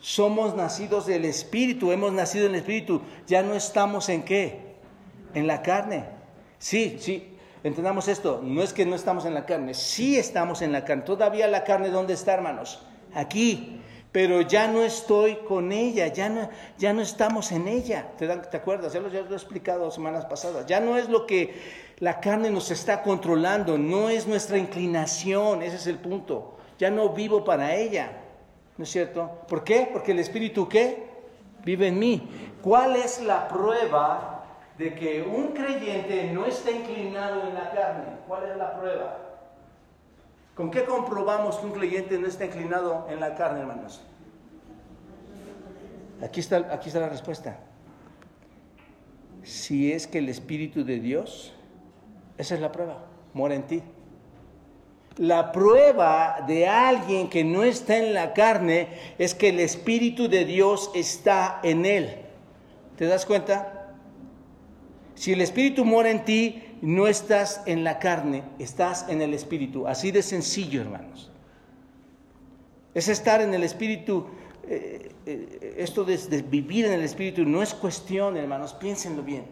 Somos 0.00 0.54
nacidos 0.54 1.06
del 1.06 1.24
espíritu, 1.24 1.92
hemos 1.92 2.12
nacido 2.12 2.46
en 2.46 2.52
el 2.52 2.60
espíritu, 2.60 3.00
ya 3.26 3.42
no 3.42 3.54
estamos 3.54 4.08
en 4.08 4.22
qué? 4.22 4.64
en 5.34 5.46
la 5.46 5.62
carne. 5.62 6.04
Sí, 6.58 6.96
sí, 7.00 7.36
entendamos 7.62 8.08
esto, 8.08 8.40
no 8.42 8.62
es 8.62 8.72
que 8.72 8.86
no 8.86 8.96
estamos 8.96 9.26
en 9.26 9.34
la 9.34 9.44
carne, 9.44 9.74
sí 9.74 10.16
estamos 10.16 10.62
en 10.62 10.72
la 10.72 10.84
carne. 10.84 11.02
Todavía 11.02 11.46
la 11.48 11.64
carne, 11.64 11.90
¿dónde 11.90 12.14
está, 12.14 12.34
hermanos? 12.34 12.80
Aquí. 13.14 13.80
Pero 14.12 14.42
ya 14.42 14.68
no 14.68 14.84
estoy 14.84 15.38
con 15.48 15.72
ella, 15.72 16.06
ya 16.06 16.28
no, 16.28 16.48
ya 16.78 16.92
no 16.92 17.02
estamos 17.02 17.50
en 17.50 17.66
ella. 17.66 18.12
¿Te, 18.16 18.28
¿Te 18.28 18.56
acuerdas? 18.56 18.92
Ya 18.92 19.00
lo, 19.00 19.08
ya 19.08 19.22
lo 19.22 19.32
he 19.32 19.34
explicado 19.34 19.90
semanas 19.90 20.24
pasadas. 20.26 20.66
Ya 20.66 20.78
no 20.78 20.96
es 20.96 21.08
lo 21.08 21.26
que 21.26 21.60
la 21.98 22.20
carne 22.20 22.48
nos 22.52 22.70
está 22.70 23.02
controlando, 23.02 23.76
no 23.76 24.10
es 24.10 24.28
nuestra 24.28 24.56
inclinación, 24.56 25.62
ese 25.62 25.74
es 25.74 25.88
el 25.88 25.98
punto. 25.98 26.56
Ya 26.78 26.92
no 26.92 27.08
vivo 27.08 27.42
para 27.42 27.74
ella, 27.74 28.12
¿no 28.76 28.84
es 28.84 28.90
cierto? 28.90 29.30
¿Por 29.48 29.64
qué? 29.64 29.88
Porque 29.92 30.12
el 30.12 30.18
Espíritu 30.18 30.68
¿qué? 30.68 31.12
Vive 31.64 31.88
en 31.88 31.98
mí. 31.98 32.28
¿Cuál 32.62 32.96
es 32.96 33.22
la 33.22 33.48
prueba 33.48 34.34
de 34.78 34.94
que 34.94 35.22
un 35.22 35.48
creyente 35.48 36.30
no 36.32 36.46
está 36.46 36.70
inclinado 36.70 37.46
en 37.46 37.54
la 37.54 37.70
carne. 37.70 38.04
¿Cuál 38.26 38.50
es 38.50 38.56
la 38.56 38.78
prueba? 38.78 39.18
¿Con 40.54 40.70
qué 40.70 40.84
comprobamos 40.84 41.56
que 41.56 41.66
un 41.66 41.72
creyente 41.72 42.18
no 42.18 42.26
está 42.26 42.44
inclinado 42.44 43.06
en 43.10 43.20
la 43.20 43.34
carne, 43.34 43.60
hermanos? 43.60 44.02
Aquí 46.22 46.40
está, 46.40 46.56
aquí 46.72 46.88
está 46.88 47.00
la 47.00 47.08
respuesta. 47.08 47.58
Si 49.42 49.92
es 49.92 50.06
que 50.06 50.18
el 50.18 50.28
Espíritu 50.28 50.84
de 50.84 51.00
Dios, 51.00 51.54
esa 52.38 52.54
es 52.54 52.60
la 52.60 52.72
prueba, 52.72 53.04
mora 53.32 53.54
en 53.54 53.64
ti. 53.64 53.82
La 55.18 55.52
prueba 55.52 56.44
de 56.46 56.66
alguien 56.66 57.28
que 57.28 57.44
no 57.44 57.62
está 57.62 57.98
en 57.98 58.14
la 58.14 58.32
carne 58.32 58.88
es 59.16 59.34
que 59.34 59.50
el 59.50 59.60
Espíritu 59.60 60.28
de 60.28 60.44
Dios 60.44 60.90
está 60.94 61.60
en 61.62 61.86
él. 61.86 62.16
¿Te 62.96 63.06
das 63.06 63.24
cuenta? 63.24 63.94
Si 65.14 65.32
el 65.32 65.40
Espíritu 65.40 65.84
mora 65.84 66.10
en 66.10 66.24
ti, 66.24 66.62
no 66.82 67.06
estás 67.06 67.62
en 67.66 67.84
la 67.84 68.00
carne, 68.00 68.42
estás 68.58 69.08
en 69.08 69.22
el 69.22 69.34
Espíritu. 69.34 69.86
Así 69.86 70.10
de 70.10 70.20
sencillo, 70.20 70.80
hermanos. 70.80 71.30
Es 72.92 73.06
estar 73.06 73.40
en 73.40 73.54
el 73.54 73.62
Espíritu. 73.62 74.26
Eh, 74.66 75.12
eh, 75.26 75.74
esto 75.78 76.04
de, 76.04 76.16
vivir 76.42 76.86
en 76.86 76.92
el 76.92 77.02
Espíritu 77.02 77.44
no 77.44 77.62
es 77.62 77.72
cuestión, 77.72 78.36
hermanos, 78.36 78.74
piénsenlo 78.74 79.22
bien. 79.22 79.44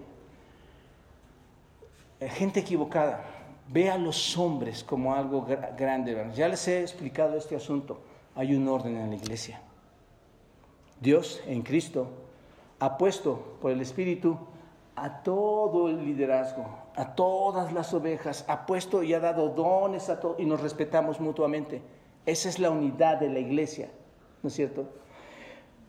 Gente 2.20 2.60
equivocada 2.60 3.31
ve 3.68 3.90
a 3.90 3.98
los 3.98 4.36
hombres 4.36 4.84
como 4.84 5.14
algo 5.14 5.46
grande, 5.76 6.12
hermanos. 6.12 6.36
Ya 6.36 6.48
les 6.48 6.66
he 6.68 6.80
explicado 6.80 7.36
este 7.36 7.56
asunto. 7.56 8.00
Hay 8.34 8.54
un 8.54 8.68
orden 8.68 8.96
en 8.96 9.10
la 9.10 9.16
iglesia. 9.16 9.60
Dios 11.00 11.40
en 11.46 11.62
Cristo 11.62 12.08
ha 12.78 12.96
puesto 12.96 13.56
por 13.60 13.72
el 13.72 13.80
Espíritu 13.80 14.38
a 14.94 15.22
todo 15.22 15.88
el 15.88 16.04
liderazgo, 16.04 16.66
a 16.94 17.14
todas 17.14 17.72
las 17.72 17.92
ovejas, 17.94 18.44
ha 18.48 18.66
puesto 18.66 19.02
y 19.02 19.14
ha 19.14 19.20
dado 19.20 19.48
dones 19.48 20.08
a 20.08 20.20
todos 20.20 20.38
y 20.38 20.44
nos 20.44 20.60
respetamos 20.60 21.20
mutuamente. 21.20 21.82
Esa 22.26 22.48
es 22.48 22.58
la 22.58 22.70
unidad 22.70 23.18
de 23.18 23.28
la 23.28 23.40
iglesia, 23.40 23.90
¿no 24.42 24.48
es 24.48 24.54
cierto? 24.54 24.86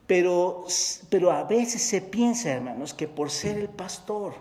Pero, 0.08 0.66
pero 1.10 1.32
a 1.32 1.44
veces 1.44 1.82
se 1.82 2.02
piensa, 2.02 2.52
hermanos, 2.52 2.94
que 2.94 3.08
por 3.08 3.30
ser 3.30 3.58
el 3.58 3.70
pastor, 3.70 4.34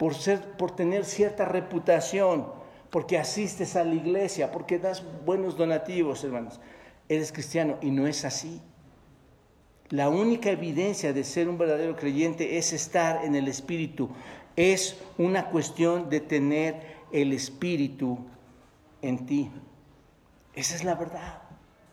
por, 0.00 0.14
ser, 0.14 0.40
por 0.52 0.70
tener 0.70 1.04
cierta 1.04 1.44
reputación, 1.44 2.46
porque 2.88 3.18
asistes 3.18 3.76
a 3.76 3.84
la 3.84 3.92
iglesia, 3.92 4.50
porque 4.50 4.78
das 4.78 5.04
buenos 5.26 5.58
donativos, 5.58 6.24
hermanos, 6.24 6.58
eres 7.06 7.32
cristiano 7.32 7.76
y 7.82 7.90
no 7.90 8.06
es 8.06 8.24
así. 8.24 8.62
La 9.90 10.08
única 10.08 10.48
evidencia 10.48 11.12
de 11.12 11.22
ser 11.22 11.50
un 11.50 11.58
verdadero 11.58 11.96
creyente 11.96 12.56
es 12.56 12.72
estar 12.72 13.26
en 13.26 13.34
el 13.34 13.46
Espíritu. 13.46 14.08
Es 14.56 14.96
una 15.18 15.50
cuestión 15.50 16.08
de 16.08 16.20
tener 16.20 16.80
el 17.12 17.34
Espíritu 17.34 18.20
en 19.02 19.26
ti. 19.26 19.50
Esa 20.54 20.76
es 20.76 20.82
la 20.82 20.94
verdad. 20.94 21.42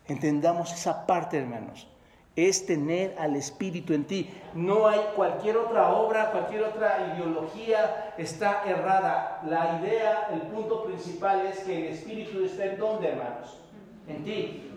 Entendamos 0.07 0.71
esa 0.71 1.05
parte, 1.05 1.39
hermanos. 1.39 1.89
Es 2.37 2.67
tener 2.67 3.15
al 3.17 3.35
Espíritu 3.35 3.93
en 3.93 4.05
ti. 4.05 4.29
No 4.53 4.87
hay 4.87 4.99
cualquier 5.15 5.57
otra 5.57 5.89
obra, 5.89 6.29
cualquier 6.31 6.65
otra 6.65 7.15
ideología 7.15 8.13
está 8.15 8.61
errada. 8.67 9.41
La 9.43 9.81
idea, 9.81 10.29
el 10.31 10.41
punto 10.41 10.85
principal 10.85 11.47
es 11.47 11.61
que 11.61 11.87
el 11.87 11.93
Espíritu 11.93 12.45
está 12.45 12.65
en 12.65 12.77
dónde, 12.77 13.07
hermanos? 13.07 13.59
En 14.07 14.23
ti. 14.23 14.69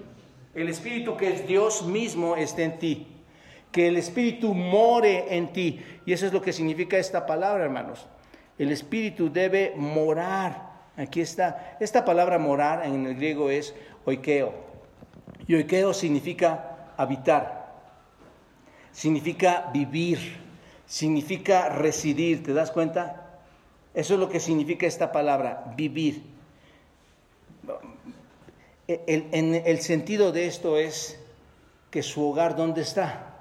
El 0.54 0.70
Espíritu 0.70 1.18
que 1.18 1.34
es 1.34 1.46
Dios 1.46 1.84
mismo 1.84 2.34
está 2.34 2.62
en 2.62 2.78
ti. 2.78 3.06
Que 3.70 3.88
el 3.88 3.98
Espíritu 3.98 4.54
more 4.54 5.36
en 5.36 5.52
ti. 5.52 5.84
Y 6.06 6.14
eso 6.14 6.26
es 6.26 6.32
lo 6.32 6.40
que 6.40 6.54
significa 6.54 6.96
esta 6.96 7.26
palabra, 7.26 7.64
hermanos. 7.64 8.06
El 8.58 8.72
Espíritu 8.72 9.30
debe 9.30 9.74
morar. 9.76 10.70
Aquí 10.96 11.20
está. 11.20 11.76
Esta 11.78 12.06
palabra 12.06 12.38
morar 12.38 12.86
en 12.86 13.06
el 13.06 13.16
griego 13.16 13.50
es 13.50 13.74
oikeo. 14.06 14.54
Y 15.46 15.56
oikeo 15.56 15.92
significa 15.92 16.69
habitar. 17.00 17.60
significa 18.92 19.70
vivir, 19.72 20.18
significa 20.86 21.68
residir, 21.68 22.42
¿te 22.42 22.52
das 22.52 22.70
cuenta? 22.70 23.38
Eso 23.94 24.14
es 24.14 24.20
lo 24.20 24.28
que 24.28 24.40
significa 24.40 24.86
esta 24.86 25.10
palabra, 25.12 25.72
vivir. 25.76 26.22
El, 28.86 29.28
en 29.32 29.54
el 29.54 29.80
sentido 29.80 30.32
de 30.32 30.46
esto 30.46 30.76
es 30.76 31.18
que 31.90 32.02
su 32.02 32.22
hogar, 32.28 32.56
¿dónde 32.56 32.82
está? 32.82 33.36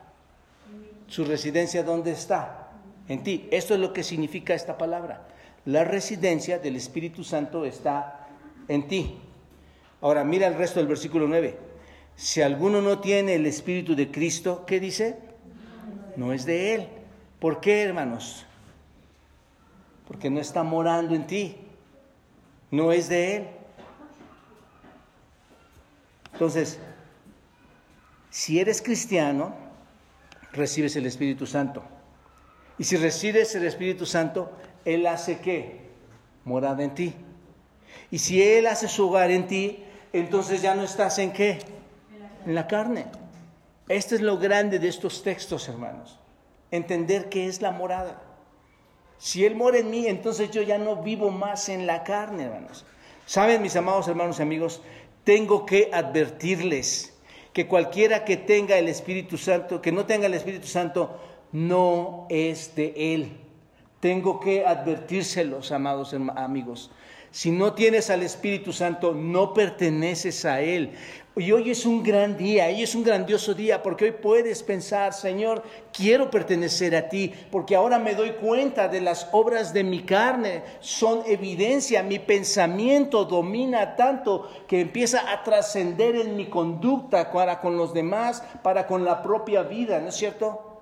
Su 1.08 1.26
residencia, 1.26 1.84
¿dónde 1.84 2.12
está? 2.12 2.70
En 3.08 3.24
ti. 3.24 3.48
Esto 3.52 3.74
es 3.74 3.80
lo 3.80 3.92
que 3.92 4.04
significa 4.04 4.54
esta 4.54 4.78
palabra. 4.78 5.28
La 5.66 5.84
residencia 5.84 6.60
del 6.60 6.76
Espíritu 6.76 7.24
Santo 7.24 7.66
está 7.66 8.28
en 8.68 8.88
ti. 8.88 9.18
Ahora, 10.02 10.24
mira 10.24 10.48
el 10.48 10.56
resto 10.56 10.80
del 10.80 10.88
versículo 10.88 11.28
9. 11.28 11.69
Si 12.20 12.42
alguno 12.42 12.82
no 12.82 13.00
tiene 13.00 13.36
el 13.36 13.46
Espíritu 13.46 13.96
de 13.96 14.12
Cristo, 14.12 14.66
¿qué 14.68 14.82
dice? 14.82 15.18
No 16.18 16.34
es 16.34 16.46
de 16.46 16.76
Él. 16.76 16.88
¿Por 17.40 17.62
qué, 17.62 17.82
hermanos? 17.84 18.46
Porque 20.06 20.30
no 20.30 20.42
está 20.42 20.64
morando 20.64 21.16
en 21.16 21.26
ti. 21.26 21.56
No 22.72 22.92
es 22.92 23.08
de 23.08 23.38
Él. 23.38 23.48
Entonces, 26.34 26.78
si 28.30 28.60
eres 28.60 28.82
cristiano, 28.82 29.56
recibes 30.52 30.98
el 30.98 31.06
Espíritu 31.06 31.48
Santo. 31.48 31.84
Y 32.78 32.84
si 32.84 32.98
recibes 32.98 33.56
el 33.56 33.64
Espíritu 33.64 34.06
Santo, 34.06 34.52
Él 34.84 35.08
hace 35.08 35.40
qué? 35.40 35.88
Morada 36.44 36.84
en 36.84 36.94
ti. 36.94 37.14
Y 38.12 38.20
si 38.20 38.44
Él 38.44 38.68
hace 38.68 38.90
su 38.90 39.08
hogar 39.08 39.32
en 39.32 39.48
ti, 39.48 39.86
entonces 40.12 40.62
ya 40.62 40.76
no 40.76 40.84
estás 40.84 41.18
en 41.20 41.32
qué? 41.32 41.79
En 42.50 42.56
la 42.56 42.66
carne. 42.66 43.06
Este 43.88 44.16
es 44.16 44.22
lo 44.22 44.40
grande 44.40 44.80
de 44.80 44.88
estos 44.88 45.22
textos, 45.22 45.70
hermanos. 45.70 46.20
Entender 46.72 47.30
qué 47.30 47.46
es 47.46 47.62
la 47.62 47.72
morada. 47.72 48.24
Si 49.20 49.46
Él 49.46 49.54
mora 49.54 49.78
en 49.78 49.92
mí, 49.92 50.08
entonces 50.08 50.50
yo 50.50 50.64
ya 50.64 50.80
no 50.80 50.96
vivo 50.96 51.30
más 51.30 51.70
en 51.70 51.86
la 51.86 52.04
carne, 52.04 52.46
hermanos. 52.46 52.88
Saben, 53.28 53.62
mis 53.62 53.76
amados 53.76 54.08
hermanos 54.08 54.40
y 54.40 54.42
amigos, 54.42 54.82
tengo 55.24 55.64
que 55.64 55.92
advertirles 55.94 57.16
que 57.54 57.68
cualquiera 57.68 58.26
que 58.26 58.36
tenga 58.36 58.80
el 58.80 58.88
Espíritu 58.88 59.38
Santo, 59.38 59.80
que 59.80 59.92
no 59.92 60.08
tenga 60.08 60.26
el 60.26 60.34
Espíritu 60.34 60.66
Santo, 60.66 61.20
no 61.52 62.26
es 62.32 62.74
de 62.76 63.14
Él. 63.14 63.38
Tengo 64.00 64.40
que 64.40 64.66
advertírselos, 64.66 65.72
amados 65.72 66.16
amigos. 66.36 66.90
Si 67.32 67.52
no 67.52 67.74
tienes 67.74 68.10
al 68.10 68.24
Espíritu 68.24 68.74
Santo, 68.74 69.14
no 69.14 69.54
perteneces 69.54 70.46
a 70.46 70.62
Él. 70.62 70.92
Y 71.36 71.52
hoy 71.52 71.70
es 71.70 71.86
un 71.86 72.04
gran 72.04 72.36
día, 72.38 72.66
hoy 72.66 72.84
es 72.84 72.96
un 72.96 73.04
grandioso 73.04 73.54
día, 73.54 73.82
porque 73.82 74.06
hoy 74.06 74.12
puedes 74.12 74.62
pensar, 74.64 75.14
Señor, 75.14 75.64
quiero 75.94 76.30
pertenecer 76.30 76.96
a 76.96 77.08
ti, 77.08 77.32
porque 77.52 77.76
ahora 77.76 78.00
me 78.00 78.16
doy 78.16 78.32
cuenta 78.32 78.88
de 78.88 79.00
las 79.00 79.30
obras 79.32 79.72
de 79.72 79.84
mi 79.84 80.04
carne, 80.04 80.64
son 80.82 81.22
evidencia, 81.28 82.04
mi 82.04 82.20
pensamiento 82.20 83.26
domina 83.26 83.96
tanto 83.96 84.50
que 84.68 84.82
empieza 84.82 85.32
a 85.32 85.44
trascender 85.44 86.16
en 86.16 86.36
mi 86.36 86.48
conducta 86.48 87.32
para 87.32 87.62
con 87.62 87.78
los 87.78 87.94
demás, 87.94 88.44
para 88.64 88.86
con 88.86 89.06
la 89.06 89.22
propia 89.22 89.64
vida, 89.64 90.00
¿no 90.02 90.10
es 90.10 90.16
cierto? 90.16 90.82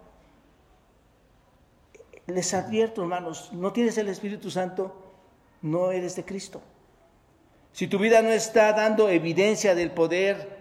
Les 2.25 2.53
advierto, 2.53 3.01
hermanos, 3.01 3.49
no 3.53 3.73
tienes 3.73 3.97
el 3.97 4.07
Espíritu 4.07 4.49
Santo, 4.49 5.06
no 5.61 5.91
eres 5.91 6.15
de 6.15 6.25
Cristo. 6.25 6.61
Si 7.71 7.87
tu 7.87 7.99
vida 7.99 8.21
no 8.21 8.29
está 8.29 8.73
dando 8.73 9.09
evidencia 9.09 9.75
del 9.75 9.91
poder, 9.91 10.57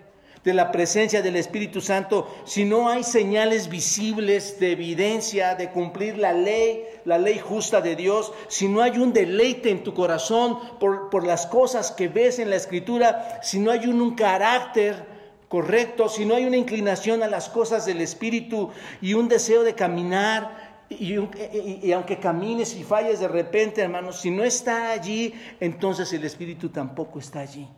de 0.47 0.55
la 0.55 0.71
presencia 0.71 1.23
del 1.23 1.35
Espíritu 1.35 1.81
Santo, 1.81 2.33
si 2.45 2.65
no 2.65 2.89
hay 2.89 3.03
señales 3.03 3.69
visibles 3.69 4.61
de 4.61 4.71
evidencia 4.71 5.57
de 5.57 5.71
cumplir 5.71 6.19
la 6.19 6.33
ley, 6.33 6.85
la 7.05 7.19
ley 7.19 7.41
justa 7.41 7.81
de 7.81 7.97
Dios, 7.97 8.33
si 8.47 8.69
no 8.69 8.81
hay 8.81 8.99
un 8.99 9.13
deleite 9.13 9.71
en 9.71 9.83
tu 9.83 9.93
corazón 9.93 10.59
por, 10.79 11.27
las 11.27 11.47
cosas 11.47 11.91
que 11.91 12.07
ves 12.07 12.39
en 12.39 12.51
la 12.51 12.57
Escritura, 12.57 13.41
si 13.43 13.59
no 13.59 13.73
hay 13.73 13.87
un 13.89 14.15
carácter 14.15 15.05
correcto, 15.49 16.09
si 16.09 16.25
no 16.25 16.37
hay 16.37 16.45
una 16.45 16.57
inclinación 16.57 17.25
a 17.25 17.29
las 17.29 17.49
cosas 17.49 17.85
del 17.85 18.01
Espíritu 18.01 18.71
y 19.01 19.15
un 19.15 19.27
deseo 19.27 19.65
de 19.65 19.75
caminar 19.75 20.66
y, 20.89 21.93
aunque 21.93 22.19
camines 22.19 22.75
y 22.77 22.85
falles 22.85 23.21
de 23.21 23.29
repente, 23.29 23.83
hermanos, 23.83 24.21
si 24.21 24.31
no 24.31 24.45
está 24.45 24.91
allí, 24.91 25.35
entonces 25.59 26.13
el 26.13 26.25
Espíritu 26.25 26.69
tampoco 26.69 27.19
está 27.19 27.41
allí. 27.41 27.69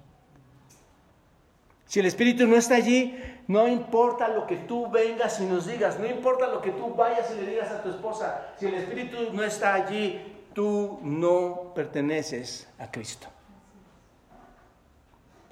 Si 1.86 2.00
el 2.00 2.06
Espíritu 2.06 2.46
no 2.46 2.56
está 2.56 2.74
allí, 2.74 3.18
no 3.46 3.66
importa 3.66 4.28
lo 4.28 4.46
que 4.46 4.56
tú 4.56 4.90
vengas 4.90 5.40
y 5.40 5.46
nos 5.46 5.66
digas, 5.66 5.98
no 5.98 6.06
importa 6.06 6.46
lo 6.48 6.60
que 6.60 6.70
tú 6.72 6.94
vayas 6.94 7.30
y 7.30 7.40
le 7.40 7.50
digas 7.50 7.70
a 7.70 7.82
tu 7.82 7.88
esposa, 7.88 8.52
si 8.58 8.66
el 8.66 8.74
Espíritu 8.74 9.32
no 9.32 9.42
está 9.42 9.72
allí, 9.72 10.20
tú 10.52 11.00
no 11.02 11.72
perteneces 11.74 12.68
a 12.78 12.90
Cristo. 12.90 13.28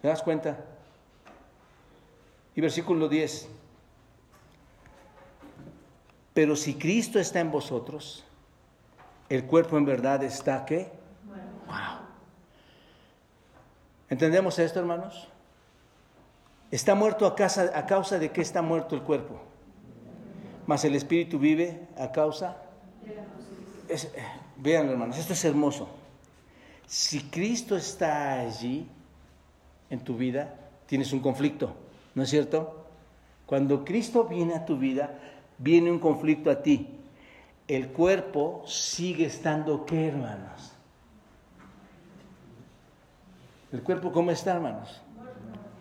¿Te 0.02 0.08
das 0.08 0.22
cuenta? 0.22 0.58
Y 2.54 2.60
versículo 2.60 3.08
10. 3.08 3.55
Pero 6.36 6.54
si 6.54 6.74
Cristo 6.74 7.18
está 7.18 7.40
en 7.40 7.50
vosotros, 7.50 8.22
el 9.30 9.46
cuerpo 9.46 9.78
en 9.78 9.86
verdad 9.86 10.22
está 10.22 10.66
qué? 10.66 10.90
Wow. 11.66 12.00
¿Entendemos 14.10 14.58
esto, 14.58 14.78
hermanos? 14.78 15.28
Está 16.70 16.94
muerto 16.94 17.24
a 17.24 17.34
causa, 17.34 17.72
a 17.74 17.86
causa 17.86 18.18
de 18.18 18.32
qué 18.32 18.42
está 18.42 18.60
muerto 18.60 18.94
el 18.94 19.00
cuerpo. 19.00 19.40
Mas 20.66 20.84
el 20.84 20.94
espíritu 20.94 21.38
vive 21.38 21.88
a 21.96 22.12
causa. 22.12 22.58
Es, 23.88 24.12
vean, 24.58 24.90
hermanos, 24.90 25.16
esto 25.16 25.32
es 25.32 25.42
hermoso. 25.42 25.88
Si 26.86 27.30
Cristo 27.30 27.78
está 27.78 28.40
allí 28.40 28.86
en 29.88 30.00
tu 30.00 30.18
vida, 30.18 30.54
tienes 30.84 31.14
un 31.14 31.20
conflicto, 31.20 31.74
¿no 32.14 32.24
es 32.24 32.28
cierto? 32.28 32.84
Cuando 33.46 33.86
Cristo 33.86 34.24
viene 34.24 34.54
a 34.54 34.66
tu 34.66 34.76
vida, 34.76 35.18
viene 35.58 35.90
un 35.90 35.98
conflicto 35.98 36.50
a 36.50 36.62
ti, 36.62 36.96
el 37.68 37.88
cuerpo 37.88 38.62
sigue 38.66 39.26
estando 39.26 39.84
qué, 39.86 40.08
hermanos? 40.08 40.72
¿El 43.72 43.82
cuerpo 43.82 44.12
cómo 44.12 44.30
está, 44.30 44.52
hermanos? 44.52 45.02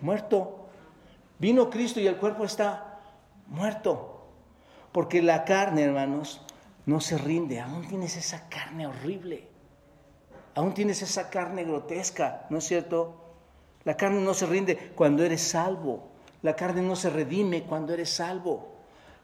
Muerto. 0.02 0.68
Vino 1.38 1.70
Cristo 1.70 2.00
y 2.00 2.08
el 2.08 2.18
cuerpo 2.18 2.46
está 2.46 3.00
muerto. 3.48 4.26
Porque 4.92 5.22
la 5.22 5.46
carne, 5.46 5.84
hermanos, 5.84 6.42
no 6.86 7.00
se 7.00 7.18
rinde. 7.18 7.60
Aún 7.60 7.88
tienes 7.88 8.18
esa 8.18 8.50
carne 8.50 8.88
horrible. 8.88 9.48
Aún 10.56 10.74
tienes 10.74 11.02
esa 11.02 11.30
carne 11.30 11.66
grotesca, 11.66 12.48
¿no 12.50 12.58
es 12.58 12.64
cierto? 12.64 13.22
La 13.84 13.98
carne 13.98 14.22
no 14.22 14.34
se 14.34 14.46
rinde 14.46 14.94
cuando 14.96 15.24
eres 15.24 15.42
salvo. 15.42 16.08
La 16.42 16.56
carne 16.56 16.82
no 16.82 16.96
se 16.96 17.10
redime 17.10 17.64
cuando 17.64 17.94
eres 17.94 18.10
salvo 18.10 18.75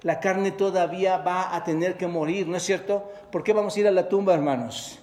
la 0.03 0.19
carne 0.19 0.51
todavía 0.51 1.17
va 1.17 1.55
a 1.55 1.63
tener 1.63 1.97
que 1.97 2.07
morir, 2.07 2.47
¿no 2.47 2.57
es 2.57 2.63
cierto? 2.63 3.11
¿Por 3.31 3.43
qué 3.43 3.53
vamos 3.53 3.75
a 3.75 3.79
ir 3.79 3.87
a 3.87 3.91
la 3.91 4.09
tumba, 4.09 4.33
hermanos? 4.33 4.99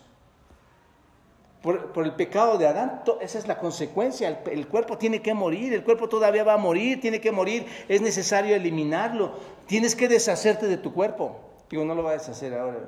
Por, 1.62 1.92
el 2.04 2.14
pecado 2.14 2.56
de 2.56 2.66
Adán, 2.66 3.02
esa 3.20 3.38
es 3.38 3.48
la 3.48 3.58
consecuencia, 3.58 4.42
el, 4.46 4.68
cuerpo 4.68 4.96
tiene 4.96 5.20
que 5.20 5.34
morir, 5.34 5.72
el 5.72 5.82
cuerpo 5.82 6.08
todavía 6.08 6.44
va 6.44 6.54
a 6.54 6.56
morir, 6.56 7.00
tiene 7.00 7.20
que 7.20 7.32
morir, 7.32 7.66
es 7.88 8.00
necesario 8.00 8.54
eliminarlo, 8.54 9.32
tienes 9.66 9.94
que 9.94 10.08
deshacerte 10.08 10.66
de 10.66 10.76
tu 10.76 10.94
cuerpo. 10.94 11.40
Digo, 11.68 11.84
no 11.84 11.94
lo 11.94 12.02
va 12.02 12.10
a 12.10 12.14
deshacer 12.14 12.54
ahora, 12.54 12.78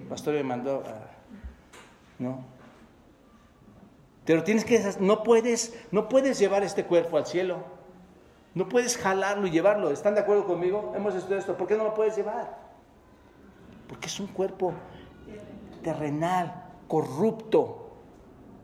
el 0.00 0.06
pastor 0.08 0.34
me 0.34 0.42
mandó, 0.42 0.82
a, 0.84 1.10
¿no? 2.18 2.44
Pero 4.24 4.44
tienes 4.44 4.64
que, 4.64 4.80
no 5.00 5.22
puedes, 5.22 5.74
no 5.90 6.08
puedes 6.08 6.38
llevar 6.38 6.62
este 6.62 6.84
cuerpo 6.84 7.16
al 7.16 7.26
cielo. 7.26 7.64
No 8.54 8.68
puedes 8.68 8.98
jalarlo 8.98 9.46
y 9.46 9.50
llevarlo. 9.50 9.90
¿Están 9.90 10.14
de 10.14 10.20
acuerdo 10.20 10.46
conmigo? 10.46 10.92
Hemos 10.94 11.14
estudiado 11.14 11.40
esto. 11.40 11.56
¿Por 11.56 11.66
qué 11.66 11.76
no 11.76 11.84
lo 11.84 11.94
puedes 11.94 12.16
llevar? 12.16 12.58
Porque 13.88 14.06
es 14.06 14.20
un 14.20 14.26
cuerpo 14.26 14.72
terrenal, 15.82 16.64
corrupto, 16.86 17.90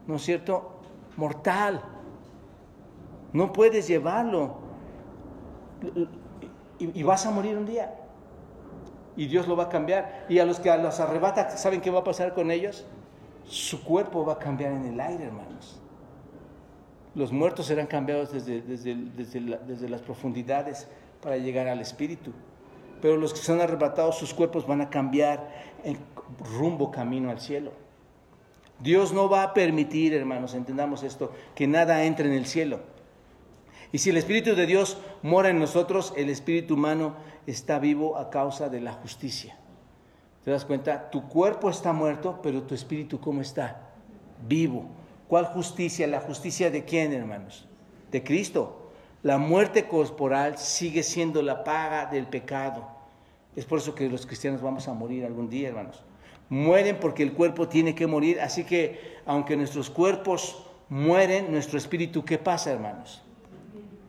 ¿no 0.07 0.17
es 0.17 0.23
cierto? 0.23 0.73
Mortal. 1.17 1.83
No 3.33 3.53
puedes 3.53 3.89
llevarlo. 3.89 4.59
Y, 6.79 7.03
vas 7.03 7.27
a 7.27 7.31
morir 7.31 7.57
un 7.57 7.67
día. 7.67 7.95
Y 9.17 9.27
Dios 9.27 9.49
lo 9.49 9.57
va 9.57 9.65
a 9.65 9.69
cambiar. 9.69 10.27
Y 10.29 10.39
a 10.39 10.45
los 10.45 10.61
que 10.61 10.77
los 10.79 11.01
arrebata, 11.01 11.51
¿saben 11.57 11.81
qué 11.81 11.91
va 11.91 12.01
a 12.01 12.05
pasar 12.05 12.35
con 12.35 12.51
ellos? 12.51 12.87
Su 13.45 13.83
cuerpo 13.83 14.25
va 14.25 14.35
a 14.35 14.39
cambiar 14.39 14.73
en 14.73 14.85
el 14.85 15.01
aire, 15.01 15.25
hermanos. 15.25 15.81
Los 17.19 17.33
muertos 17.33 17.67
serán 17.67 17.89
cambiados 17.89 18.31
desde, 18.31 18.63
desde, 18.63 19.89
las 19.89 20.01
profundidades 20.03 20.87
para 21.21 21.37
llegar 21.37 21.67
al 21.67 21.81
Espíritu. 21.81 22.31
Pero 23.03 23.17
los 23.17 23.35
que 23.35 23.41
son 23.41 23.61
arrebatados, 23.61 24.17
sus 24.17 24.33
cuerpos 24.33 24.69
van 24.69 24.83
a 24.83 24.89
cambiar 24.89 25.51
en 25.83 25.99
rumbo 26.57 26.93
camino 26.93 27.31
al 27.31 27.41
cielo. 27.41 27.73
Dios 28.79 29.13
no 29.13 29.29
va 29.29 29.43
a 29.43 29.53
permitir, 29.53 30.15
hermanos, 30.15 30.55
entendamos 30.55 31.03
esto, 31.03 31.33
que 31.57 31.67
nada 31.67 32.05
entre 32.05 32.29
en 32.29 32.35
el 32.35 32.47
cielo. 32.47 32.79
Y 33.91 33.99
si 33.99 34.11
el 34.11 34.17
Espíritu 34.17 34.55
de 34.55 34.67
Dios 34.67 34.99
mora 35.23 35.49
en 35.49 35.59
nosotros, 35.59 36.15
el 36.17 36.31
espíritu 36.31 36.75
humano 36.75 37.17
está 37.49 37.81
vivo 37.81 38.17
a 38.17 38.31
causa 38.31 38.69
de 38.69 38.81
la 38.81 38.93
justicia. 38.93 39.59
¿Te 40.45 40.53
das 40.53 40.65
cuenta? 40.65 41.11
Tu 41.11 41.27
cuerpo 41.27 41.69
está 41.69 41.93
muerto, 41.93 42.39
pero 42.45 42.63
tu 42.63 42.77
espíritu 42.77 43.19
¿cómo 43.19 43.41
está? 43.41 43.89
Vivo. 44.47 44.87
¿Cuál 45.29 45.45
justicia? 45.45 46.07
¿La 46.07 46.21
justicia 46.21 46.71
de 46.71 46.85
quién, 46.85 47.13
hermanos? 47.13 47.67
De 48.11 48.25
Cristo. 48.25 48.91
La 49.23 49.37
muerte 49.37 49.87
corporal 49.87 50.59
sigue 50.59 51.03
siendo 51.03 51.43
la 51.43 51.65
paga 51.65 52.07
del 52.07 52.27
pecado. 52.27 52.89
Es 53.55 53.67
por 53.67 53.79
eso 53.79 53.95
que 53.95 54.09
los 54.09 54.25
cristianos 54.25 54.63
vamos 54.63 54.89
a 54.89 54.95
morir 54.95 55.25
algún 55.25 55.51
día, 55.51 55.69
hermanos. 55.69 56.03
Mueren 56.49 56.99
porque 56.99 57.23
el 57.23 57.35
cuerpo 57.35 57.69
tiene 57.69 57.95
que 57.95 58.07
morir. 58.07 58.41
Así 58.41 58.65
que 58.65 59.19
aunque 59.27 59.57
nuestros 59.57 59.91
cuerpos 59.91 60.65
mueren, 60.89 61.53
nuestro 61.53 61.77
espíritu, 61.77 62.25
¿qué 62.25 62.39
pasa, 62.39 62.73
hermanos? 62.73 63.23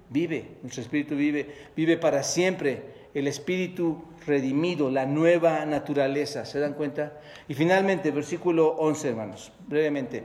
Vive, 0.10 0.58
nuestro 0.62 0.82
espíritu 0.82 1.16
vive, 1.16 1.54
vive 1.76 1.98
para 1.98 2.24
siempre. 2.24 2.98
El 3.14 3.28
espíritu 3.28 4.04
redimido, 4.26 4.90
la 4.92 5.06
nueva 5.06 5.66
naturaleza, 5.66 6.46
¿se 6.46 6.60
dan 6.60 6.76
cuenta? 6.76 7.20
Y 7.48 7.56
finalmente, 7.56 8.12
versículo 8.12 8.70
11, 8.78 9.10
hermanos, 9.10 9.52
brevemente. 9.68 10.24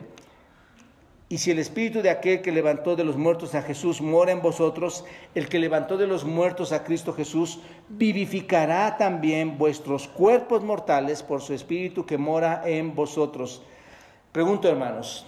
Y 1.29 1.39
si 1.39 1.51
el 1.51 1.59
espíritu 1.59 2.03
de 2.03 2.11
aquel 2.11 2.43
que 2.43 2.53
levantó 2.53 2.97
de 2.97 3.05
los 3.05 3.17
muertos 3.17 3.55
a 3.55 3.63
Jesús 3.63 4.03
mora 4.03 4.31
en 4.33 4.43
vosotros, 4.43 5.05
el 5.35 5.49
que 5.49 5.59
levantó 5.59 5.97
de 5.97 6.07
los 6.07 6.25
muertos 6.25 6.73
a 6.73 6.85
Cristo 6.85 7.15
Jesús 7.15 7.61
vivificará 7.89 8.99
también 8.99 9.57
vuestros 9.57 10.07
cuerpos 10.07 10.63
mortales 10.63 11.23
por 11.23 11.41
su 11.41 11.55
espíritu 11.55 12.05
que 12.05 12.19
mora 12.19 12.63
en 12.67 12.95
vosotros. 12.95 13.63
Pregunto, 14.33 14.69
hermanos, 14.69 15.25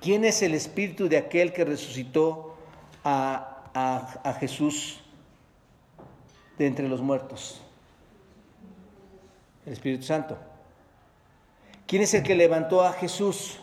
¿quién 0.00 0.24
es 0.24 0.40
el 0.42 0.54
espíritu 0.54 1.08
de 1.08 1.18
aquel 1.18 1.52
que 1.52 1.64
resucitó 1.64 2.54
a, 3.04 3.46
Jesús 4.40 5.00
de 6.56 6.66
entre 6.66 6.88
los 6.88 7.02
muertos? 7.02 7.60
El 9.66 9.74
Espíritu 9.74 10.04
Santo. 10.04 10.38
¿Quién 11.86 12.02
es 12.02 12.14
el 12.14 12.22
que 12.22 12.34
levantó 12.34 12.82
a 12.82 12.92
Jesús? 12.92 13.59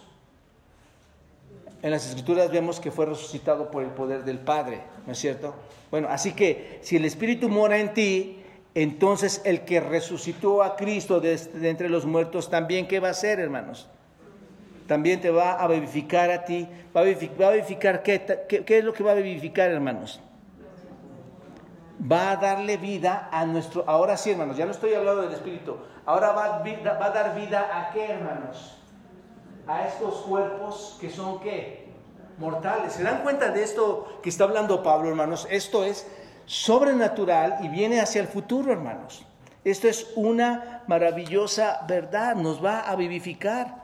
En 1.81 1.91
las 1.91 2.07
escrituras 2.07 2.51
vemos 2.51 2.79
que 2.79 2.91
fue 2.91 3.05
resucitado 3.05 3.69
por 3.69 3.83
el 3.83 3.89
poder 3.89 4.23
del 4.23 4.39
Padre, 4.39 4.81
¿no 5.05 5.13
es 5.13 5.19
cierto? 5.19 5.53
Bueno, 5.91 6.07
así 6.09 6.33
que 6.33 6.79
si 6.81 6.95
el 6.95 7.05
Espíritu 7.05 7.49
mora 7.49 7.77
en 7.77 7.93
ti, 7.93 8.43
entonces 8.73 9.41
el 9.45 9.61
que 9.61 9.79
resucitó 9.79 10.63
a 10.63 10.75
Cristo 10.75 11.19
de, 11.19 11.39
entre 11.63 11.89
los 11.89 12.05
muertos 12.05 12.49
también, 12.49 12.87
¿qué 12.87 12.99
va 12.99 13.09
a 13.09 13.11
hacer, 13.11 13.39
hermanos? 13.39 13.89
También 14.87 15.21
te 15.21 15.29
va 15.29 15.53
a 15.53 15.67
vivificar 15.67 16.31
a 16.31 16.45
ti. 16.45 16.67
¿Va 16.95 17.01
a 17.01 17.03
vivificar, 17.03 18.01
qué, 18.03 18.45
qué, 18.47 18.77
es 18.77 18.83
lo 18.83 18.93
que 18.93 19.03
va 19.03 19.11
a 19.11 19.15
vivificar, 19.15 19.69
hermanos? 19.69 20.21
Va 21.99 22.31
a 22.31 22.35
darle 22.37 22.77
vida 22.77 23.29
a 23.31 23.45
nuestro... 23.45 23.83
Ahora 23.85 24.15
sí, 24.15 24.31
hermanos, 24.31 24.55
ya 24.55 24.65
no 24.65 24.71
estoy 24.71 24.93
hablando 24.93 25.23
del 25.23 25.33
Espíritu. 25.33 25.77
Ahora 26.05 26.31
va, 26.31 26.59
va 26.59 27.05
a 27.05 27.09
dar 27.09 27.35
vida 27.35 27.69
a 27.73 27.91
qué, 27.91 28.05
hermanos? 28.05 28.76
A 29.67 29.87
estos 29.87 30.21
cuerpos 30.21 30.97
que 30.99 31.09
son 31.09 31.39
qué? 31.39 31.87
Mortales. 32.37 32.93
¿Se 32.93 33.03
dan 33.03 33.23
cuenta 33.23 33.49
de 33.49 33.63
esto 33.63 34.19
que 34.21 34.29
está 34.29 34.45
hablando 34.45 34.83
Pablo, 34.83 35.09
hermanos? 35.09 35.47
Esto 35.49 35.83
es 35.83 36.07
sobrenatural 36.45 37.59
y 37.63 37.67
viene 37.67 37.99
hacia 37.99 38.21
el 38.21 38.27
futuro, 38.27 38.71
hermanos. 38.71 39.25
Esto 39.63 39.87
es 39.87 40.11
una 40.15 40.83
maravillosa 40.87 41.81
verdad, 41.87 42.35
nos 42.35 42.63
va 42.63 42.81
a 42.81 42.95
vivificar. 42.95 43.83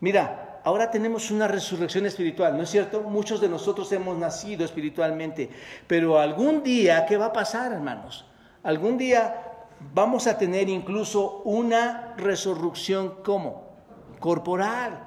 Mira, 0.00 0.60
ahora 0.64 0.90
tenemos 0.90 1.30
una 1.30 1.48
resurrección 1.48 2.04
espiritual, 2.04 2.56
¿no 2.56 2.64
es 2.64 2.70
cierto? 2.70 3.00
Muchos 3.00 3.40
de 3.40 3.48
nosotros 3.48 3.90
hemos 3.92 4.18
nacido 4.18 4.64
espiritualmente, 4.64 5.48
pero 5.86 6.18
algún 6.18 6.62
día, 6.62 7.06
¿qué 7.06 7.16
va 7.16 7.26
a 7.26 7.32
pasar, 7.32 7.72
hermanos? 7.72 8.26
Algún 8.62 8.98
día 8.98 9.44
vamos 9.94 10.26
a 10.26 10.36
tener 10.36 10.68
incluso 10.68 11.42
una 11.44 12.14
resurrección, 12.18 13.22
¿cómo? 13.24 13.67
Corporal. 14.18 15.06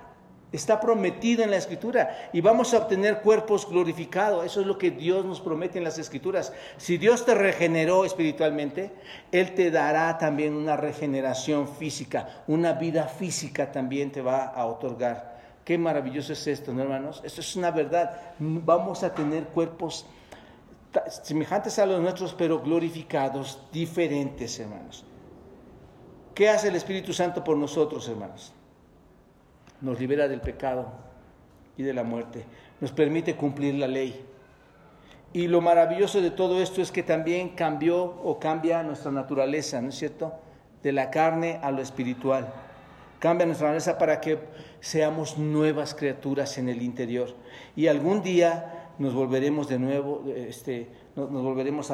Está 0.51 0.81
prometido 0.81 1.43
en 1.43 1.51
la 1.51 1.55
escritura 1.55 2.29
y 2.33 2.41
vamos 2.41 2.73
a 2.73 2.79
obtener 2.79 3.21
cuerpos 3.21 3.69
glorificados. 3.69 4.45
Eso 4.45 4.59
es 4.59 4.67
lo 4.67 4.77
que 4.77 4.91
Dios 4.91 5.23
nos 5.23 5.39
promete 5.39 5.77
en 5.77 5.85
las 5.85 5.97
escrituras. 5.97 6.51
Si 6.75 6.97
Dios 6.97 7.23
te 7.25 7.33
regeneró 7.33 8.03
espiritualmente, 8.03 8.91
Él 9.31 9.55
te 9.55 9.71
dará 9.71 10.17
también 10.17 10.53
una 10.53 10.75
regeneración 10.75 11.69
física, 11.69 12.43
una 12.47 12.73
vida 12.73 13.05
física 13.05 13.71
también 13.71 14.11
te 14.11 14.21
va 14.21 14.43
a 14.43 14.65
otorgar. 14.65 15.39
Qué 15.63 15.77
maravilloso 15.77 16.33
es 16.33 16.45
esto, 16.47 16.73
¿no, 16.73 16.81
hermanos? 16.81 17.21
Esto 17.23 17.39
es 17.39 17.55
una 17.55 17.71
verdad. 17.71 18.19
Vamos 18.39 19.03
a 19.03 19.13
tener 19.13 19.45
cuerpos 19.45 20.05
semejantes 21.23 21.79
a 21.79 21.85
los 21.85 22.01
nuestros, 22.01 22.33
pero 22.33 22.59
glorificados, 22.59 23.59
diferentes, 23.71 24.59
hermanos. 24.59 25.05
¿Qué 26.35 26.49
hace 26.49 26.67
el 26.67 26.75
Espíritu 26.75 27.13
Santo 27.13 27.41
por 27.41 27.55
nosotros, 27.55 28.07
hermanos? 28.09 28.53
Nos 29.81 29.99
libera 29.99 30.27
del 30.27 30.41
pecado 30.41 30.87
y 31.77 31.83
de 31.83 31.93
la 31.93 32.03
muerte, 32.03 32.45
nos 32.79 32.91
permite 32.91 33.35
cumplir 33.35 33.75
la 33.75 33.87
ley. 33.87 34.25
Y 35.33 35.47
lo 35.47 35.61
maravilloso 35.61 36.21
de 36.21 36.31
todo 36.31 36.61
esto 36.61 36.81
es 36.81 36.91
que 36.91 37.03
también 37.03 37.49
cambió 37.49 38.03
o 38.03 38.37
cambia 38.39 38.83
nuestra 38.83 39.11
naturaleza, 39.11 39.81
¿no 39.81 39.89
es 39.89 39.95
cierto? 39.95 40.33
De 40.83 40.91
la 40.91 41.09
carne 41.09 41.59
a 41.61 41.71
lo 41.71 41.81
espiritual. 41.81 42.51
Cambia 43.19 43.45
nuestra 43.45 43.67
naturaleza 43.67 43.97
para 43.97 44.19
que 44.19 44.39
seamos 44.81 45.37
nuevas 45.37 45.95
criaturas 45.95 46.57
en 46.57 46.69
el 46.69 46.81
interior. 46.81 47.29
Y 47.75 47.87
algún 47.87 48.23
día 48.23 48.89
nos 48.99 49.13
volveremos 49.13 49.69
de 49.69 49.79
nuevo, 49.79 50.23
este, 50.35 50.89
nos, 51.15 51.29
volveremos 51.29 51.93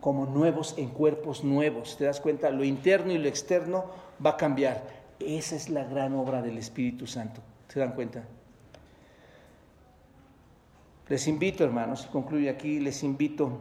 como 0.00 0.26
nuevos 0.26 0.74
en 0.78 0.90
cuerpos 0.90 1.42
nuevos. 1.42 1.96
¿Te 1.96 2.04
das 2.04 2.20
cuenta? 2.20 2.50
Lo 2.50 2.64
interno 2.64 3.12
y 3.12 3.18
lo 3.18 3.28
externo 3.28 3.86
va 4.24 4.30
a 4.30 4.36
cambiar 4.36 4.82
esa 5.20 5.56
es 5.56 5.68
la 5.68 5.84
gran 5.84 6.14
obra 6.14 6.42
del 6.42 6.58
Espíritu 6.58 7.06
Santo. 7.06 7.40
¿Se 7.68 7.80
dan 7.80 7.92
cuenta? 7.92 8.24
Les 11.08 11.26
invito, 11.28 11.62
hermanos, 11.62 12.06
concluyo 12.10 12.50
aquí, 12.50 12.80
les 12.80 13.02
invito 13.02 13.58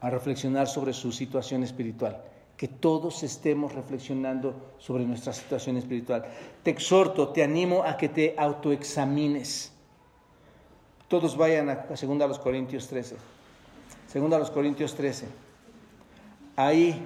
a 0.00 0.10
reflexionar 0.10 0.66
sobre 0.66 0.92
su 0.92 1.12
situación 1.12 1.62
espiritual. 1.62 2.22
Que 2.56 2.66
todos 2.66 3.22
estemos 3.22 3.72
reflexionando 3.74 4.74
sobre 4.78 5.04
nuestra 5.04 5.32
situación 5.32 5.76
espiritual. 5.76 6.24
Te 6.64 6.70
exhorto, 6.70 7.28
te 7.28 7.44
animo 7.44 7.84
a 7.84 7.96
que 7.96 8.08
te 8.08 8.34
autoexamines. 8.36 9.72
Todos 11.06 11.36
vayan 11.36 11.70
a, 11.70 11.86
a 11.88 12.26
los 12.26 12.38
Corintios 12.40 12.88
13. 12.88 13.16
Segunda 14.08 14.38
los 14.38 14.50
Corintios 14.50 14.94
13. 14.94 15.26
Ahí 16.56 17.00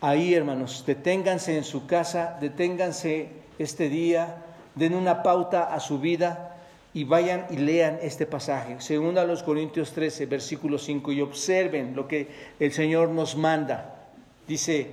Ahí, 0.00 0.32
hermanos, 0.32 0.84
deténganse 0.86 1.56
en 1.56 1.64
su 1.64 1.86
casa, 1.86 2.38
deténganse 2.40 3.30
este 3.58 3.88
día, 3.88 4.44
den 4.76 4.94
una 4.94 5.24
pauta 5.24 5.74
a 5.74 5.80
su 5.80 5.98
vida 5.98 6.56
y 6.94 7.02
vayan 7.02 7.46
y 7.50 7.56
lean 7.56 7.98
este 8.00 8.24
pasaje. 8.24 8.76
Según 8.78 9.18
a 9.18 9.24
los 9.24 9.42
Corintios 9.42 9.92
13, 9.92 10.26
versículo 10.26 10.78
5, 10.78 11.10
y 11.10 11.20
observen 11.20 11.96
lo 11.96 12.06
que 12.06 12.28
el 12.60 12.72
Señor 12.72 13.08
nos 13.08 13.36
manda. 13.36 14.06
Dice, 14.46 14.92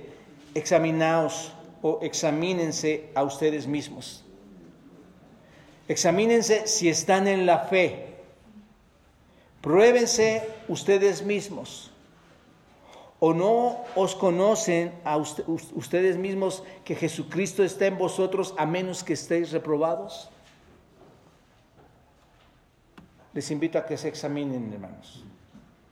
examinaos 0.54 1.52
o 1.82 2.00
examínense 2.02 3.10
a 3.14 3.22
ustedes 3.22 3.68
mismos. 3.68 4.24
Examínense 5.86 6.66
si 6.66 6.88
están 6.88 7.28
en 7.28 7.46
la 7.46 7.60
fe. 7.60 8.06
Pruébense 9.60 10.42
ustedes 10.66 11.24
mismos 11.24 11.92
¿O 13.18 13.32
no 13.32 13.84
os 13.96 14.14
conocen 14.14 14.92
a 15.04 15.16
ustedes 15.16 16.18
mismos 16.18 16.62
que 16.84 16.94
Jesucristo 16.94 17.64
está 17.64 17.86
en 17.86 17.96
vosotros 17.96 18.54
a 18.58 18.66
menos 18.66 19.02
que 19.02 19.14
estéis 19.14 19.52
reprobados? 19.52 20.28
Les 23.32 23.50
invito 23.50 23.78
a 23.78 23.86
que 23.86 23.96
se 23.96 24.08
examinen, 24.08 24.72
hermanos. 24.72 25.24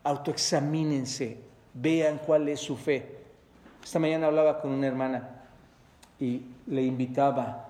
Autoexamínense, 0.05 1.39
vean 1.73 2.21
cuál 2.25 2.49
es 2.49 2.61
su 2.61 2.77
fe. 2.77 3.17
Esta 3.83 3.99
mañana 3.99 4.27
hablaba 4.27 4.61
con 4.61 4.73
una 4.73 4.87
hermana 4.87 5.45
y 6.21 6.43
le 6.67 6.83
invitaba 6.83 7.69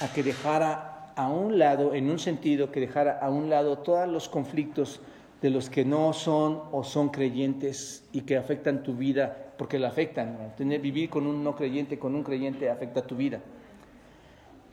a 0.00 0.08
que 0.12 0.22
dejara 0.22 1.12
a 1.14 1.28
un 1.28 1.58
lado, 1.58 1.94
en 1.94 2.10
un 2.10 2.18
sentido, 2.18 2.72
que 2.72 2.80
dejara 2.80 3.18
a 3.20 3.30
un 3.30 3.50
lado 3.50 3.78
todos 3.78 4.08
los 4.08 4.28
conflictos 4.28 5.00
de 5.42 5.50
los 5.50 5.70
que 5.70 5.84
no 5.84 6.12
son 6.12 6.62
o 6.70 6.84
son 6.84 7.08
creyentes 7.08 8.04
y 8.12 8.22
que 8.22 8.36
afectan 8.36 8.82
tu 8.82 8.94
vida, 8.94 9.54
porque 9.56 9.78
la 9.78 9.88
afectan. 9.88 10.54
Tener, 10.56 10.80
vivir 10.80 11.08
con 11.08 11.26
un 11.26 11.42
no 11.42 11.56
creyente, 11.56 11.98
con 11.98 12.14
un 12.14 12.22
creyente, 12.22 12.68
afecta 12.68 13.02
tu 13.02 13.16
vida. 13.16 13.40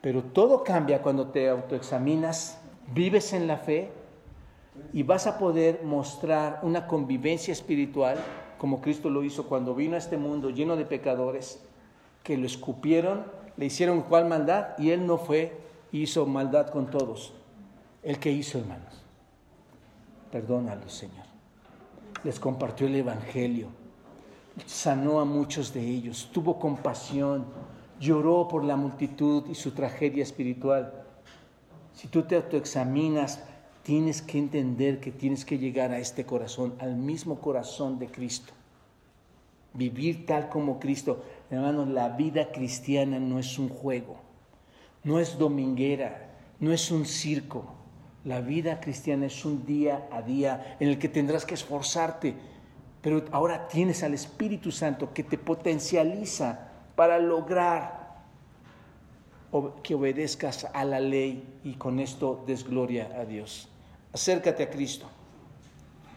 Pero 0.02 0.22
todo 0.22 0.62
cambia 0.62 1.00
cuando 1.00 1.28
te 1.28 1.48
autoexaminas, 1.48 2.60
vives 2.94 3.32
en 3.32 3.46
la 3.46 3.56
fe 3.56 3.90
y 4.92 5.02
vas 5.02 5.26
a 5.26 5.38
poder 5.38 5.80
mostrar 5.84 6.60
una 6.62 6.86
convivencia 6.86 7.52
espiritual 7.52 8.18
como 8.58 8.80
Cristo 8.80 9.08
lo 9.08 9.22
hizo 9.24 9.46
cuando 9.46 9.74
vino 9.74 9.94
a 9.94 9.98
este 9.98 10.16
mundo 10.16 10.50
lleno 10.50 10.76
de 10.76 10.84
pecadores 10.84 11.62
que 12.22 12.36
lo 12.36 12.46
escupieron, 12.46 13.24
le 13.56 13.66
hicieron 13.66 14.02
cual 14.02 14.28
maldad 14.28 14.76
y 14.78 14.90
él 14.90 15.06
no 15.06 15.16
fue, 15.16 15.56
hizo 15.92 16.26
maldad 16.26 16.68
con 16.68 16.90
todos. 16.90 17.32
El 18.02 18.18
que 18.18 18.30
hizo, 18.30 18.58
hermanos 18.58 19.07
Perdónalos, 20.30 20.92
Señor. 20.92 21.26
Les 22.24 22.38
compartió 22.38 22.86
el 22.86 22.96
Evangelio. 22.96 23.68
Sanó 24.66 25.20
a 25.20 25.24
muchos 25.24 25.72
de 25.72 25.80
ellos. 25.80 26.28
Tuvo 26.32 26.58
compasión. 26.58 27.46
Lloró 28.00 28.48
por 28.48 28.64
la 28.64 28.76
multitud 28.76 29.44
y 29.48 29.54
su 29.54 29.72
tragedia 29.72 30.22
espiritual. 30.22 31.04
Si 31.94 32.08
tú 32.08 32.22
te 32.22 32.36
autoexaminas, 32.36 33.42
tienes 33.82 34.22
que 34.22 34.38
entender 34.38 35.00
que 35.00 35.10
tienes 35.10 35.44
que 35.44 35.58
llegar 35.58 35.92
a 35.92 35.98
este 35.98 36.24
corazón, 36.26 36.74
al 36.78 36.94
mismo 36.94 37.40
corazón 37.40 37.98
de 37.98 38.08
Cristo. 38.08 38.52
Vivir 39.72 40.26
tal 40.26 40.48
como 40.48 40.78
Cristo. 40.78 41.24
Hermanos, 41.50 41.88
la 41.88 42.10
vida 42.10 42.52
cristiana 42.52 43.18
no 43.18 43.38
es 43.38 43.58
un 43.58 43.68
juego, 43.68 44.16
no 45.04 45.18
es 45.18 45.38
dominguera, 45.38 46.30
no 46.60 46.72
es 46.72 46.90
un 46.90 47.06
circo. 47.06 47.77
La 48.24 48.40
vida 48.40 48.80
cristiana 48.80 49.26
es 49.26 49.44
un 49.44 49.64
día 49.64 50.08
a 50.10 50.22
día 50.22 50.76
en 50.80 50.88
el 50.88 50.98
que 50.98 51.08
tendrás 51.08 51.44
que 51.44 51.54
esforzarte, 51.54 52.34
pero 53.00 53.24
ahora 53.30 53.68
tienes 53.68 54.02
al 54.02 54.14
Espíritu 54.14 54.72
Santo 54.72 55.12
que 55.14 55.22
te 55.22 55.38
potencializa 55.38 56.68
para 56.96 57.18
lograr 57.18 57.98
que 59.82 59.94
obedezcas 59.94 60.66
a 60.74 60.84
la 60.84 61.00
ley 61.00 61.60
y 61.64 61.74
con 61.74 62.00
esto 62.00 62.44
des 62.46 62.64
gloria 62.64 63.08
a 63.18 63.24
Dios. 63.24 63.68
Acércate 64.12 64.64
a 64.64 64.70
Cristo, 64.70 65.08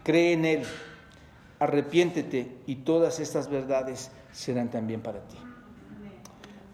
cree 0.02 0.32
en 0.32 0.44
Él, 0.44 0.62
arrepiéntete 1.58 2.58
y 2.66 2.76
todas 2.76 3.20
estas 3.20 3.48
verdades 3.48 4.10
serán 4.32 4.70
también 4.70 5.00
para 5.00 5.20
ti. 5.20 5.36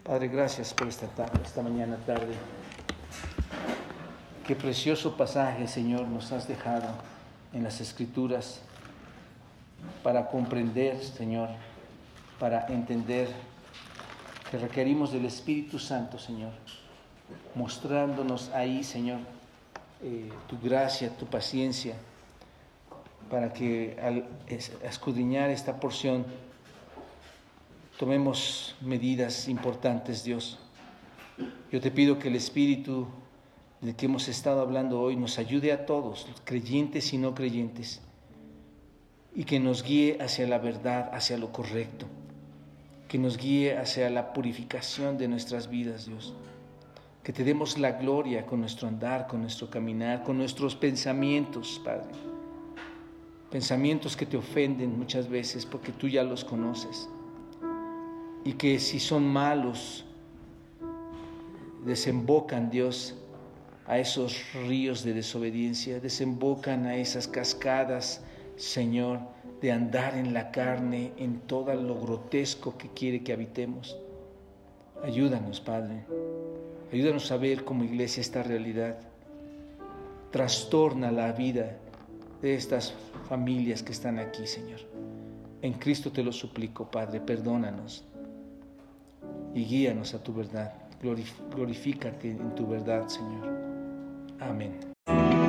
Padre, 0.03 0.27
gracias 0.27 0.73
por 0.73 0.87
esta 0.87 1.07
tarde, 1.07 1.39
esta 1.45 1.61
mañana 1.61 1.97
tarde. 2.05 2.33
Qué 4.49 4.55
precioso 4.55 5.15
pasaje, 5.15 5.67
Señor, 5.67 6.07
nos 6.07 6.31
has 6.31 6.47
dejado 6.47 6.87
en 7.53 7.63
las 7.63 7.81
Escrituras 7.81 8.61
para 10.01 10.27
comprender, 10.27 11.03
Señor, 11.03 11.49
para 12.39 12.65
entender 12.65 13.29
que 14.49 14.57
requerimos 14.57 15.11
del 15.11 15.25
Espíritu 15.25 15.77
Santo, 15.77 16.17
Señor, 16.17 16.51
mostrándonos 17.53 18.49
ahí, 18.49 18.83
Señor, 18.83 19.19
eh, 20.01 20.31
tu 20.47 20.57
gracia, 20.59 21.15
tu 21.15 21.27
paciencia, 21.27 21.93
para 23.29 23.53
que 23.53 23.99
al 24.01 24.25
escudriñar 24.81 25.51
esta 25.51 25.79
porción 25.79 26.25
tomemos 27.99 28.75
medidas 28.81 29.47
importantes, 29.47 30.23
Dios. 30.23 30.57
Yo 31.71 31.79
te 31.79 31.91
pido 31.91 32.17
que 32.17 32.29
el 32.29 32.35
Espíritu 32.35 33.07
del 33.81 33.95
que 33.95 34.05
hemos 34.05 34.27
estado 34.27 34.61
hablando 34.61 34.99
hoy 34.99 35.15
nos 35.15 35.39
ayude 35.39 35.71
a 35.71 35.85
todos, 35.85 36.27
creyentes 36.43 37.13
y 37.13 37.17
no 37.17 37.33
creyentes, 37.33 38.01
y 39.33 39.43
que 39.43 39.59
nos 39.59 39.83
guíe 39.83 40.17
hacia 40.21 40.47
la 40.47 40.57
verdad, 40.57 41.09
hacia 41.13 41.37
lo 41.37 41.51
correcto 41.51 42.07
que 43.09 43.17
nos 43.17 43.37
guíe 43.37 43.75
hacia 43.75 44.07
la 44.11 44.33
purificación 44.33 45.17
de 45.17 45.27
nuestras 45.27 45.67
vidas, 45.67 46.05
Dios. 46.05 46.35
Que 47.23 47.33
te 47.33 47.43
demos 47.43 47.79
la 47.79 47.93
gloria 47.93 48.45
con 48.45 48.59
nuestro 48.59 48.87
andar, 48.87 49.27
con 49.27 49.41
nuestro 49.41 49.69
caminar, 49.69 50.23
con 50.23 50.37
nuestros 50.37 50.75
pensamientos, 50.75 51.81
Padre. 51.83 52.11
Pensamientos 53.49 54.15
que 54.15 54.27
te 54.27 54.37
ofenden 54.37 54.97
muchas 54.97 55.27
veces 55.27 55.65
porque 55.65 55.91
tú 55.91 56.07
ya 56.07 56.23
los 56.23 56.45
conoces. 56.45 57.09
Y 58.45 58.53
que 58.53 58.79
si 58.79 58.99
son 58.99 59.27
malos, 59.27 60.05
desembocan, 61.83 62.69
Dios, 62.69 63.15
a 63.89 63.97
esos 63.97 64.43
ríos 64.53 65.03
de 65.03 65.13
desobediencia, 65.13 65.99
desembocan 65.99 66.85
a 66.85 66.95
esas 66.95 67.27
cascadas, 67.27 68.21
Señor, 68.55 69.19
de 69.61 69.71
andar 69.71 70.15
en 70.15 70.31
la 70.31 70.51
carne, 70.51 71.11
en 71.17 71.39
todo 71.39 71.73
lo 71.73 71.99
grotesco 71.99 72.77
que 72.77 72.87
quiere 72.89 73.23
que 73.23 73.33
habitemos. 73.33 73.97
Ayúdanos, 75.03 75.59
Padre. 75.59 76.05
Ayúdanos 76.93 77.31
a 77.31 77.37
ver 77.37 77.65
como 77.65 77.83
iglesia 77.83 78.21
esta 78.21 78.43
realidad. 78.43 78.99
Trastorna 80.29 81.11
la 81.11 81.31
vida 81.31 81.77
de 82.43 82.53
estas 82.53 82.93
familias 83.27 83.81
que 83.81 83.91
están 83.91 84.19
aquí, 84.19 84.45
Señor. 84.45 84.81
En 85.63 85.73
Cristo 85.73 86.11
te 86.11 86.23
lo 86.23 86.31
suplico, 86.31 86.91
Padre, 86.91 87.21
perdónanos 87.21 88.05
y 89.55 89.65
guíanos 89.65 90.13
a 90.13 90.21
tu 90.21 90.31
verdad. 90.31 90.75
Glorifícate 91.01 92.29
en 92.29 92.53
tu 92.53 92.67
verdad, 92.67 93.07
Señor. 93.07 93.58
Amén. 94.41 95.48